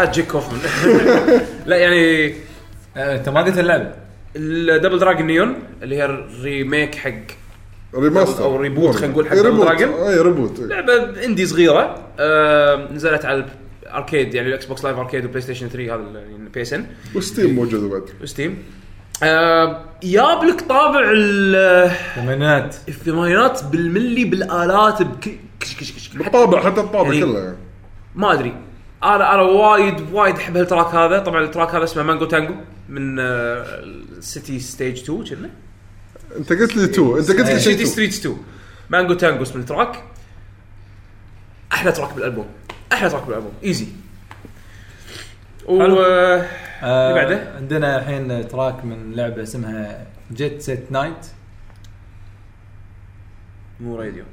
برعايه 0.04 0.12
Jake 0.12 0.28
Kaufman 0.28 0.60
لا 1.66 1.76
يعني 1.78 2.34
آه، 2.98 3.16
انت 3.16 3.30
ما 3.30 3.42
قلت 3.42 3.58
اللعبة 3.58 3.92
ال 4.36 4.45
Double 4.45 5.00
Dragon 5.00 5.28
Neon 5.28 5.56
اللي 5.84 5.96
هي 5.96 6.06
ال 6.06 6.19
remake 6.19 6.96
حق 6.96 7.12
remaster 7.96 8.44
أو 8.44 8.56
reboot، 8.56 8.96
خلينا 8.96 9.08
نقول 9.14 9.28
حق 9.30 9.36
reboot. 9.36 9.66
Dragon. 9.66 9.90
أي 9.94 10.20
reboot. 10.22 10.60
لعبة 10.60 11.26
indie 11.26 11.46
صغيرة 11.46 11.96
آه 12.20 12.92
نزلت 12.92 13.26
على 13.26 13.46
ال 13.84 13.91
arcade 13.91 14.34
يعني 14.34 14.48
ال 14.48 14.66
Xbox 14.66 14.84
Live 14.86 14.98
Arcade 14.98 15.26
و 15.26 15.42
PlayStation 15.42 15.68
3 15.70 15.96
هذا 15.96 16.02
ال 16.36 16.62
PSN 16.62 16.74
و 16.74 16.86
Steam 17.16 17.56
موجودة 17.56 17.88
بعد 17.90 18.04
و 18.24 18.30
Steam 18.30 18.58
آه 19.24 19.82
ياب 20.04 20.44
لك 20.44 20.62
طابع 20.62 21.12
ال- 21.16 21.92
ثمانينات 22.16 22.76
الثمانينات 22.88 23.64
بالملي 23.64 24.26
بالآلات 24.26 25.02
بكل 25.02 25.32
كش 25.60 25.76
كش 25.76 25.92
كش 25.94 26.10
حتى 26.10 26.28
الطابع 26.28 26.62
حتى 26.64 26.82
الطابع 26.82 27.14
يعني- 27.14 27.26
كله 27.26 27.40
يعني. 27.40 27.58
ما 28.16 28.34
أدري 28.34 28.54
أنا 29.04 29.34
أنا 29.34 29.42
وايد 29.42 30.14
وايد 30.14 30.36
أحب 30.36 30.58
هالتراك 30.58 30.96
هذا. 30.96 31.20
طبعا 31.20 31.44
ال 31.44 31.49
track 31.49 31.76
هذا 31.76 31.84
اسمه 31.84 32.04
Mango 32.04 32.26
Tango 32.26 32.54
من 32.90 33.18
City 34.20 34.60
Stage 34.60 35.00
2 35.02 35.24
كنا؟ 35.24 35.50
أنت 36.38 36.54
قلت 36.54 36.76
لي 36.76 36.88
تو. 36.88 37.18
أنت 37.18 37.32
قلت 37.32 37.40
لي 37.40 37.60
شيء 37.60 37.60
سيتي 37.60 37.84
تو. 37.84 37.90
ستريتس 37.90 38.20
2 38.20 38.38
مانجو 38.90 39.14
تانجو 39.14 39.44
اسم 39.44 39.60
ال 39.60 39.66
track. 39.66 40.04
أحلى 41.74 41.92
track 41.92 42.14
بالألبوم. 42.14 42.48
أحلى 42.94 43.10
تراك 43.10 43.24
بالألبوم. 43.24 43.54
ايزي 43.64 43.88
و. 45.66 45.82
آه، 45.82 46.46
آه 46.84 47.10
اللي 47.10 47.22
بعده؟ 47.24 47.56
عندنا 47.58 48.00
الحين 48.00 48.48
تراك 48.48 48.86
من 48.86 49.14
لعبة 49.14 49.44
اسمها 49.44 50.08
Jet 50.34 50.62
Set 50.62 50.92
Knights 50.92 51.26
مو 53.80 53.96
راديو 53.96 54.24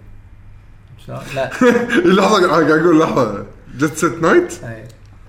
شلون؟ 1.06 1.20
لا. 1.34 1.50
لحظة 2.16 2.48
قاعد 2.50 2.70
أقول 2.70 3.00
لحظة. 3.00 3.46
Jet 3.78 3.96
Set 3.96 4.18
Knights 4.22 4.64
أي. 4.64 4.84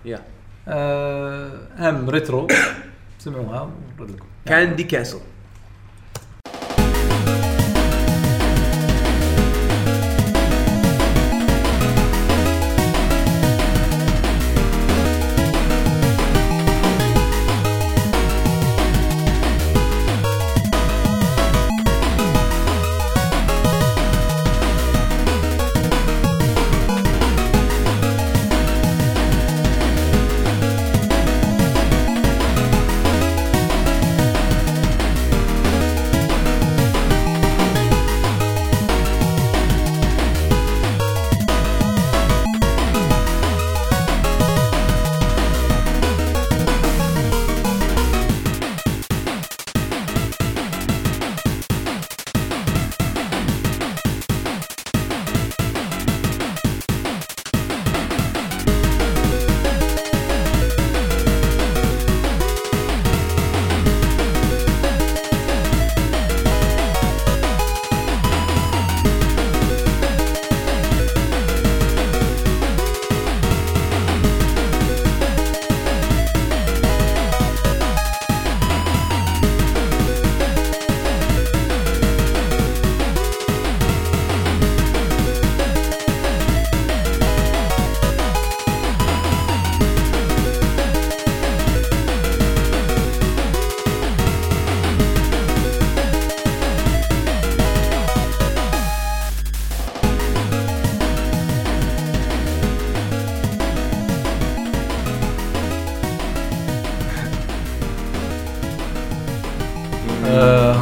يا 0.05 0.19
آه 0.67 1.51
هم 1.79 2.09
retro. 2.09 2.47
سمعوها. 3.19 3.71
لكم 3.99 4.25
Candy 4.45 4.83
Castle 4.83 5.19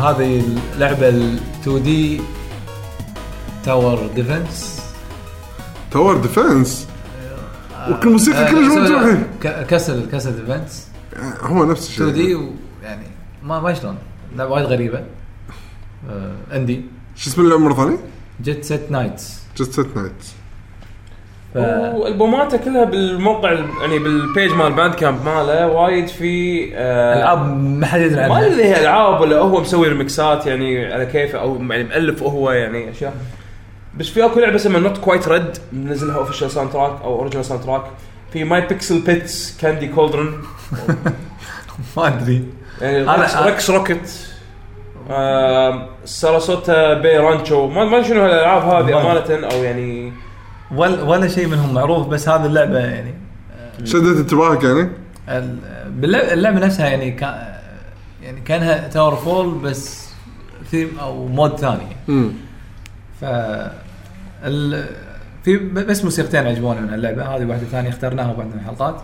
هذه 0.09 0.43
اللعبة 0.75 1.09
ال 1.09 1.39
2D 1.61 2.21
tower 3.65 4.07
defense 4.07 4.81
tower 5.91 6.17
defense 6.17 6.87
وكل 7.89 8.09
موسيقى 8.09 8.51
كلها 8.51 8.87
جوا 8.87 8.99
الحين 8.99 9.23
castle 9.65 10.11
castle 10.11 10.35
defense 10.35 10.87
هو 11.41 11.65
نفس 11.65 11.87
الشيء. 11.87 12.09
2D 12.09 12.35
ويعني 12.35 13.07
ما 13.43 13.59
ما 13.59 13.73
شلون؟ 13.73 13.97
لعبة 14.35 14.51
وايد 14.51 14.65
غريبة. 14.65 15.03
آه 16.09 16.35
indie 16.53 16.85
شو 17.15 17.29
اسم 17.29 17.41
اللعبة 17.41 17.61
مرة 17.61 17.73
ثانية؟ 17.73 17.97
Jet 18.41 18.65
Set 18.65 18.91
Knights 18.91 19.39
Jet 19.57 19.71
Set 19.71 19.87
Knights 19.95 20.13
ف... 21.53 21.57
والبوماته 21.95 22.57
كلها 22.57 22.83
بالموقع 22.83 23.51
يعني 23.81 23.99
بال 23.99 24.16
page 24.16 24.51
مال 24.51 24.73
Bandcamp 24.73 25.25
ماله 25.25 25.67
وايد 25.67 26.07
في 26.07 26.63
آه، 26.75 27.17
العاب 27.19 27.57
ما 27.63 27.85
حد 27.85 28.01
يدري 28.01 28.29
ما 28.29 28.45
ادري 28.47 28.63
هي 28.63 28.81
ألعاب 28.81 29.21
ولا 29.21 29.37
هو 29.39 29.61
مسوي 29.61 29.87
ريمكسات 29.87 30.45
يعني 30.45 30.93
على 30.93 31.05
كيفه 31.05 31.39
أو 31.39 31.55
يعني 31.55 31.83
مألف 31.83 32.23
هو 32.23 32.51
يعني 32.51 32.89
أشياء. 32.91 33.13
بس 33.97 34.09
في 34.09 34.25
أكو 34.25 34.39
لعبة 34.39 34.55
اسمها 34.55 34.79
Not 34.79 34.97
Quite 34.97 35.27
Red 35.27 35.57
منزلها 35.73 36.15
official 36.15 36.51
soundtrack 36.51 37.01
أو 37.03 37.15
original 37.19 37.45
soundtrack 37.45 37.83
في 38.33 38.43
My 38.43 38.61
Pixel 38.61 38.99
Beats 39.01 39.57
Candy 39.61 39.87
Cauldron 39.87 40.33
ما 41.97 42.07
أدري. 42.07 42.43
يعني 42.81 43.03
Rex, 43.03 43.35
Rocket 43.69 44.29
آم، 45.11 45.87
Sarasota 46.05 46.93
بي 46.93 47.17
رانشو 47.17 47.67
ما 47.67 47.83
أدري 47.85 48.03
شنو 48.03 48.21
هالألعاب 48.21 48.61
هذه 48.61 48.91
ما- 48.95 49.01
أمانة 49.01 49.47
أو 49.47 49.63
يعني 49.63 50.13
ولا 50.75 51.03
ولا 51.03 51.27
شيء 51.27 51.47
منهم 51.47 51.73
معروف 51.73 52.07
بس 52.07 52.29
هذه 52.29 52.45
اللعبة 52.45 52.79
يعني 52.79 53.13
شدت 53.83 54.17
انتباهك 54.17 54.63
يعني؟ 54.63 54.89
اللعبة 56.33 56.59
نفسها 56.59 56.87
يعني 56.89 57.11
كان 57.11 57.55
يعني 58.23 58.41
كأنها 58.41 58.87
TowerFall 58.87 59.57
بس 59.57 60.09
ثيم 60.71 60.99
أو 60.99 61.27
mode 61.27 61.57
ثاني. 61.57 61.87
امم 62.09 62.31
ف 63.21 63.25
ال... 64.43 64.85
في 65.43 65.57
بس 65.57 66.03
موسيقتين 66.03 66.47
عجبوني 66.47 66.81
من 66.81 66.93
اللعبة. 66.93 67.23
هذه 67.23 67.45
واحدة 67.45 67.65
ثانية 67.65 67.89
اخترناها 67.89 68.33
بواحده 68.33 68.55
من 68.55 68.59
الحلقات. 68.59 69.01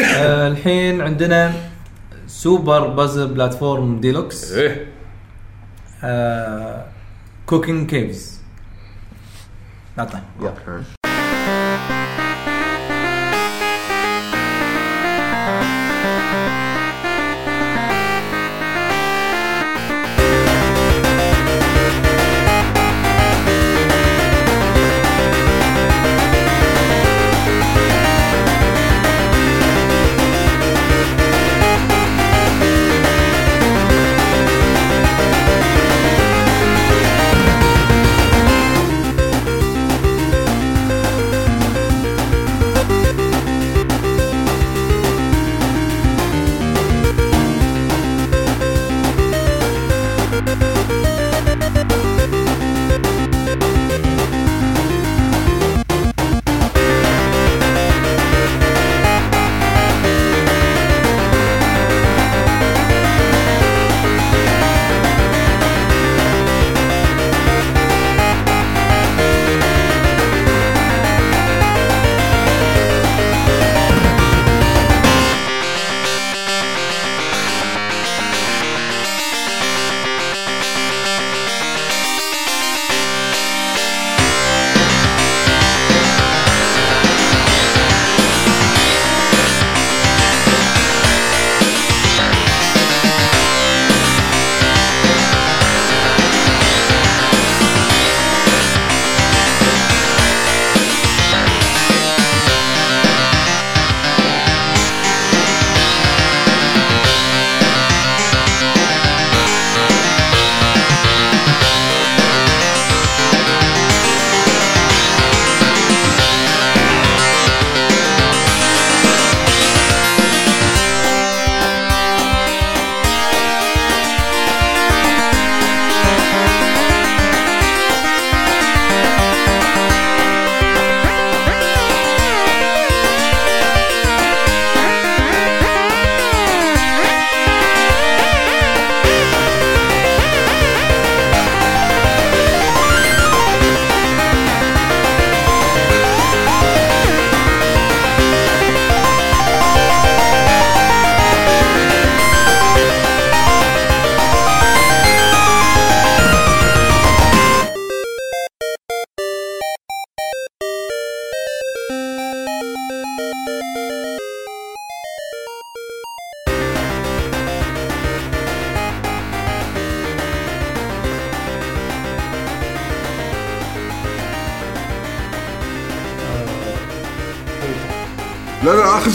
آه 0.00 0.48
الحين 0.48 1.00
عندنا 1.00 1.52
Super 2.26 2.86
Puzzle 2.86 3.28
Platformer 3.28 4.00
Deluxe 4.00 4.52
إيه. 4.52 4.86
آه 6.04 6.84
Cooking 7.46 7.90
Caves 7.90 8.35
نعطيه 9.96 10.22
أوكي 10.40 10.64
لا 10.66 10.95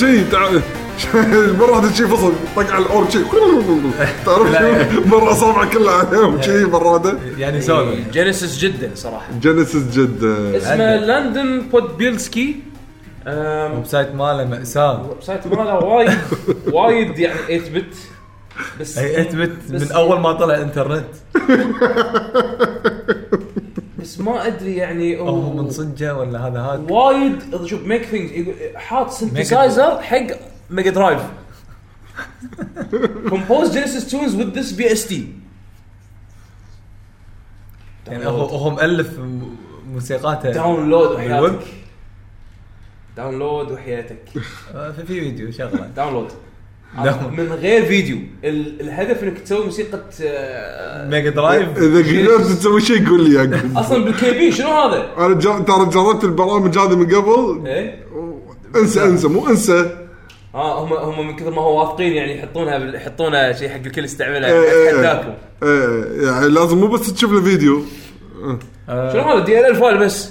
شيء. 0.02 0.26
مرة 1.60 1.72
واحدة 1.72 1.91
شي 1.94 2.07
فصل 2.07 2.34
طق 2.56 2.72
على 2.72 2.86
الأورب 2.86 3.10
شي. 3.10 3.19
تعرف. 4.26 4.48
شو؟ 4.94 5.02
مرة 5.06 5.32
اصابعه 5.32 5.69
كلها 5.73 5.94
عليهم 5.94 6.41
شي 6.41 6.65
مرة 6.65 6.88
واحدة. 6.91 7.14
يعني 7.38 7.61
سولف 7.61 8.10
جينيسيس 8.11 8.57
جدا 8.57 8.91
صراحة. 8.95 9.28
جينيسيس 9.41 9.84
جد 9.98 10.23
اسمه. 10.56 10.95
لندن 10.95 11.61
بودبيلسكي. 11.72 12.56
أم، 13.28 13.72
الويب 13.72 13.86
سايت 13.86 14.15
ماله 14.15 14.45
مأساة. 14.45 15.02
الويب 15.02 15.23
سايت 15.23 15.48
ماله 15.48 15.76
وايد 15.76 16.11
وايد 16.72 17.19
يعني 17.19 17.40
8 17.60 17.69
بت 17.80 17.94
بس 18.80 18.98
أي 18.98 19.22
اثبت 19.22 19.52
بس- 19.72 19.82
من 19.82 19.91
أول 19.91 20.19
ما 20.19 20.34
طلع 20.34 20.56
انترنت 20.61 21.06
بس 21.36 21.41
ما 24.22 24.48
أدري 24.48 24.76
يعني 24.76 25.19
هو 25.19 25.53
من 25.53 25.69
صجه 25.69 26.18
ولا 26.18 26.48
هذا 26.48 26.60
هاك 26.60 26.91
وايد 26.91 27.65
شوف 27.65 27.81
ميك 27.85 28.06
ثينجز 28.06 28.53
حاط 28.76 29.10
سنتسايزر 29.10 30.02
حق 30.02 30.27
ميجا 30.69 30.91
درايف 30.91 31.22
كومبوز 33.30 33.72
جينيسيس 33.72 34.11
تونز 34.11 34.35
وذ 34.35 34.60
ذس 34.60 34.72
بي 34.72 34.91
اس 34.91 35.07
تي 35.07 35.34
يعني 38.07 38.26
هو 38.26 38.45
هو 38.45 38.69
مؤلف 38.69 39.19
موسيقاته. 39.91 40.52
داونلود 40.52 41.11
وحياتك 41.11 41.60
داونلود 43.18 43.72
وحياتك 43.72 44.30
في 44.34 44.93
في 44.93 45.06
فيديو 45.06 45.52
شغلة. 45.52 45.88
download 45.88 46.28
down. 46.28 46.51
من 47.38 47.48
غير 47.62 47.86
فيديو. 47.86 48.18
ال- 48.44 48.82
الهدف 48.82 49.24
انك 49.24 49.40
تسوي 49.40 49.66
موسيقى 49.66 50.00
آه، 50.24 51.10
Mega 51.10 51.30
Drive 51.30 51.78
إذا 51.78 52.00
قدرت 52.22 52.42
تسوي 52.48 52.82
شيء 52.82 53.10
قول 53.10 53.30
لي 53.30 53.36
يعقوب 53.36 53.78
أصلا 53.78 54.04
بالكي 54.06 54.32
بي 54.32 54.52
شنو 54.52 54.68
هذا؟ 54.70 55.08
أنا 55.18 55.36
جا- 55.40 55.60
ترى 55.60 55.86
جربت 55.90 56.24
البرامج 56.24 56.78
هذه 56.78 56.96
من 56.96 57.16
قبل. 57.16 57.68
إيه؟ 57.68 58.04
انسى 58.76 59.04
انسى 59.04 59.28
مو 59.28 59.48
انسى. 59.50 59.98
آه 60.56 60.84
هم 60.84 60.94
هم 60.94 61.28
من 61.28 61.36
كثر 61.36 61.52
ما 61.52 61.62
هو 61.62 61.80
واثقين 61.80 62.14
يعني 62.14 62.38
يحطونها 62.40 62.78
بال- 62.78 62.96
يحطونها 62.96 63.54
شيء 63.54 63.70
حق 63.70 63.76
الكل 63.86 64.04
يستعملها. 64.04 64.50
إيه، 64.54 64.60
إيه، 64.60 64.72
إيه. 64.72 64.90
اتحداكم 64.90 65.34
إيه 65.64 66.26
يعني 66.28 66.48
لازم 66.50 66.78
مو 66.78 66.88
بس 66.88 67.14
تشوف 67.14 67.32
له 67.32 67.42
فيديو 67.42 67.82
آه، 68.90 69.14
شنو 69.14 69.22
هذا؟ 69.22 69.46
دي 69.46 69.60
ال 69.60 69.66
ال 69.66 69.76
فايل 69.76 69.98
بس. 69.98 70.30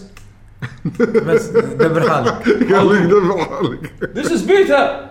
بس 1.27 1.47
دبر 1.49 2.09
حالك. 2.11 2.33
قال 2.73 2.89
لك 2.93 3.03
دبر 3.03 3.39
حالك. 3.39 3.93
this 4.17 4.33
is 4.33 4.43
beta 4.43 5.10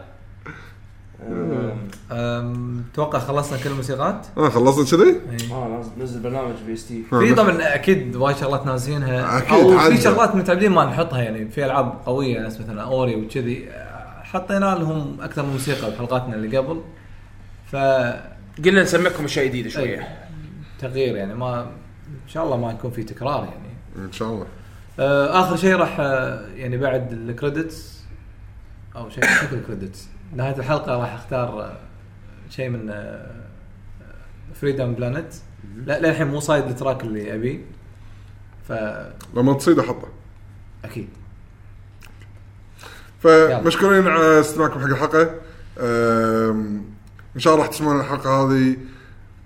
أتوقع 2.12 3.20
خلصنا 3.20 3.58
كل 3.64 3.70
الموسيقات؟ 3.70 4.28
آه 4.38 4.50
خلصنا 4.50 4.86
كذي؟ 4.86 5.20
آه 5.52 5.68
لازم 5.68 5.92
ننزل 6.00 6.20
برنامج 6.20 6.56
VST 6.68 7.04
في 7.10 7.34
طبعا 7.34 7.58
أكيد 7.76 8.16
وايد 8.16 8.38
شغلات 8.38 8.66
ناسينها 8.66 9.38
أكيد، 9.38 9.52
أو. 9.52 9.80
في 9.80 9.98
شغلات 9.98 10.36
متعودين 10.36 10.72
ما 10.72 10.86
نحطها 10.86 11.22
يعني. 11.22 11.50
في 11.50 11.66
ألعاب 11.66 11.94
قوية 12.06 12.40
ناس 12.40 12.62
مثلا 12.62 12.82
Ori 12.82 13.16
وكذي. 13.16 13.70
آه، 13.70 14.24
حطينا 14.24 14.76
لهم 14.76 15.22
أكثر 15.22 15.44
من 15.44 15.50
موسيقى 15.50 15.92
بحلقاتنا 15.92 16.36
اللي 16.36 16.58
قبل. 16.58 16.82
ف 17.72 17.76
قلنا 18.66 18.84
نسمعكم 18.84 19.24
أشياء 19.24 19.46
جديدة 19.46 19.70
شوية. 19.70 20.08
تغيير 20.80 21.16
يعني. 21.16 21.36
ما 21.36 21.62
إن 22.08 22.28
شاء 22.28 22.44
الله 22.44 22.58
ما 22.58 22.72
يكون 22.72 22.92
في 22.92 23.04
تكرار 23.04 23.44
يعني. 23.44 24.06
إن 24.08 24.12
شاء 24.12 24.30
الله. 24.30 24.46
آه، 25.00 25.40
آخر 25.42 25.56
شيء 25.56 25.76
راح 25.76 25.98
آه، 26.00 26.48
يعني 26.56 26.78
بعد 26.78 27.12
ال 27.12 27.23
credits 27.23 28.00
أو 28.96 29.10
شيء 29.10 29.24
شكل 29.24 29.56
ال 29.56 29.62
credits 29.62 30.08
نهاية 30.36 30.58
الحلقة 30.58 30.98
راح 30.98 31.14
أختار 31.14 31.78
شيء 32.50 32.70
من 32.70 32.94
Freedom 34.62 34.94
Planet 34.94 35.34
لا 35.86 36.00
للحين 36.00 36.28
مو 36.28 36.40
صايد 36.40 36.66
ال 36.66 36.72
track 36.72 37.04
اللي 37.04 37.36
أبيه. 37.36 37.66
فاكيد 38.68 39.14
لما 39.36 39.54
تصيد 39.54 39.80
أحطه. 39.80 40.08
يلا. 40.96 41.08
فمشكورين 43.20 44.08
على 44.08 44.40
استماعكم 44.40 44.80
حق 44.80 44.86
الحلقة. 44.86 45.36
إن 47.36 47.40
شاء 47.40 47.54
الله 47.54 47.66
راح 47.66 47.74
تسمعون 47.74 48.00
الحلقة 48.00 48.30
هذه. 48.30 48.78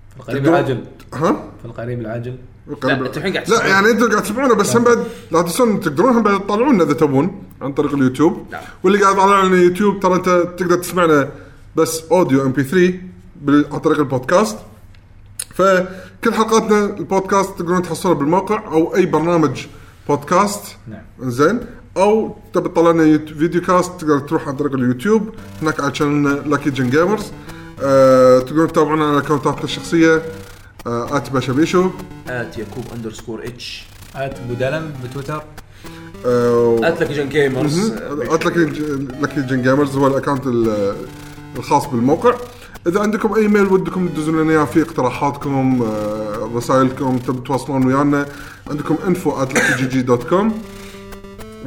في 0.09 0.17
القريب 0.17 0.45
العاجل. 0.47 0.85
ها؟ 1.13 1.43
في 1.59 1.65
القريب 1.65 2.01
العاجل. 2.01 2.37
لا، 2.83 2.93
الحين 2.93 3.33
قاعد 3.33 3.49
لا. 3.49 3.67
يعني 3.67 3.89
أنتم 3.89 4.09
قاعد 4.09 4.23
تسمعونه 4.23 4.55
بس 4.55 4.75
هم 4.75 4.83
بعد 4.83 5.03
لا 5.31 5.41
تنسون 5.41 5.79
تقدرون 5.79 6.15
هم 6.15 6.23
بعد 6.23 6.39
تطلعونا 6.39 6.83
إذا 6.83 6.93
تبون. 6.93 7.43
عن 7.63 7.73
طريق 7.73 7.93
اليوتيوب. 7.93 8.45
نعم. 8.51 8.61
واللي 8.83 9.01
قاعد 9.01 9.15
يطلع 9.15 9.43
لنا 9.43 9.57
يوتيوب 9.57 9.99
ترى 9.99 10.15
أنت 10.15 10.29
تقدر 10.57 10.75
تسمعنا 10.75 11.29
بس 11.75 12.03
audio 12.11 12.41
MP3 12.45 12.93
بال- 13.41 13.65
عن 13.71 13.79
طريق 13.79 13.99
البودكاست. 13.99 14.57
فكل 15.55 16.33
حلقاتنا 16.33 16.85
البودكاست 16.85 17.49
تقدرون 17.49 17.81
تحصلها 17.81 18.13
بالموقع 18.13 18.63
أو 18.67 18.95
أي 18.95 19.05
برنامج 19.05 19.65
بودكاست. 20.07 20.75
نعم. 20.87 21.01
زين. 21.31 21.59
أو 21.97 22.35
تبي 22.53 22.69
تطلع 22.69 22.91
لنا 22.91 23.17
video 23.17 23.61
cast 23.61 23.91
تقدر 24.01 24.19
تروح 24.19 24.47
عن 24.47 24.55
طريق 24.55 24.73
اليوتيوب. 24.73 25.29
هناك 25.61 25.79
على 25.79 25.95
channel 25.95 26.25
نا 26.25 26.29
لاكي 26.29 26.69
جن 26.69 26.89
جيمرز 26.89 27.31
أه 27.81 28.39
تقدرون 28.39 28.67
تتابعونا 28.67 29.05
على 29.09 29.17
اكونتاتنا 29.17 29.63
الشخصية 29.63 30.21
أه 30.87 31.23
@باشابيشو 31.33 31.89
at 32.27 32.57
يعقوب 32.57 32.83
underscore 32.95 33.45
H 33.45 33.85
at 34.15 34.39
ابو 34.39 34.53
دلم 34.53 34.93
بتويتر. 35.03 35.43
أه 36.25 36.79
at 36.83 37.01
لك 37.01 37.11
جن 37.11 37.29
جيمرز 37.29 37.91
at 38.31 38.45
لكي 38.45 38.59
لكي 39.21 39.41
جن 39.41 39.61
جيمرز 39.61 39.95
هو 39.97 40.07
ال 40.07 40.12
account 40.12 40.47
ال- 40.47 40.95
الخاص 41.57 41.85
بالموقع. 41.87 42.33
إذا 42.87 42.99
عندكم 42.99 43.33
اي 43.33 43.47
ميل 43.47 43.65
ودكم 43.65 44.07
تدزون 44.07 44.41
لنا 44.41 44.51
إياه 44.51 44.65
في 44.65 44.81
اقتراحاتكم 44.81 45.81
آه، 45.83 46.49
رسائلكم 46.55 47.17
تبي 47.17 47.39
تواصلون 47.45 47.85
ويانا. 47.87 48.25
عندكم 48.69 48.95
info 48.95 49.29
at 49.29 50.27
com 50.29 50.61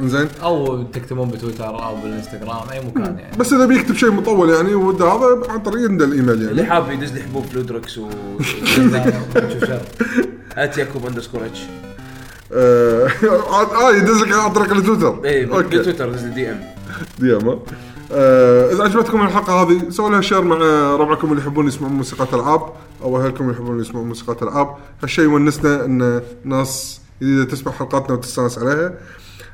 زين 0.01 0.27
أو 0.43 0.83
تكتبون 0.83 1.29
بتويتر 1.29 1.83
أو 1.85 1.95
بالإنستغرام 1.95 2.69
أي 2.71 2.79
مكان 2.85 3.17
يعني. 3.19 3.37
بس 3.37 3.53
إذا 3.53 3.65
بيكتب 3.65 3.95
شيء 3.95 4.11
مطول 4.11 4.49
يعني 4.49 4.75
وده 4.75 5.05
هذا 5.05 5.41
عن 5.49 5.59
طريق 5.59 5.85
الإيميل 6.03 6.29
اللي 6.31 6.45
يعني 6.61 6.65
حاب 6.69 6.91
يدز 6.91 7.13
لي 7.13 7.21
حبوب 7.21 7.43
فلودركس 7.45 7.97
و 7.97 8.09
شر. 9.67 9.81
at 10.57 10.79
underscore 11.07 11.45
H 11.45 11.59
آه 12.53 13.07
آه، 13.81 13.91
يدز 13.95 14.21
لك 14.21 14.33
عن 14.33 14.53
طريق 14.53 14.73
التويتر. 14.73 15.25
اي 15.25 15.45
okay. 15.45 15.67
بالتويتر 15.67 16.09
دز 16.11 16.23
DM 16.23 16.61
ديما 17.19 17.59
آه 18.11 18.71
إذا 18.71 18.83
عجبتكم 18.83 19.21
الحلقة 19.21 19.53
هذه 19.61 19.89
سووا 19.89 20.09
لها 20.09 20.21
share 20.21 20.41
مع 20.41 20.55
ربعكم 20.95 21.31
اللي 21.31 21.41
يحبون 21.41 21.67
يسمعون 21.67 21.93
موسيقى 21.93 22.27
العاب 22.33 22.61
أو 23.03 23.21
أهلكم 23.21 23.43
اللي 23.43 23.55
يحبون 23.55 23.79
يسمعون 23.79 24.07
موسيقى 24.07 24.37
العاب 24.41 24.75
هالشيء 25.03 25.23
يونسنا 25.23 25.85
إن 25.85 26.21
ناس 26.43 27.01
جديدة 27.21 27.43
تسمع 27.45 27.71
حلقاتنا 27.71 28.15
وتستانس 28.15 28.59
عليها. 28.59 28.93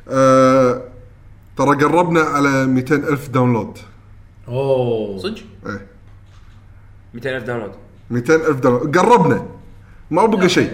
آه 0.10 0.82
ترى 1.58 1.76
قربنا 1.86 2.22
على 2.22 2.66
200 2.66 2.96
ألف 2.96 3.30
داونلود. 3.30 3.78
أوه. 4.48 5.18
صدق؟ 5.18 5.38
إيه. 5.66 5.86
200000 7.14 7.44
download. 7.44 7.72
200 8.12 8.36
ألف 8.36 8.60
download. 8.60 8.98
قربنا. 8.98 9.46
ما 10.12 10.26
بقى 10.26 10.50
شيء. 10.50 10.72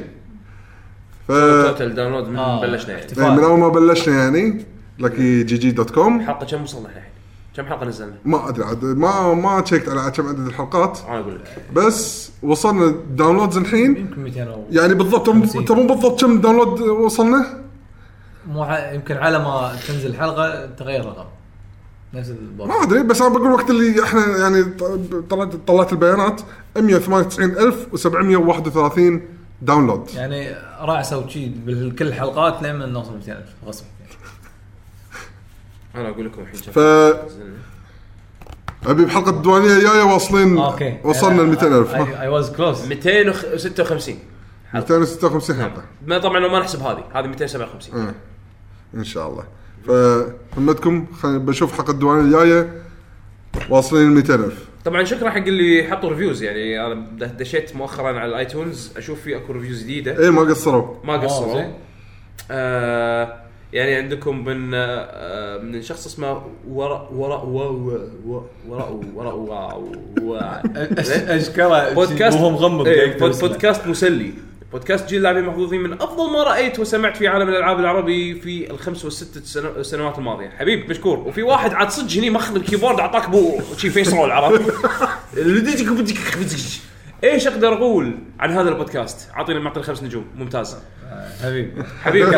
ف 1.29 1.31
total 1.67 1.95
download 1.95 2.27
من 2.29 2.37
آه. 2.37 2.61
بلشنا 2.61 2.89
يعني 2.89 3.01
احتفال. 3.01 3.31
من 3.31 3.43
أول 3.43 3.59
ما 3.59 3.69
بلشنا 3.69 4.23
يعني 4.23 4.65
لكي 4.99 5.43
GG 5.43 5.71
dot 5.71 5.89
com 5.89 6.21
حلقة 6.21 6.45
كم 6.45 6.63
وصلنا 6.63 6.87
إحنا 6.87 6.97
الحين؟ 6.99 7.11
كم 7.57 7.65
حلقة 7.65 7.85
نزلنا؟ 7.85 8.13
ما 8.25 8.49
أدري 8.49 8.63
عاد 8.65 8.85
ما 8.85 9.33
ما 9.33 9.61
check 9.61 9.85
ت 9.85 9.89
على 9.89 10.11
كم 10.11 10.27
عدد 10.27 10.47
الحلقات 10.47 10.99
أنا 11.09 11.19
أقول 11.19 11.35
لك 11.35 11.63
بس 11.73 12.31
وصلنا 12.43 12.95
downloads 13.15 13.57
الحين 13.57 13.97
يمكن 13.97 14.19
200 14.23 14.49
و... 14.49 14.63
يعني 14.71 14.93
بالضبط. 14.93 15.25
تبون 15.25 15.87
بالضبط 15.87 16.21
كم 16.21 16.41
download 16.41 16.81
وصلنا؟ 16.81 17.45
مو 18.47 18.63
ع... 18.63 18.91
يمكن 18.93 19.17
على 19.17 19.39
ما 19.39 19.71
تنزل 19.87 20.09
الحلقة 20.09 20.65
تغير 20.65 21.01
الرقم 21.01 21.25
نفس 22.13 22.31
ما 22.59 22.83
أدري 22.83 23.03
بس 23.03 23.21
أنا 23.21 23.29
بقول 23.29 23.51
وقت 23.51 23.69
اللي 23.69 24.03
إحنا 24.03 24.37
يعني 24.37 24.63
ط- 24.63 24.83
طلعت 25.29 25.55
طلعت 25.67 25.93
البيانات 25.93 26.41
198731 26.77 29.21
download. 29.61 30.09
يعني 30.15 30.55
رعسه 30.81 31.17
وشي 31.17 31.49
بكل 31.49 32.07
الحلقات 32.07 32.63
لين 32.63 32.89
نوصل 32.89 33.15
200000 33.15 33.45
غصب. 33.65 33.85
أنا 35.95 36.09
أقول 36.09 36.25
لكم 36.25 36.41
الحين 36.41 36.59
كم 36.59 36.71
ف. 36.71 36.79
أبي 38.87 39.05
بحلقة 39.05 39.29
الديوانية 39.29 39.73
الجاية 39.77 40.03
واصلين 40.03 40.57
okay. 40.57 40.97
وصلنا 41.03 41.41
ل 41.41 41.45
200000 41.45 41.95
اي 41.95 42.27
واز 42.27 42.49
كلوز 42.49 42.87
256 42.87 44.19
256 44.73 45.55
حلقة. 45.55 45.83
ما 46.07 46.17
طبعا 46.17 46.39
لو 46.39 46.49
ما 46.49 46.59
نحسب 46.59 46.81
هذه. 46.81 47.03
هذه 47.13 47.27
257 47.27 48.07
آه. 48.07 48.13
إن 48.95 49.03
شاء 49.03 49.27
الله. 49.27 49.43
فهمتكم 49.87 51.05
خل... 51.21 51.39
بشوف 51.39 51.77
حلقة 51.77 51.91
الديوانية 51.91 52.21
الجاية. 52.21 52.81
واصلين 53.69 54.09
ل 54.09 54.15
200000 54.15 54.68
طبعا 54.85 55.03
شكرا 55.03 55.29
حق 55.29 55.37
اللي 55.37 55.83
حطوا 55.83 56.09
reviews 56.09 56.43
يعني 56.43 56.85
أنا 56.85 57.07
دشيت 57.39 57.75
مؤخرا 57.75 58.19
على 58.19 58.31
ال 58.31 58.40
iTunes 58.40 58.91
أشوف 58.97 59.21
في 59.21 59.37
أكو 59.37 59.53
reviews 59.53 59.83
جديدة. 59.83 60.25
اي 60.25 60.31
ما 60.31 60.41
قصروا. 60.41 60.95
ما 61.03 61.17
قصروا. 61.17 61.53
زين. 61.53 61.73
آه 62.51 63.49
يعني 63.73 63.95
عندكم 63.95 64.45
من 64.45 64.71
آه، 64.73 65.57
من 65.57 65.81
شخص 65.81 66.05
اسمه 66.05 66.41
وراء 66.69 67.13
وراء 67.13 67.45
وراء 67.45 68.09
وراء 68.67 69.01
وراء 69.15 69.83
وراء 70.21 70.61
اشكره 71.37 71.93
بودكاست. 71.93 72.37
وهو 72.37 72.49
مغمض 72.49 72.87
إيه،. 72.87 73.17
بودكاست 73.17 73.87
مسلي. 73.87 74.33
بودكاست 74.71 75.09
جيل 75.09 75.21
لاعبين 75.21 75.43
محظوظين 75.45 75.81
من 75.83 75.93
أفضل 75.93 76.31
ما 76.33 76.43
رأيت 76.43 76.79
وسمعت 76.79 77.17
في 77.17 77.27
عالم 77.27 77.49
الألعاب 77.49 77.79
العربي 77.79 78.35
في 78.41 78.71
الخمس 78.71 79.05
والست 79.05 79.37
سنو- 79.45 79.81
سنوات 79.81 80.17
الماضية. 80.17 80.49
حبيب 80.59 80.89
مشكور. 80.89 81.17
وفي 81.17 81.43
واحد 81.43 81.73
عاد 81.73 81.89
صدق 81.89 82.11
هني 82.17 82.29
ماخذ 82.29 82.55
الكيبورد 82.55 82.99
أعطاك 82.99 83.29
بو 83.29 83.59
شي 83.77 83.89
فيس 83.89 84.13
رول 84.13 84.31
عرفت؟ 84.31 84.73
إيش 87.23 87.47
أقدر 87.47 87.73
أقول 87.73 88.17
عن 88.39 88.51
هذا 88.51 88.69
البودكاست؟ 88.69 89.29
أعطيني 89.37 89.59
معطيني 89.59 89.85
خمس 89.85 90.03
نجوم. 90.03 90.25
ممتاز. 90.35 90.77
حبيبي 91.43 91.83
حبيبي 92.03 92.31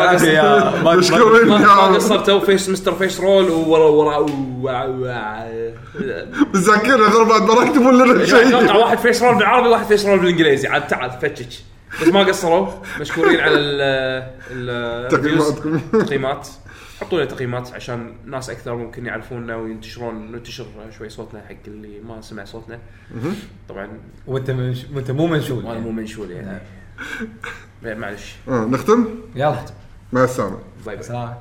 ما 1.54 1.94
قصرتوا 1.94 2.40
فيس 2.40 2.68
مستر 2.68 2.94
فيس 2.94 3.20
رول 3.20 3.50
وورا 3.50 3.84
ورا 3.84 4.26
بالذاكره 6.52 6.96
غير 7.10 7.22
بعد 7.24 7.42
ما 7.42 7.54
ركبوا 7.54 7.92
لنا 7.92 8.04
أتوقع 8.24 8.24
شيء. 8.24 8.76
واحد 8.76 8.98
face 8.98 9.22
roll 9.22 9.34
بالعربي 9.34 9.68
واحد 9.68 9.86
face 9.86 10.06
roll 10.06 10.18
بالإنجليزي. 10.18 10.68
عاد 10.68 10.86
تعال 10.86 11.10
فتش 11.22 11.62
بس 12.00 12.08
ما 12.08 12.20
قصروا. 12.22 12.68
مشكورين 13.00 13.40
على 13.40 13.54
ال 13.54 13.80
ال 14.50 15.08
تقييماتكم. 15.12 15.78
تقييمات. 15.78 16.48
حطوا 17.00 17.18
لنا 17.20 17.30
تقييمات 17.30 17.72
عشان 17.72 18.14
ناس 18.26 18.50
أكثر 18.50 18.76
ممكن 18.76 19.06
يعرفونا 19.06 19.56
وينتشرون 19.56 20.32
ننتشر 20.32 20.66
شوي 20.98 21.08
صوتنا 21.08 21.42
حق 21.48 21.54
اللي 21.66 22.00
ما 22.00 22.20
سمع 22.20 22.44
صوتنا. 22.44 22.78
طبعا. 23.68 23.88
وأنت 24.26 24.50
منش... 24.50 24.86
وأنت 24.94 25.10
مو 25.10 25.26
منشول 25.26 25.66
أنا 25.66 25.78
مو 25.78 25.90
منشول 25.90 26.30
يعني. 26.30 26.60
معلش. 27.84 28.34
آه، 28.48 28.64
نختم؟ 28.64 29.08
يلا. 29.34 29.64
مع 30.12 30.24
السلامة. 30.24 30.58
bye 30.86 30.96
bye. 30.96 31.34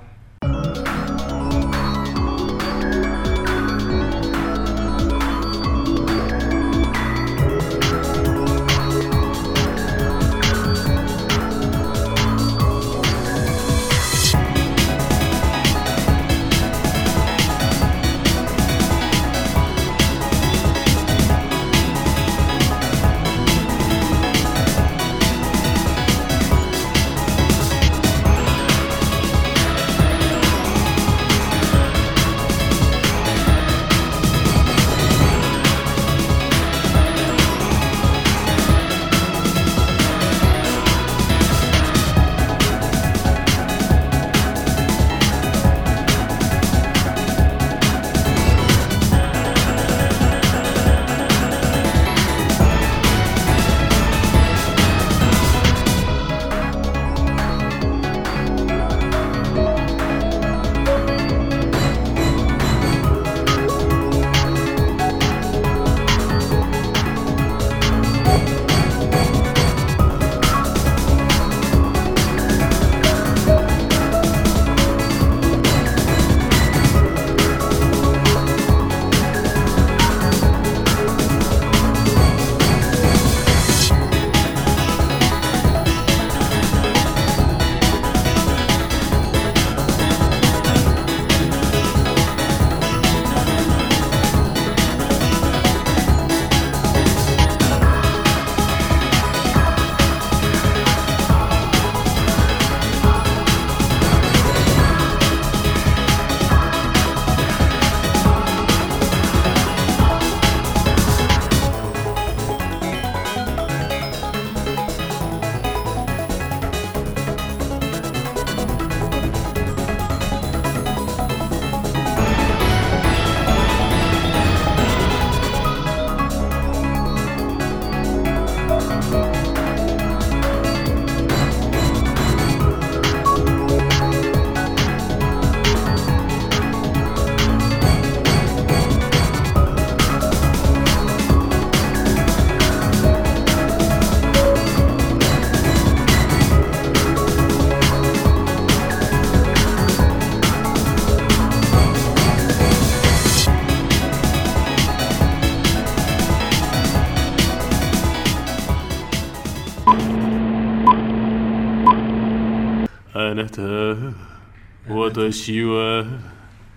وتشيوا 165.17 166.03